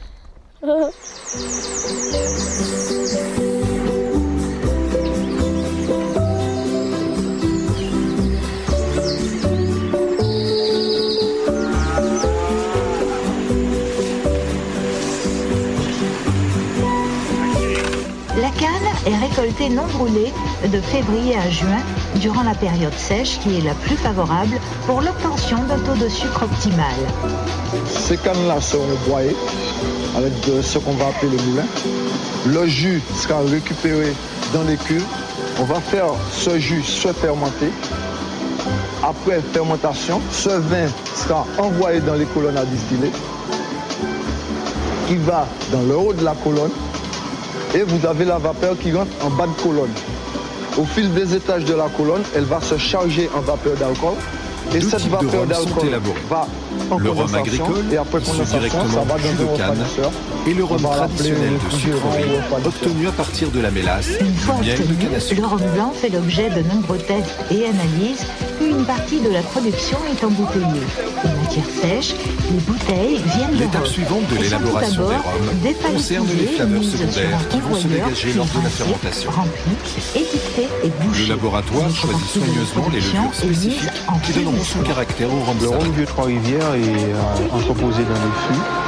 [18.40, 18.72] La canne
[19.06, 20.32] est récoltée non brûlée
[20.72, 21.82] de février à juin
[22.24, 26.44] durant la période sèche qui est la plus favorable pour l'obtention d'un taux de sucre
[26.44, 26.96] optimal.
[27.86, 29.36] Ces cannes-là seront broyées
[30.16, 30.32] avec
[30.62, 31.66] ce qu'on va appeler le moulin.
[32.46, 34.14] Le jus sera récupéré
[34.55, 35.05] dans les cuves.
[35.60, 37.68] On va faire ce jus se fermenter.
[39.02, 43.12] Après fermentation, ce vin sera envoyé dans les colonnes à distiller
[45.09, 46.72] qui va dans le haut de la colonne
[47.74, 49.92] et vous avez la vapeur qui rentre en bas de colonne.
[50.76, 54.14] Au fil des étages de la colonne, elle va se charger en vapeur d'alcool.
[54.74, 56.20] Et Deux cette types de vapeur rhum sont d'alcool élaborés.
[56.28, 56.48] va
[56.90, 59.84] en Le rhum condensation, agricole, et après directement ça va jus dans de canne,
[60.46, 62.24] et le rhum traditionnel de sucrerie,
[62.64, 65.40] obtenu à partir de la mélasse, du miel de obtenu, canne à sucre.
[65.40, 68.26] le rhum blanc fait l'objet de nombreux tests et analyses,
[68.59, 70.86] puis une partie de la production est embouteillée.
[71.44, 72.14] En matière sèche,
[72.50, 77.60] les bouteilles viennent de L'étape suivante de l'élaboration des rhums concerne les flaveurs secondaires qui
[77.60, 79.30] vont se dégager lors de la fermentation.
[80.14, 83.90] Le laboratoire choisit soigneusement les levures spécifiques
[84.22, 88.84] qui donneront son caractère au rhum Le rhum vieux Trois-Rivières est euh, entreposé dans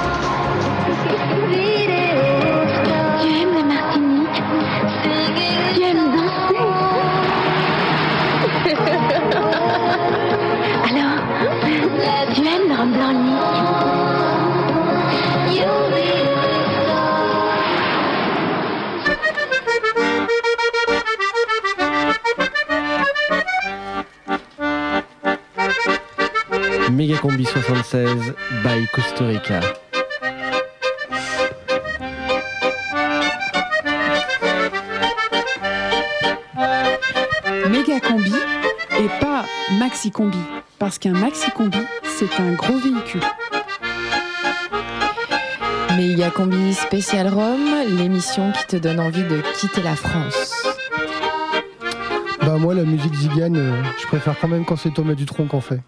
[29.16, 29.60] Costa Rica.
[37.70, 38.32] Méga combi
[38.98, 39.44] et pas
[39.78, 40.38] maxi combi.
[40.78, 43.22] Parce qu'un maxi combi, c'est un gros véhicule.
[45.96, 50.52] Méga Combi spécial Rome, l'émission qui te donne envie de quitter la France.
[52.42, 55.62] Bah moi la musique zigane, euh, je préfère quand même quand c'est Thomas Dutronc qu'on
[55.62, 55.80] fait.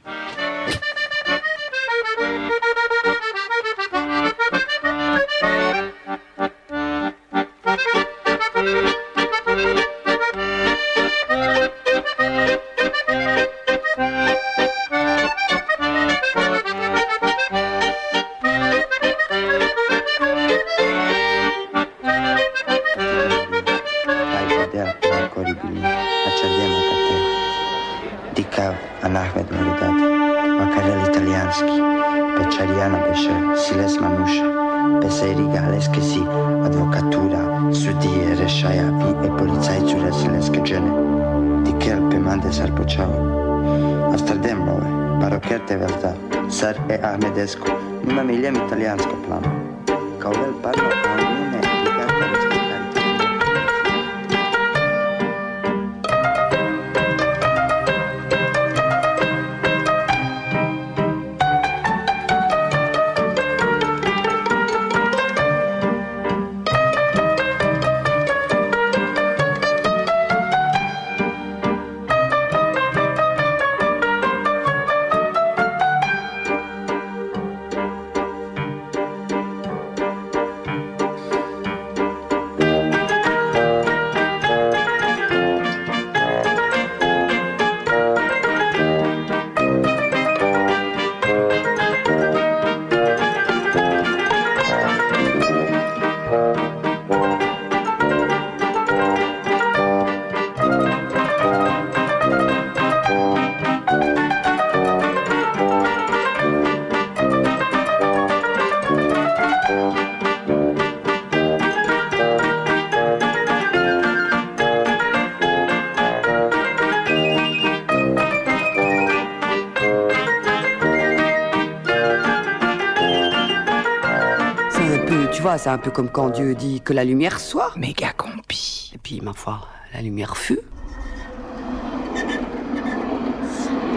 [125.58, 127.72] C'est un peu comme quand Dieu dit que la lumière soit.
[127.76, 128.90] Méga compi.
[128.94, 129.58] Et puis, ma foi,
[129.94, 130.60] la lumière fut.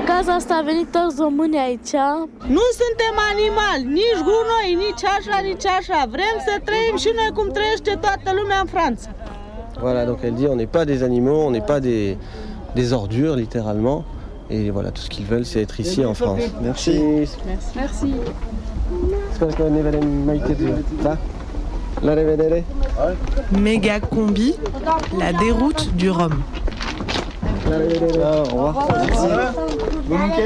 [0.06, 1.98] Caza asta a venit toți românii aici.
[2.58, 6.06] Nu suntem animali, nici gunoi, nici așa, nici așa.
[6.10, 9.10] Vrem să trăim și noi cum trăiește toată lumea în Franța.
[9.84, 12.18] Voilà, donc elle dit on n'est pas des animaux, on n'est pas des,
[12.74, 14.04] des ordures littéralement.
[14.50, 16.44] Et voilà, tout ce qu'ils veulent, c'est être ici en France.
[16.62, 16.94] Merci.
[17.76, 18.14] Merci.
[19.34, 20.66] Spero che ne vedremo mai che tu.
[23.52, 24.56] Méga combi,
[25.20, 26.42] la déroute du Rhum.
[30.10, 30.42] Merci.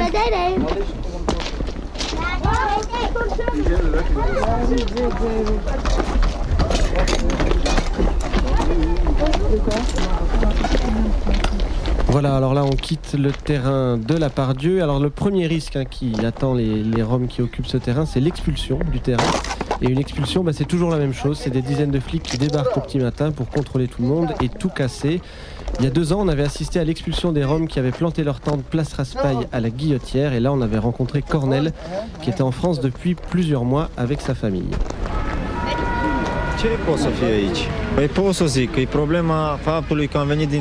[12.07, 14.81] Voilà, alors là on quitte le terrain de la Pardieu.
[14.81, 18.19] Alors le premier risque hein, qui attend les, les Roms qui occupent ce terrain, c'est
[18.19, 19.23] l'expulsion du terrain.
[19.81, 21.39] Et une expulsion, bah, c'est toujours la même chose.
[21.41, 24.29] C'est des dizaines de flics qui débarquent au petit matin pour contrôler tout le monde
[24.41, 25.21] et tout casser.
[25.79, 28.23] Il y a deux ans, on avait assisté à l'expulsion des Roms qui avaient planté
[28.23, 30.33] leur tente place Raspail à la Guillotière.
[30.33, 31.73] Et là, on avait rencontré Cornel,
[32.21, 34.71] qui était en France depuis plusieurs mois avec sa famille.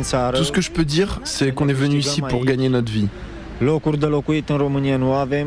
[0.02, 0.36] Țară.
[0.36, 3.08] Tout ce que je peux dire, c'est qu'on est venu ici pour gagner notre vie.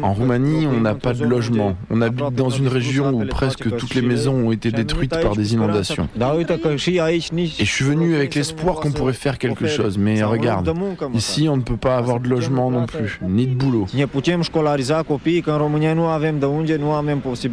[0.04, 1.76] En Roumanie, on n'a pas de logement.
[1.90, 5.54] On habite dans une région où presque toutes les maisons ont été détruites par des
[5.54, 6.08] inondations.
[6.20, 9.98] Et je suis venu avec l'espoir qu'on pourrait faire quelque chose.
[9.98, 10.72] Mais regarde,
[11.14, 13.86] ici on ne peut pas avoir de logement non plus, ni de boulot.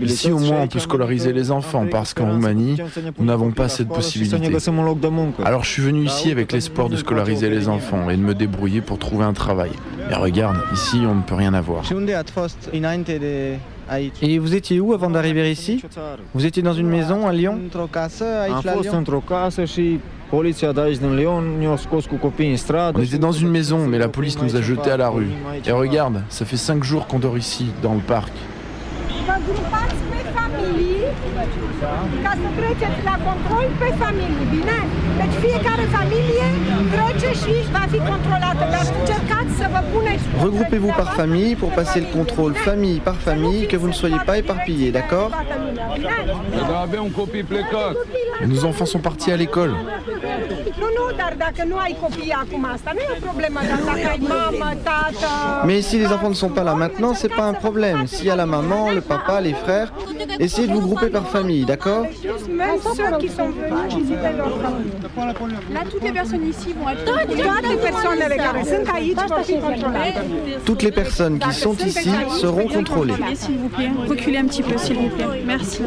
[0.03, 2.77] Ici au moins on peut scolariser les enfants parce qu'en Roumanie,
[3.19, 4.37] nous n'avons pas cette possibilité.
[5.45, 8.81] Alors je suis venu ici avec l'espoir de scolariser les enfants et de me débrouiller
[8.81, 9.71] pour trouver un travail.
[10.09, 11.83] Mais regarde, ici on ne peut rien avoir.
[14.23, 15.83] Et vous étiez où avant d'arriver ici
[16.35, 17.59] Vous étiez dans une maison à Lyon.
[22.95, 25.29] On était dans une maison, mais la police nous a jetés à la rue.
[25.67, 28.33] Et regarde, ça fait cinq jours qu'on dort ici, dans le parc.
[31.23, 34.79] Vă grupați pe familii ca să treceți la control pe familii, bine?
[35.21, 36.47] Deci fiecare familie
[36.95, 42.01] trece și va fi controlată, dar încercați să vă puneți Regroupez-vous par famille pour passer
[42.05, 45.31] le contrôle famille par famille, que vous ne soyez pas éparpillés, d'accord?
[45.95, 46.09] Bine?
[48.43, 49.75] Et nos enfants sont partis à l'école.
[55.63, 55.67] E.
[55.67, 58.07] Mais si les enfants ne sont pas là maintenant, c'est pas un problème.
[58.07, 59.93] S'il y a la maman, le papa, les frères,
[60.39, 64.61] essayez de vous grouper par famille, d'accord Juste même ceux qui sont venus visiter leur
[64.61, 64.91] famille.
[65.73, 67.05] Là, toutes les personnes ici vont être.
[70.65, 72.11] Toutes les personnes qui sont ici
[72.41, 73.15] seront contrôlées.
[73.35, 75.27] S'il vous plaît, reculez un petit peu, s'il vous plaît.
[75.47, 75.83] Merci.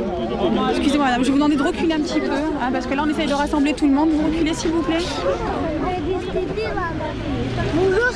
[0.72, 3.04] Excusez-moi, madame, je vais vous demander de reculer un petit peu, hein, parce que là,
[3.06, 4.10] on essaye de rassembler tout le monde.
[4.10, 4.98] Vous reculez, s'il vous plaît.
[7.76, 8.14] Bonjour.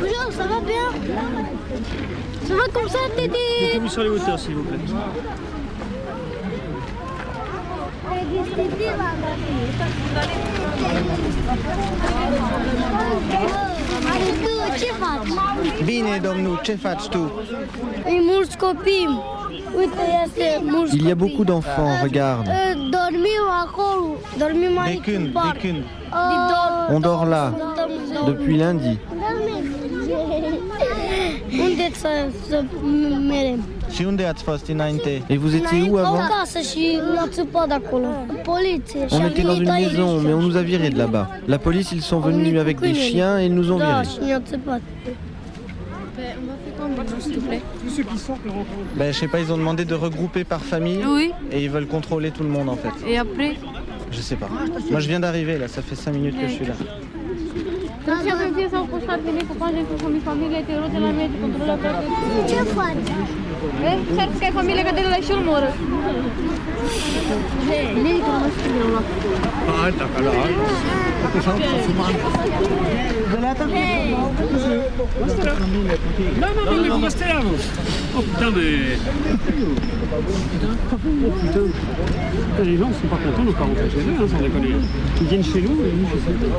[0.00, 0.90] Bonjour, ça va bien?
[2.46, 4.78] Ça va comme ça, Tété Mettez-vous sur les hauteurs, s'il vous plaît.
[14.78, 15.84] Ce faci?
[15.84, 17.32] Bine, domnul, ce faci tu?
[18.06, 19.20] E mulți copii.
[19.78, 22.50] Uite, este mulți Il y a beaucoup d'enfants, regarde.
[22.90, 24.16] Dormim acolo.
[24.38, 25.58] Dormim De aici când, în de parc.
[25.60, 25.82] când?
[26.94, 27.52] On dort là,
[28.26, 28.98] depuis lundi.
[31.64, 32.08] Unde să,
[32.48, 32.64] să
[33.28, 33.64] merem?
[33.92, 37.74] Și unde ați fost înainte Et vous étiez où avant casă și l-a țăpat de
[37.74, 38.06] acolo.
[38.42, 39.06] Poliție.
[39.10, 41.26] On était dans une maison, mais on nous a virés de là-bas.
[41.44, 44.08] La police, ils sont venus avec des chiens et ils nous ont Da, virés.
[44.12, 44.80] și ne-a țăpat.
[48.96, 51.02] Ben, je sais pas, ils ont demandé de regrouper par famille.
[51.16, 51.30] Oui.
[51.52, 52.94] Et ils veulent contrôler tout le monde en fait.
[53.12, 53.52] Et après?
[54.16, 54.48] Je sais pas.
[54.90, 56.74] Moi, je viens d'arriver là, ça fait 5 minutes que je suis là.
[58.06, 58.12] Că
[63.60, 64.30] s-au postat bine cu paje cu familie, te rog de la mediu, controla toate.
[64.30, 64.30] Ce faci?
[64.30, 65.68] Cer că ai familie că de la și urmără.
[68.04, 69.00] Medică, nu știu de la.
[69.84, 70.32] Alta, cara,
[76.40, 77.62] Non, non, non, mais vous restez là, vous.
[78.16, 78.98] Oh putain, mais.
[81.26, 81.66] Oh putain.
[82.64, 84.74] Les gens sont pas contents de ne pas rentrer chez eux, hein, sans déconner.
[85.20, 86.50] Ils viennent chez nous et nous chez eux.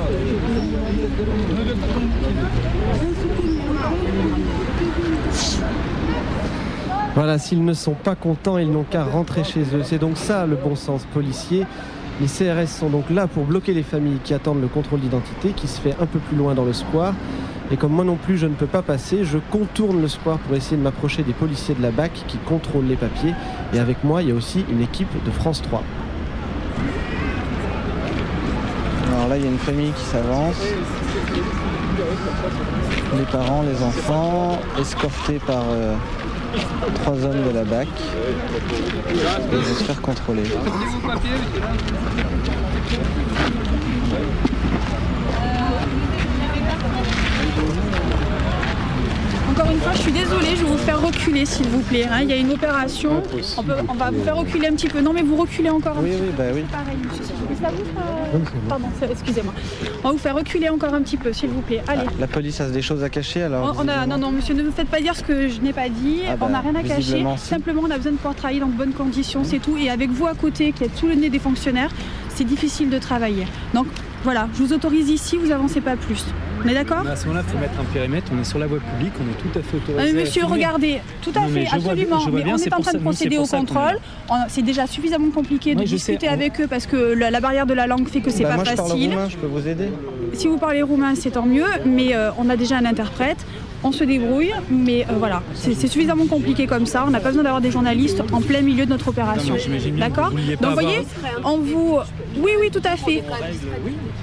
[7.13, 9.81] Voilà, s'ils ne sont pas contents, ils n'ont qu'à rentrer chez eux.
[9.83, 11.65] C'est donc ça le bon sens policier.
[12.21, 15.67] Les CRS sont donc là pour bloquer les familles qui attendent le contrôle d'identité qui
[15.67, 17.13] se fait un peu plus loin dans le square.
[17.69, 20.55] Et comme moi non plus je ne peux pas passer, je contourne le square pour
[20.55, 23.33] essayer de m'approcher des policiers de la BAC qui contrôlent les papiers.
[23.73, 25.83] Et avec moi, il y a aussi une équipe de France 3.
[29.13, 30.55] Alors là, il y a une famille qui s'avance.
[33.17, 35.95] Les parents, les enfants, escortés par euh,
[36.95, 37.87] trois hommes de la BAC.
[39.09, 40.43] Ils vont se faire contrôler.
[49.51, 52.07] Encore une fois, je suis désolée, je vais vous faire reculer s'il vous plaît.
[52.09, 52.19] Hein.
[52.21, 53.21] Il y a une opération.
[53.57, 55.01] On, va vous faire reculer un petit peu.
[55.01, 56.43] Non mais vous reculez encore un oui, oui, peu.
[56.43, 56.63] Bah oui.
[58.69, 59.53] Pardon, ça- excusez-moi.
[60.03, 61.81] On va vous faire reculer encore un petit peu s'il vous plaît.
[61.87, 62.05] Allez.
[62.19, 64.63] La police a des choses à cacher alors On- on a- non, non, monsieur, ne
[64.63, 66.21] me faites pas dire ce que je n'ai pas dit.
[66.29, 67.23] Ah bah, on n'a rien à cacher.
[67.37, 67.47] si.
[67.47, 69.77] Simplement, on a besoin de pouvoir travailler dans de bonnes conditions, c'est tout.
[69.77, 71.91] Et avec vous à côté, qui êtes sous le nez des fonctionnaires,
[72.29, 73.45] c'est difficile de travailler.
[73.73, 73.87] Donc
[74.23, 76.25] voilà, je vous autorise ici, vous avancez pas plus.
[76.63, 78.31] On est d'accord À ce moment-là, il faut mettre un périmètre.
[78.35, 80.13] On est sur la voie publique, on est tout à fait Ah, autorisé.
[80.13, 82.19] mais à monsieur, regardez, tout à Non, fait, absolument.
[82.31, 83.97] mais bien, on est en pour train ça- de procéder au contrôle.
[84.47, 87.65] C'est déjà suffisamment compliqué de sais, discuter on- avec eux parce que la, la barrière
[87.65, 89.09] de la langue fait que c'est Bah, pas moi je parle facile.
[89.09, 89.89] roumain, je peux vous aider
[90.33, 93.45] Si vous parlez roumain, c'est tant mieux, mais euh, on a déjà un interprète.
[93.83, 97.03] On se débrouille, mais euh, voilà, c'est suffisamment compliqué comme ça.
[97.07, 99.55] On n'a pas besoin d'avoir des journalistes en plein milieu de notre opération.
[99.97, 100.99] D'accord Donc, vous voyez,
[101.43, 101.97] on vous.
[102.37, 103.23] Oui, oui, tout à fait.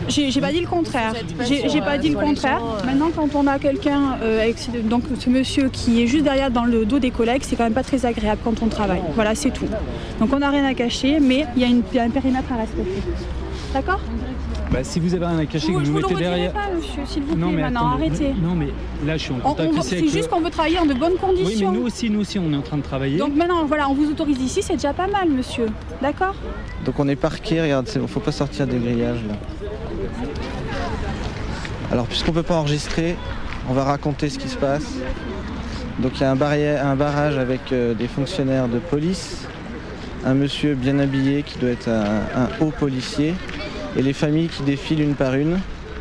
[0.09, 1.13] J'ai pas dit le contraire.
[1.41, 2.61] J'ai pas dit le contraire.
[2.85, 4.57] Maintenant, quand on a quelqu'un, euh, avec
[4.89, 7.73] donc ce monsieur qui est juste derrière dans le dos des collègues, c'est quand même
[7.73, 9.03] pas très agréable quand on travaille.
[9.15, 9.67] Voilà, c'est tout.
[10.21, 13.03] Donc on n'a rien à cacher, mais y, il y a un périmètre à respecter.
[13.75, 14.01] D'accord?
[14.71, 16.15] Bah, si vous avez rien à cacher, Je que vous, vous je vous le mettez
[16.21, 16.53] derrière.
[16.53, 18.35] pas, monsieur, s'il vous plaît, Non mais maintenant, attendez, arrêtez.
[18.43, 18.69] Non mais
[19.07, 20.85] là je suis en On- contact on- aussi C'est juste le- qu'on veut travailler dans
[20.87, 21.71] de bonnes Oui conditions.
[21.73, 23.17] mais nous aussi, nous aussi on est en train de travailler.
[23.17, 25.67] Donc maintenant, voilà, on vous autorise ici, c'est déjà pas mal, monsieur.
[26.03, 26.35] D'accord
[26.85, 29.35] Donc on est parqué, regarde, c'est- faut pas sortir des grillages là.
[31.91, 33.17] Alors puisqu'on peut pas enregistrer,
[33.71, 34.97] on va raconter ce qui se passe.
[35.99, 39.47] Donc il y a un, barrière- un barrage avec euh, des fonctionnaires de police,
[40.27, 43.35] un monsieur bien habillé qui doit être un, un haut policier,
[43.99, 45.59] et les familles qui défilent une par une,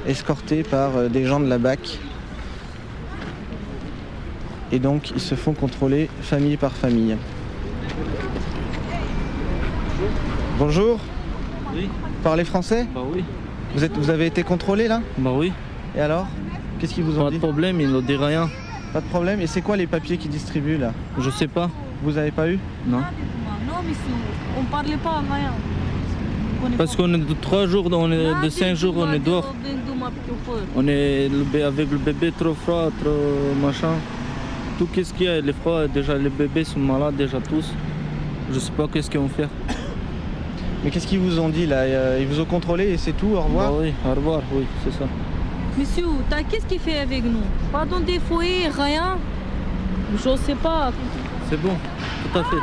[0.08, 2.00] escortées par euh, des gens de la BAC.
[4.72, 7.16] Et donc ils se font contrôler famille par famille.
[10.60, 11.00] Bonjour
[11.74, 11.90] Oui.
[11.90, 13.24] Vous parlez français Bah oui.
[13.76, 15.52] vous, êtes, vous avez été contrôlé là Bah oui.
[15.96, 16.28] Et alors
[16.80, 18.48] Qu'est-ce qu'ils vous ont Pas dit de problème, ils ne disent rien.
[18.94, 21.72] Pas de problème Et c'est quoi les papiers qu'ils distribuent là Je sais pas.
[22.04, 22.98] Vous avez pas eu Non.
[23.00, 24.14] Non, monsieur,
[24.56, 25.54] on ne parlait pas rien.
[26.78, 29.54] Parce qu'on est de trois jours, on est de cinq jours, on est dehors.
[30.76, 31.30] On est
[31.64, 33.94] avec le bébé trop froid, trop machin.
[34.78, 37.74] Tout qu'est-ce qu'il y a, il est froid, déjà les bébés sont malades déjà tous.
[38.52, 39.50] Je sais pas qu'est-ce qu'ils vont faire.
[40.84, 42.18] Mais qu'est-ce qu'ils vous ont dit là?
[42.20, 43.72] Ils vous ont contrôlé et c'est tout Au revoir?
[43.72, 45.06] Bah oui, au revoir, oui, c'est ça.
[45.78, 47.44] Monsieur, t'as qu'est-ce qu'il fait avec nous?
[47.72, 49.18] Pas dans des foyers, rien?
[50.14, 50.92] Je sais pas.
[51.50, 51.74] C'est bon,
[52.32, 52.58] tout à fait.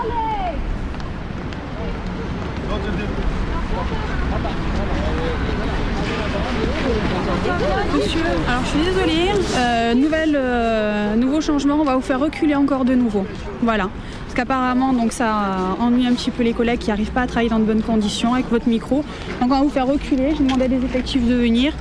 [7.95, 12.55] Monsieur, alors je suis désolée, euh, nouvelle, euh, nouveau changement, on va vous faire reculer
[12.55, 13.25] encore de nouveau.
[13.63, 13.89] Voilà.
[14.25, 17.51] Parce qu'apparemment, donc ça ennuie un petit peu les collègues qui n'arrivent pas à travailler
[17.51, 18.97] dans de bonnes conditions avec votre micro.
[19.41, 20.35] Donc on va vous faire reculer.
[20.37, 21.73] J'ai demandé à des effectifs de venir,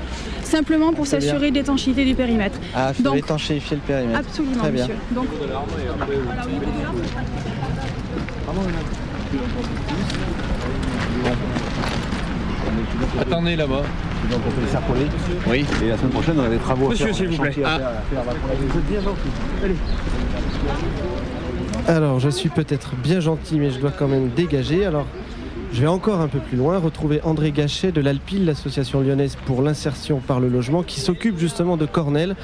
[0.44, 2.60] simplement pour s'assurer de l'étanchéité du périmètre.
[2.76, 4.20] Ah, il faut étanchéifier le périmètre.
[4.20, 4.84] absolument, Très bien.
[4.84, 4.98] monsieur.
[5.16, 5.28] Donc,
[13.20, 13.82] Attendez là-bas.
[14.32, 15.08] Donc on fait les serpolés.
[15.48, 15.66] Oui.
[15.84, 17.16] Et la semaine prochaine, on a des travaux Monsieur, à faire.
[17.18, 17.56] s'il vous plaît.
[17.66, 17.80] Ah.
[19.64, 19.76] Allez.
[21.88, 24.86] Alors, je suis peut-être bien gentil, mais je dois quand même dégager.
[24.86, 25.06] Alors,
[25.74, 29.64] je vais encore un peu plus loin, retrouver André Gachet de l'Alpil, l'association lyonnaise pour
[29.64, 32.36] l'insertion par le logement, qui s'occupe justement de Cornel.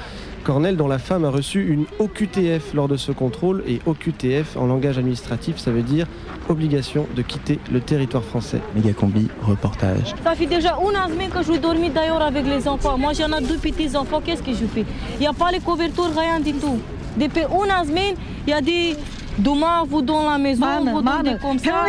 [0.42, 3.62] Cornel, dont la femme a reçu une OQTF lors de ce contrôle.
[3.68, 6.06] Et OQTF, en langage administratif, ça veut dire
[6.48, 8.60] obligation de quitter le territoire français.
[8.74, 10.14] Mégacombi, reportage.
[10.24, 12.98] Ça fait déjà une semaine que je dormis d'ailleurs avec les enfants.
[12.98, 14.20] Moi, j'en ai deux petits enfants.
[14.24, 14.84] Qu'est-ce que je fais?
[15.14, 16.80] Il n'y a pas les couvertures, rien du tout.
[17.16, 18.16] Depuis une semaine,
[18.46, 18.96] il y a des
[19.38, 21.84] demain, vous dans la maison, vous des comme ça.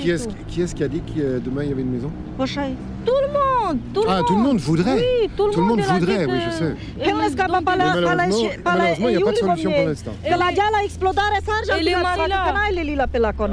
[0.00, 2.10] Qui est-ce qui, est-ce- qui a dit que euh, demain il y avait une maison?
[2.38, 4.26] Tout le monde, tout le Ah, monde.
[4.26, 4.94] tout le monde voudrait.
[4.94, 6.74] Oui, tout le Tout le monde il voudrait, que- oui, je sais.
[7.08, 7.60] Et malheureusement,
[8.64, 10.10] malheureusement, il n'y a pas de solution pour l'instant.
[10.26, 11.16] Et la a explosé
[11.46, 12.70] sarja Et les pila madame, sarja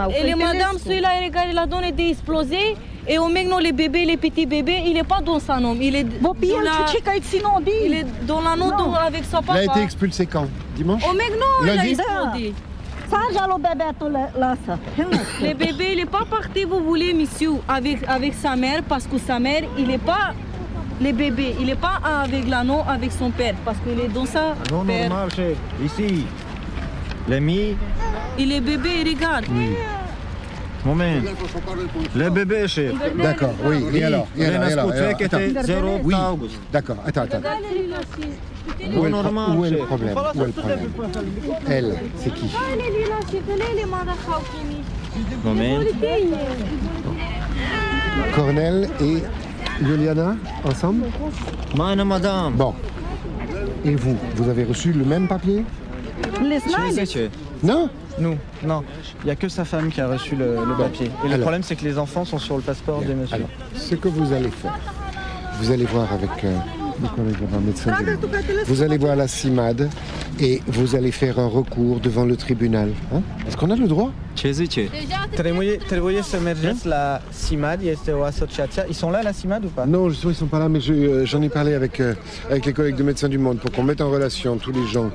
[0.10, 2.76] et les madame, celui-là, il regarde, il a donné des explosés.
[3.10, 5.78] Et au maintenant, les bébés, les petits bébés, il n'est pas dans sa nom.
[5.80, 6.72] Il est dans la,
[7.86, 9.60] il est dans la dans- avec son Il papa.
[9.60, 10.48] a été expulsé quand?
[10.76, 11.04] Dimanche?
[11.10, 12.34] Au maintenant, il a
[13.18, 13.38] Lundi
[13.90, 15.24] explosé.
[15.42, 19.18] Les bébés, il n'est pas parti, vous voulez, monsieur, avec, avec sa mère, parce que
[19.18, 20.34] sa mère, il n'est pas.
[21.00, 24.56] Les bébés, il n'est pas avec l'anneau, avec son père, parce qu'il est dans sa
[24.72, 25.58] Non, normal, chef.
[25.84, 26.26] Ici.
[27.28, 27.76] Les mi.
[28.40, 29.18] Il est bébé, il
[30.94, 31.24] regarde.
[31.24, 31.32] Moment.
[32.16, 32.94] Les bébés, chef.
[33.18, 33.84] D'accord, oui.
[33.94, 35.40] Et alors Et alors, et alors, et alors, qui attends.
[35.40, 36.16] était 0 Oui,
[36.72, 37.42] d'accord, attends, attends.
[38.96, 39.16] Où est, le,
[39.58, 40.80] où est le problème Où est le problème
[41.68, 42.50] Elle, c'est qui
[45.44, 45.80] Moment.
[48.36, 49.24] Cornel et
[49.84, 51.06] Juliana ensemble
[51.76, 52.54] Meine madame.
[52.54, 52.74] Bon.
[53.86, 55.64] Et vous, vous avez reçu le même papier?
[57.64, 57.90] Non?
[58.20, 58.84] Nous, non.
[59.22, 61.10] Il n'y a que sa femme qui a reçu le, le papier.
[61.26, 63.36] Et le problème, c'est que les enfants sont sur le passeport des monsieur.
[63.38, 64.78] Alors, ce que vous allez faire,
[65.60, 66.56] vous allez voir avec euh,
[67.02, 68.30] Gabin, médecin du monde.
[68.66, 69.90] Vous allez voir la CIMAD
[70.40, 72.90] et vous allez faire un recours devant le tribunal.
[73.14, 74.12] hein Est-ce qu'on a le droit?
[75.36, 78.86] Trebuie, trebuie să mergeți la CIMAD, este o asociație.
[78.90, 79.86] Ils sont là, la CIMAD ou pas?
[79.86, 82.14] Non, justement, ils sont pas là, mais je, euh, j'en ai parlé avec, euh,
[82.50, 85.10] avec les collègues de Médecins du Monde pour qu'on mette en relation tous les gens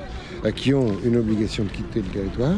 [0.45, 2.55] euh, qui ont une obligation de quitter le territoire,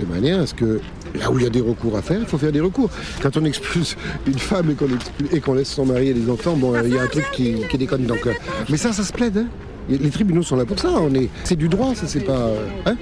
[0.00, 0.80] de manière à ce que
[1.20, 2.90] là où il y a des recours à faire, il faut faire des recours.
[3.22, 3.96] Quand on expulse
[4.26, 6.94] une femme et qu'on, expulse- et qu'on laisse son mari et les enfants, bon, il
[6.94, 8.04] y a un truc qui, qui déconne.
[8.04, 8.32] Donc, euh,
[8.68, 9.38] mais ça, ça se plaide.
[9.38, 9.46] hein.
[9.88, 10.88] Les tribunaux sont là pour ça.
[11.08, 12.32] On est, c'est du droit, ça, c'est pas.
[12.32, 12.96] euh, hein.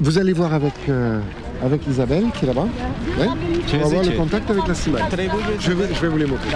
[0.00, 1.20] Vous allez voir avec, euh,
[1.62, 2.68] avec Isabelle qui est là-bas.
[3.20, 3.34] hein.
[3.74, 5.02] On va avoir le contact avec la CIMAD.
[5.60, 6.48] Je vais, je vais vous les montrer.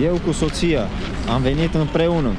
[0.00, 0.88] Eu cu soția
[1.28, 2.30] am venit împreună.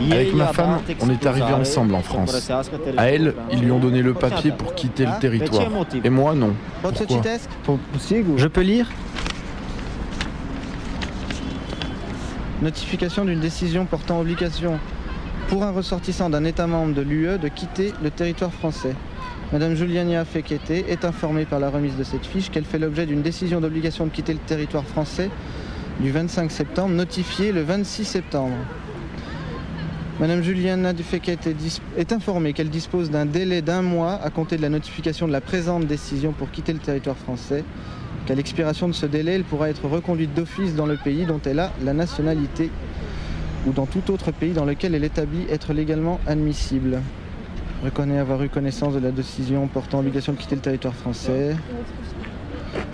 [0.00, 2.50] Avec ma femme, on est arrivés ensemble en France.
[2.96, 5.66] À elle, ils lui ont donné le papier pour quitter le territoire.
[6.04, 6.54] Et moi, non.
[6.82, 7.22] Pourquoi?
[8.36, 8.88] Je peux lire
[12.62, 14.78] Notification d'une décision portant obligation
[15.48, 18.94] pour un ressortissant d'un État membre de l'UE de quitter le territoire français.
[19.52, 23.22] Madame Juliania Fekete est informée par la remise de cette fiche qu'elle fait l'objet d'une
[23.22, 25.30] décision d'obligation de quitter le territoire français
[26.00, 28.56] du 25 septembre, notifiée le 26 septembre.
[30.18, 34.62] Madame Juliana Fekete est, est informée qu'elle dispose d'un délai d'un mois à compter de
[34.62, 37.64] la notification de la présente décision pour quitter le territoire français
[38.24, 41.60] qu'à l'expiration de ce délai, elle pourra être reconduite d'office dans le pays dont elle
[41.60, 42.70] a la nationalité
[43.66, 47.02] ou dans tout autre pays dans lequel elle établit être légalement admissible.
[47.84, 51.54] Reconnaît avoir eu connaissance de la décision portant obligation de quitter le territoire français.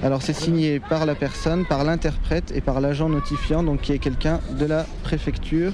[0.02, 3.98] Alors c'est signé par la personne, par l'interprète et par l'agent notifiant, donc qui est
[3.98, 5.72] quelqu'un de la préfecture.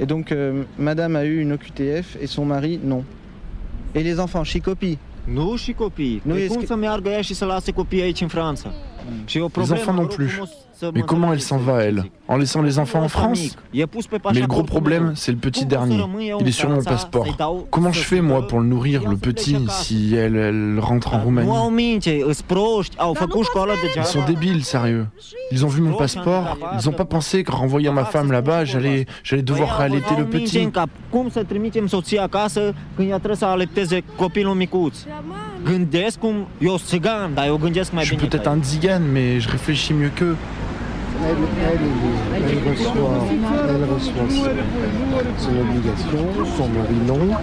[0.00, 3.02] Et donc euh, madame a eu une OQTF et son mari non.
[3.92, 6.20] Et les enfants, și copii Nu și copii.
[6.24, 8.72] Nu Nu cum schi- să meargă ea și să lase copiii aici în Franța?
[9.24, 10.30] Și e o Les problemă, enfants vă non rog plus.
[10.30, 10.50] frumos
[10.94, 14.62] Mais comment elle s'en va, elle En laissant les enfants en France Mais le gros
[14.62, 16.00] problème, c'est le petit dernier.
[16.40, 17.26] Il est sur mon passeport.
[17.70, 21.48] Comment je fais, moi, pour le nourrir, le petit, si elle, rentre en Roumanie
[23.96, 25.06] Ils sont débiles, sérieux.
[25.50, 29.06] Ils ont vu mon passeport, ils n'ont pas pensé qu'en renvoyant ma femme là-bas, j'allais,
[29.30, 30.68] devoir réallaiter le petit.
[38.02, 40.36] Je suis peut-être un zigan, mais je réfléchis mieux qu'eux.
[41.22, 41.78] Elle, elle,
[42.34, 42.92] elle, elle reçoit,
[43.68, 46.26] elle reçoit son, son obligation,
[46.56, 47.36] son mari non.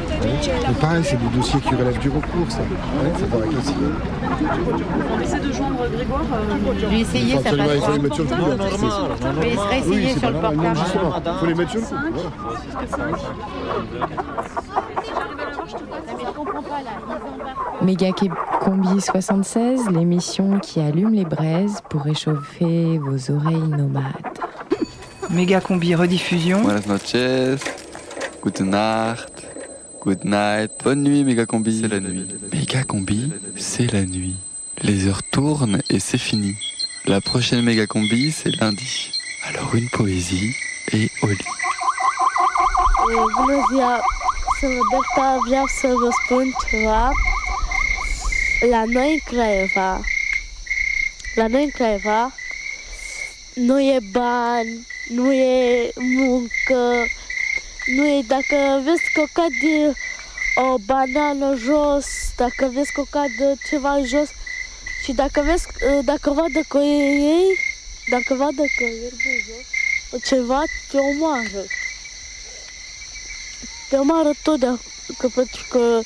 [0.68, 2.60] Mais pareil, c'est des dossiers qui relèvent du recours, ça.
[3.32, 3.92] Faut la CIMAD.
[5.16, 6.22] On essaie de joindre Grégoire.
[6.80, 7.98] Je vais essayer, Faut ça passe essayer de pas.
[8.04, 8.36] mettre sur le coup.
[9.74, 10.76] essayer sur le portable.
[10.76, 12.20] justement, faut les mettre sur le coup.
[17.82, 18.12] Méga
[18.62, 24.14] Combi 76, l'émission qui allume les braises pour réchauffer vos oreilles nomades.
[25.30, 26.62] Méga combi rediffusion.
[26.62, 27.62] Buenas noches,
[28.44, 29.48] gute Nacht,
[30.02, 31.82] good night, bonne nuit méga combi.
[31.82, 32.28] C'est la nuit.
[32.54, 34.36] Méga combi, c'est la nuit.
[34.84, 36.56] Les heures tournent et c'est fini.
[37.06, 39.12] La prochaine méga combi, c'est lundi.
[39.48, 40.54] Alors une poésie
[40.92, 41.38] et au lit.
[44.62, 44.74] Bună ziua!
[44.74, 47.12] Sunt Roberta, vreau să vă spun ceva.
[48.70, 50.02] La noi în Craiova,
[51.36, 52.34] la noi în Craiova,
[53.54, 57.06] nu e bani, nu e muncă,
[57.96, 59.94] nu e dacă vezi că cade
[60.56, 62.06] o banană jos,
[62.36, 64.30] dacă vezi că cade ceva jos
[65.04, 65.66] și dacă vezi,
[66.04, 67.58] dacă vadă că e ei,
[68.10, 69.12] dacă vadă că e
[69.46, 71.66] jos, ceva te omoară
[73.92, 74.68] te omoară tot de
[75.18, 76.00] că pentru că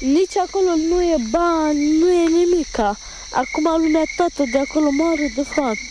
[0.00, 2.98] nici acolo nu e bani, nu e nimica.
[3.32, 5.82] Acum lumea toată de acolo moare de fapt.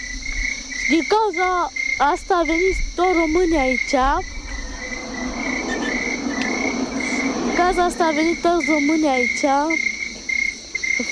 [0.78, 3.98] Și din cauza asta a venit toți românii aici.
[7.45, 9.45] Din cauza asta a venit toți românii aici.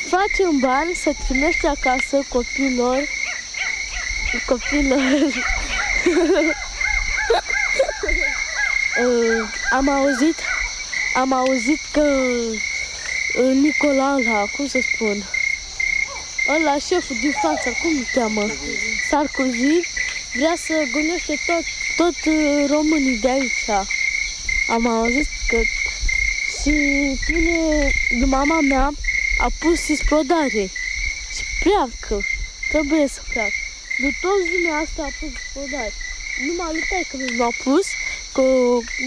[0.09, 2.99] Facem bani să trimești acasă copilor.
[4.47, 4.99] Copilor.
[9.03, 10.35] Uh, am auzit,
[11.15, 15.23] am auzit că uh, Nicola ăla, cum să spun,
[16.55, 18.43] ăla șeful din Franța, cum îl cheamă?
[19.09, 19.79] Sarkozy,
[20.35, 21.65] vrea să gonește tot,
[21.97, 23.69] tot uh, românii de aici.
[24.69, 25.57] Am auzit că
[26.61, 26.73] și
[27.25, 27.91] pune,
[28.25, 28.91] mama mea
[29.37, 30.65] a pus isplodare
[31.35, 32.25] și pleacă,
[32.69, 33.59] trebuie să pleacă.
[34.01, 35.93] De toți lumea asta a pus isplodare.
[36.47, 37.87] Numai lui că mi-a pus
[38.35, 38.41] că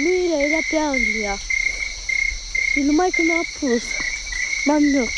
[0.03, 1.37] nu era, era pe Anglia.
[2.73, 3.83] Și numai când a pus,
[4.65, 5.13] m-am dus.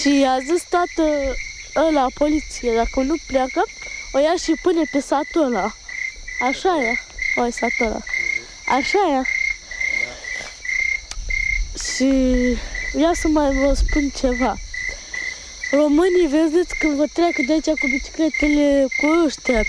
[0.00, 1.36] Și a zis toată
[1.76, 3.62] ăla, poliție, dacă nu pleacă,
[4.12, 5.76] o ia și pune pe satul ăla.
[6.40, 6.92] Așa e,
[7.40, 8.00] o satul ăla.
[8.66, 9.22] Așa e.
[11.86, 12.08] Și
[13.00, 14.56] ia să mai vă spun ceva.
[15.70, 19.62] Românii, vedeți, când vă treacă de aici cu bicicletele cu ăștia,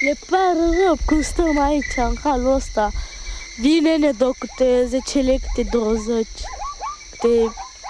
[0.00, 2.90] le pare rău cum stăm aici, în halul ăsta.
[3.60, 6.26] Vine ne dă câte 10 lei, câte 20,
[7.10, 7.34] câte...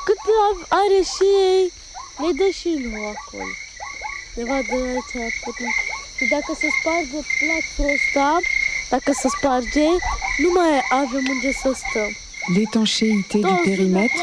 [0.06, 0.20] Cât
[0.68, 1.72] are și ei,
[2.18, 3.52] ne dă și nu acolo.
[4.35, 5.70] Ne vadă aici, putem...
[6.16, 8.39] Și dacă se sparge platul ăsta,
[8.89, 9.89] dacă se sparge,
[10.43, 12.10] nu mai avem unde să stăm.
[12.56, 14.22] L'étanchéité du périmètre,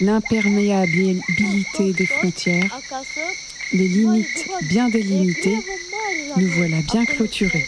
[0.00, 2.70] l'imperméabilité des frontières,
[3.72, 5.58] les limites bien délimitées,
[6.36, 7.66] nous voilà bien clôturés.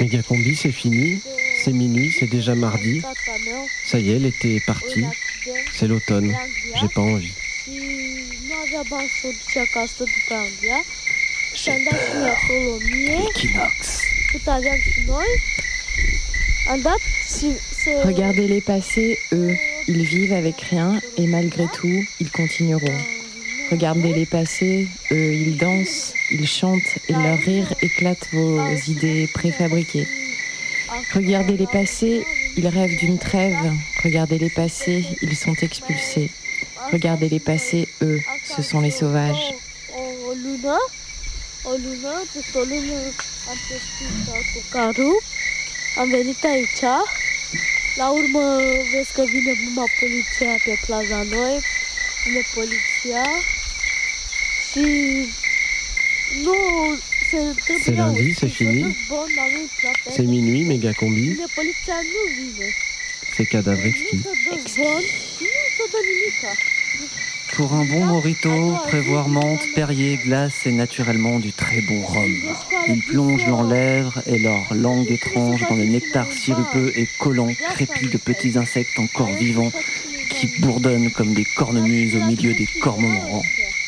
[0.00, 1.20] Megacombi, c'est fini.
[1.62, 3.02] C'est minuit, c'est déjà mardi.
[3.84, 5.04] Ça y est, l'été est parti.
[5.72, 6.34] C'est l'automne.
[6.80, 7.32] J'ai pas envie.
[18.04, 19.54] Regardez-les passer, eux.
[19.88, 22.98] Ils vivent avec rien et malgré tout, ils continueront.
[23.70, 30.06] Regardez-les passer, eux, ils dansent, ils chantent et leur rire éclate vos idées préfabriquées.
[31.14, 32.24] Regardez-les passer,
[32.56, 33.72] ils rêvent d'une trêve.
[34.04, 36.30] Regardez-les passer, ils sont expulsés.
[36.92, 39.54] Regardez-les passer, eux, ce sont les sauvages.
[46.00, 46.82] Am pescuit cu carul, am venit aici.
[47.96, 48.56] La urmă
[48.92, 51.60] vezi că vine numai poliția pe plaza noi,
[52.24, 53.24] vine poliția
[54.70, 54.86] și
[56.44, 56.54] nu
[57.30, 58.96] se întâmplă C'est lundi, c'est fini.
[59.08, 59.62] bon, dar nu
[60.12, 61.20] C'est minuit, méga combi.
[61.20, 62.68] Vine poliția, nu vine.
[63.34, 64.20] C'est cadavre exquis.
[67.60, 68.48] Pour un bon morito,
[68.86, 72.56] prévoir menthe, Perrier, glace et naturellement du très bon rhum.
[72.88, 78.08] Ils plongent leurs lèvres et leur langue étrange dans le nectar sirupeux et collant, crépi
[78.08, 79.70] de petits insectes encore vivants
[80.30, 83.42] qui bourdonnent comme des cornemuses au milieu des cormorans.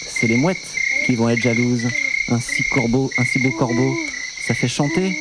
[0.07, 0.69] C'est les mouettes
[1.07, 1.89] qui vont être jalouses.
[2.28, 3.94] Un si corbeau, un si beau corbeau,
[4.47, 5.16] ça fait chanter.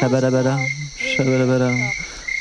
[0.00, 0.58] Shabadabada,
[0.98, 1.70] shabadabada.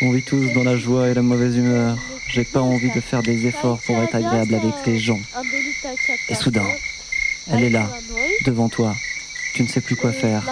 [0.02, 2.00] On vit tous dans la joie et la mauvaise humeur.
[2.28, 5.20] J'ai pas envie de faire des efforts pour être agréable avec les gens.
[6.30, 6.66] Et soudain,
[7.52, 7.90] elle est là,
[8.46, 8.96] devant toi.
[9.54, 10.44] Tu ne sais plus quoi faire.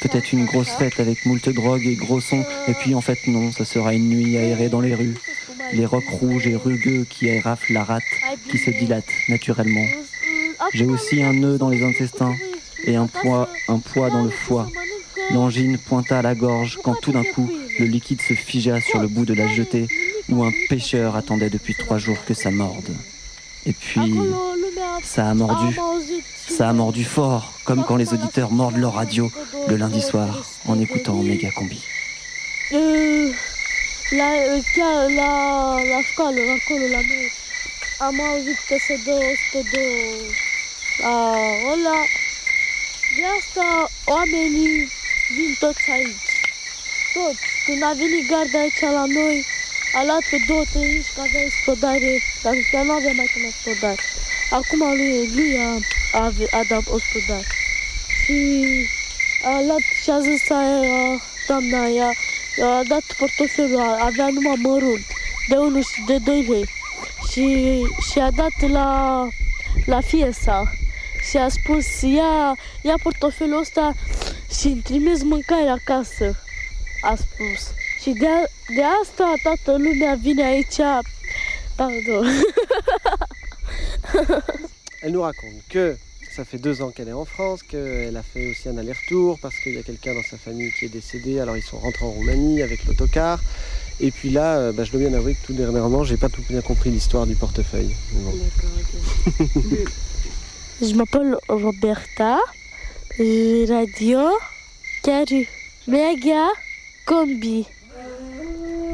[0.00, 2.44] Peut-être une grosse fête avec moult drogue et gros sons.
[2.68, 5.16] Et puis en fait non, ça sera une nuit aérée dans les rues.
[5.72, 8.02] Les rocs rouges et rugueux qui éraflent la rate,
[8.50, 9.84] qui se dilate naturellement.
[10.72, 12.34] J'ai aussi un nœud dans les intestins
[12.84, 14.68] et un poids, un poids dans le foie.
[15.32, 19.08] L'angine pointa à la gorge quand tout d'un coup le liquide se figea sur le
[19.08, 19.86] bout de la jetée
[20.28, 22.94] où un pêcheur attendait depuis trois jours que ça morde.
[23.64, 24.14] Et puis,
[25.02, 25.76] ça a mordu.
[26.48, 29.30] Ça a mordu fort, comme quand les auditeurs mordent leur radio
[29.68, 31.82] le lundi soir en écoutant Méga Combi.
[34.12, 34.30] La,
[34.74, 35.30] chiar la,
[35.92, 37.32] la școală, acolo la noi,
[37.98, 39.16] am auzit că se dă
[39.52, 40.36] 102
[41.02, 41.34] la
[41.72, 42.00] ăla.
[43.16, 44.88] De asta oamenii
[45.36, 46.30] vin toți aici.
[47.14, 47.44] Toți.
[47.66, 49.46] Când a venit garda aici la noi,
[49.98, 52.12] a luat pe două, trei nici că avea explodare,
[52.42, 54.02] dar chiar nu avea mai cum explodare.
[54.58, 55.70] Acum lui, lui a,
[56.20, 56.24] a,
[56.58, 57.48] a dat explodare.
[58.18, 58.38] Și
[59.44, 62.10] a luat și a zis aia, doamna aia,
[62.68, 65.06] a dat portofelul, avea numai mărunt,
[65.48, 66.68] de 1 și de 2 lei.
[67.30, 67.46] Și,
[68.10, 68.88] și a dat la,
[69.84, 70.72] la fiesa
[71.30, 73.94] și a spus, ia, ia portofelul ăsta
[74.58, 76.26] și îmi trimis mâncare acasă,
[77.00, 77.75] a spus.
[80.18, 80.82] Vine aici,
[81.76, 82.22] pardon.
[85.02, 85.96] Elle nous raconte que
[86.34, 89.54] ça fait deux ans qu'elle est en France, qu'elle a fait aussi un aller-retour parce
[89.58, 92.10] qu'il y a quelqu'un dans sa famille qui est décédé, alors ils sont rentrés en
[92.10, 93.40] Roumanie avec l'autocar.
[93.98, 96.42] Et puis là, euh, bah, je dois bien avouer que tout dernièrement, j'ai pas tout
[96.48, 97.96] bien compris l'histoire du portefeuille.
[98.12, 98.32] Bon.
[100.82, 102.38] Je m'appelle Roberta,
[103.18, 104.28] je radio
[105.02, 105.48] Caru,
[105.88, 106.48] méga
[107.06, 107.66] combi.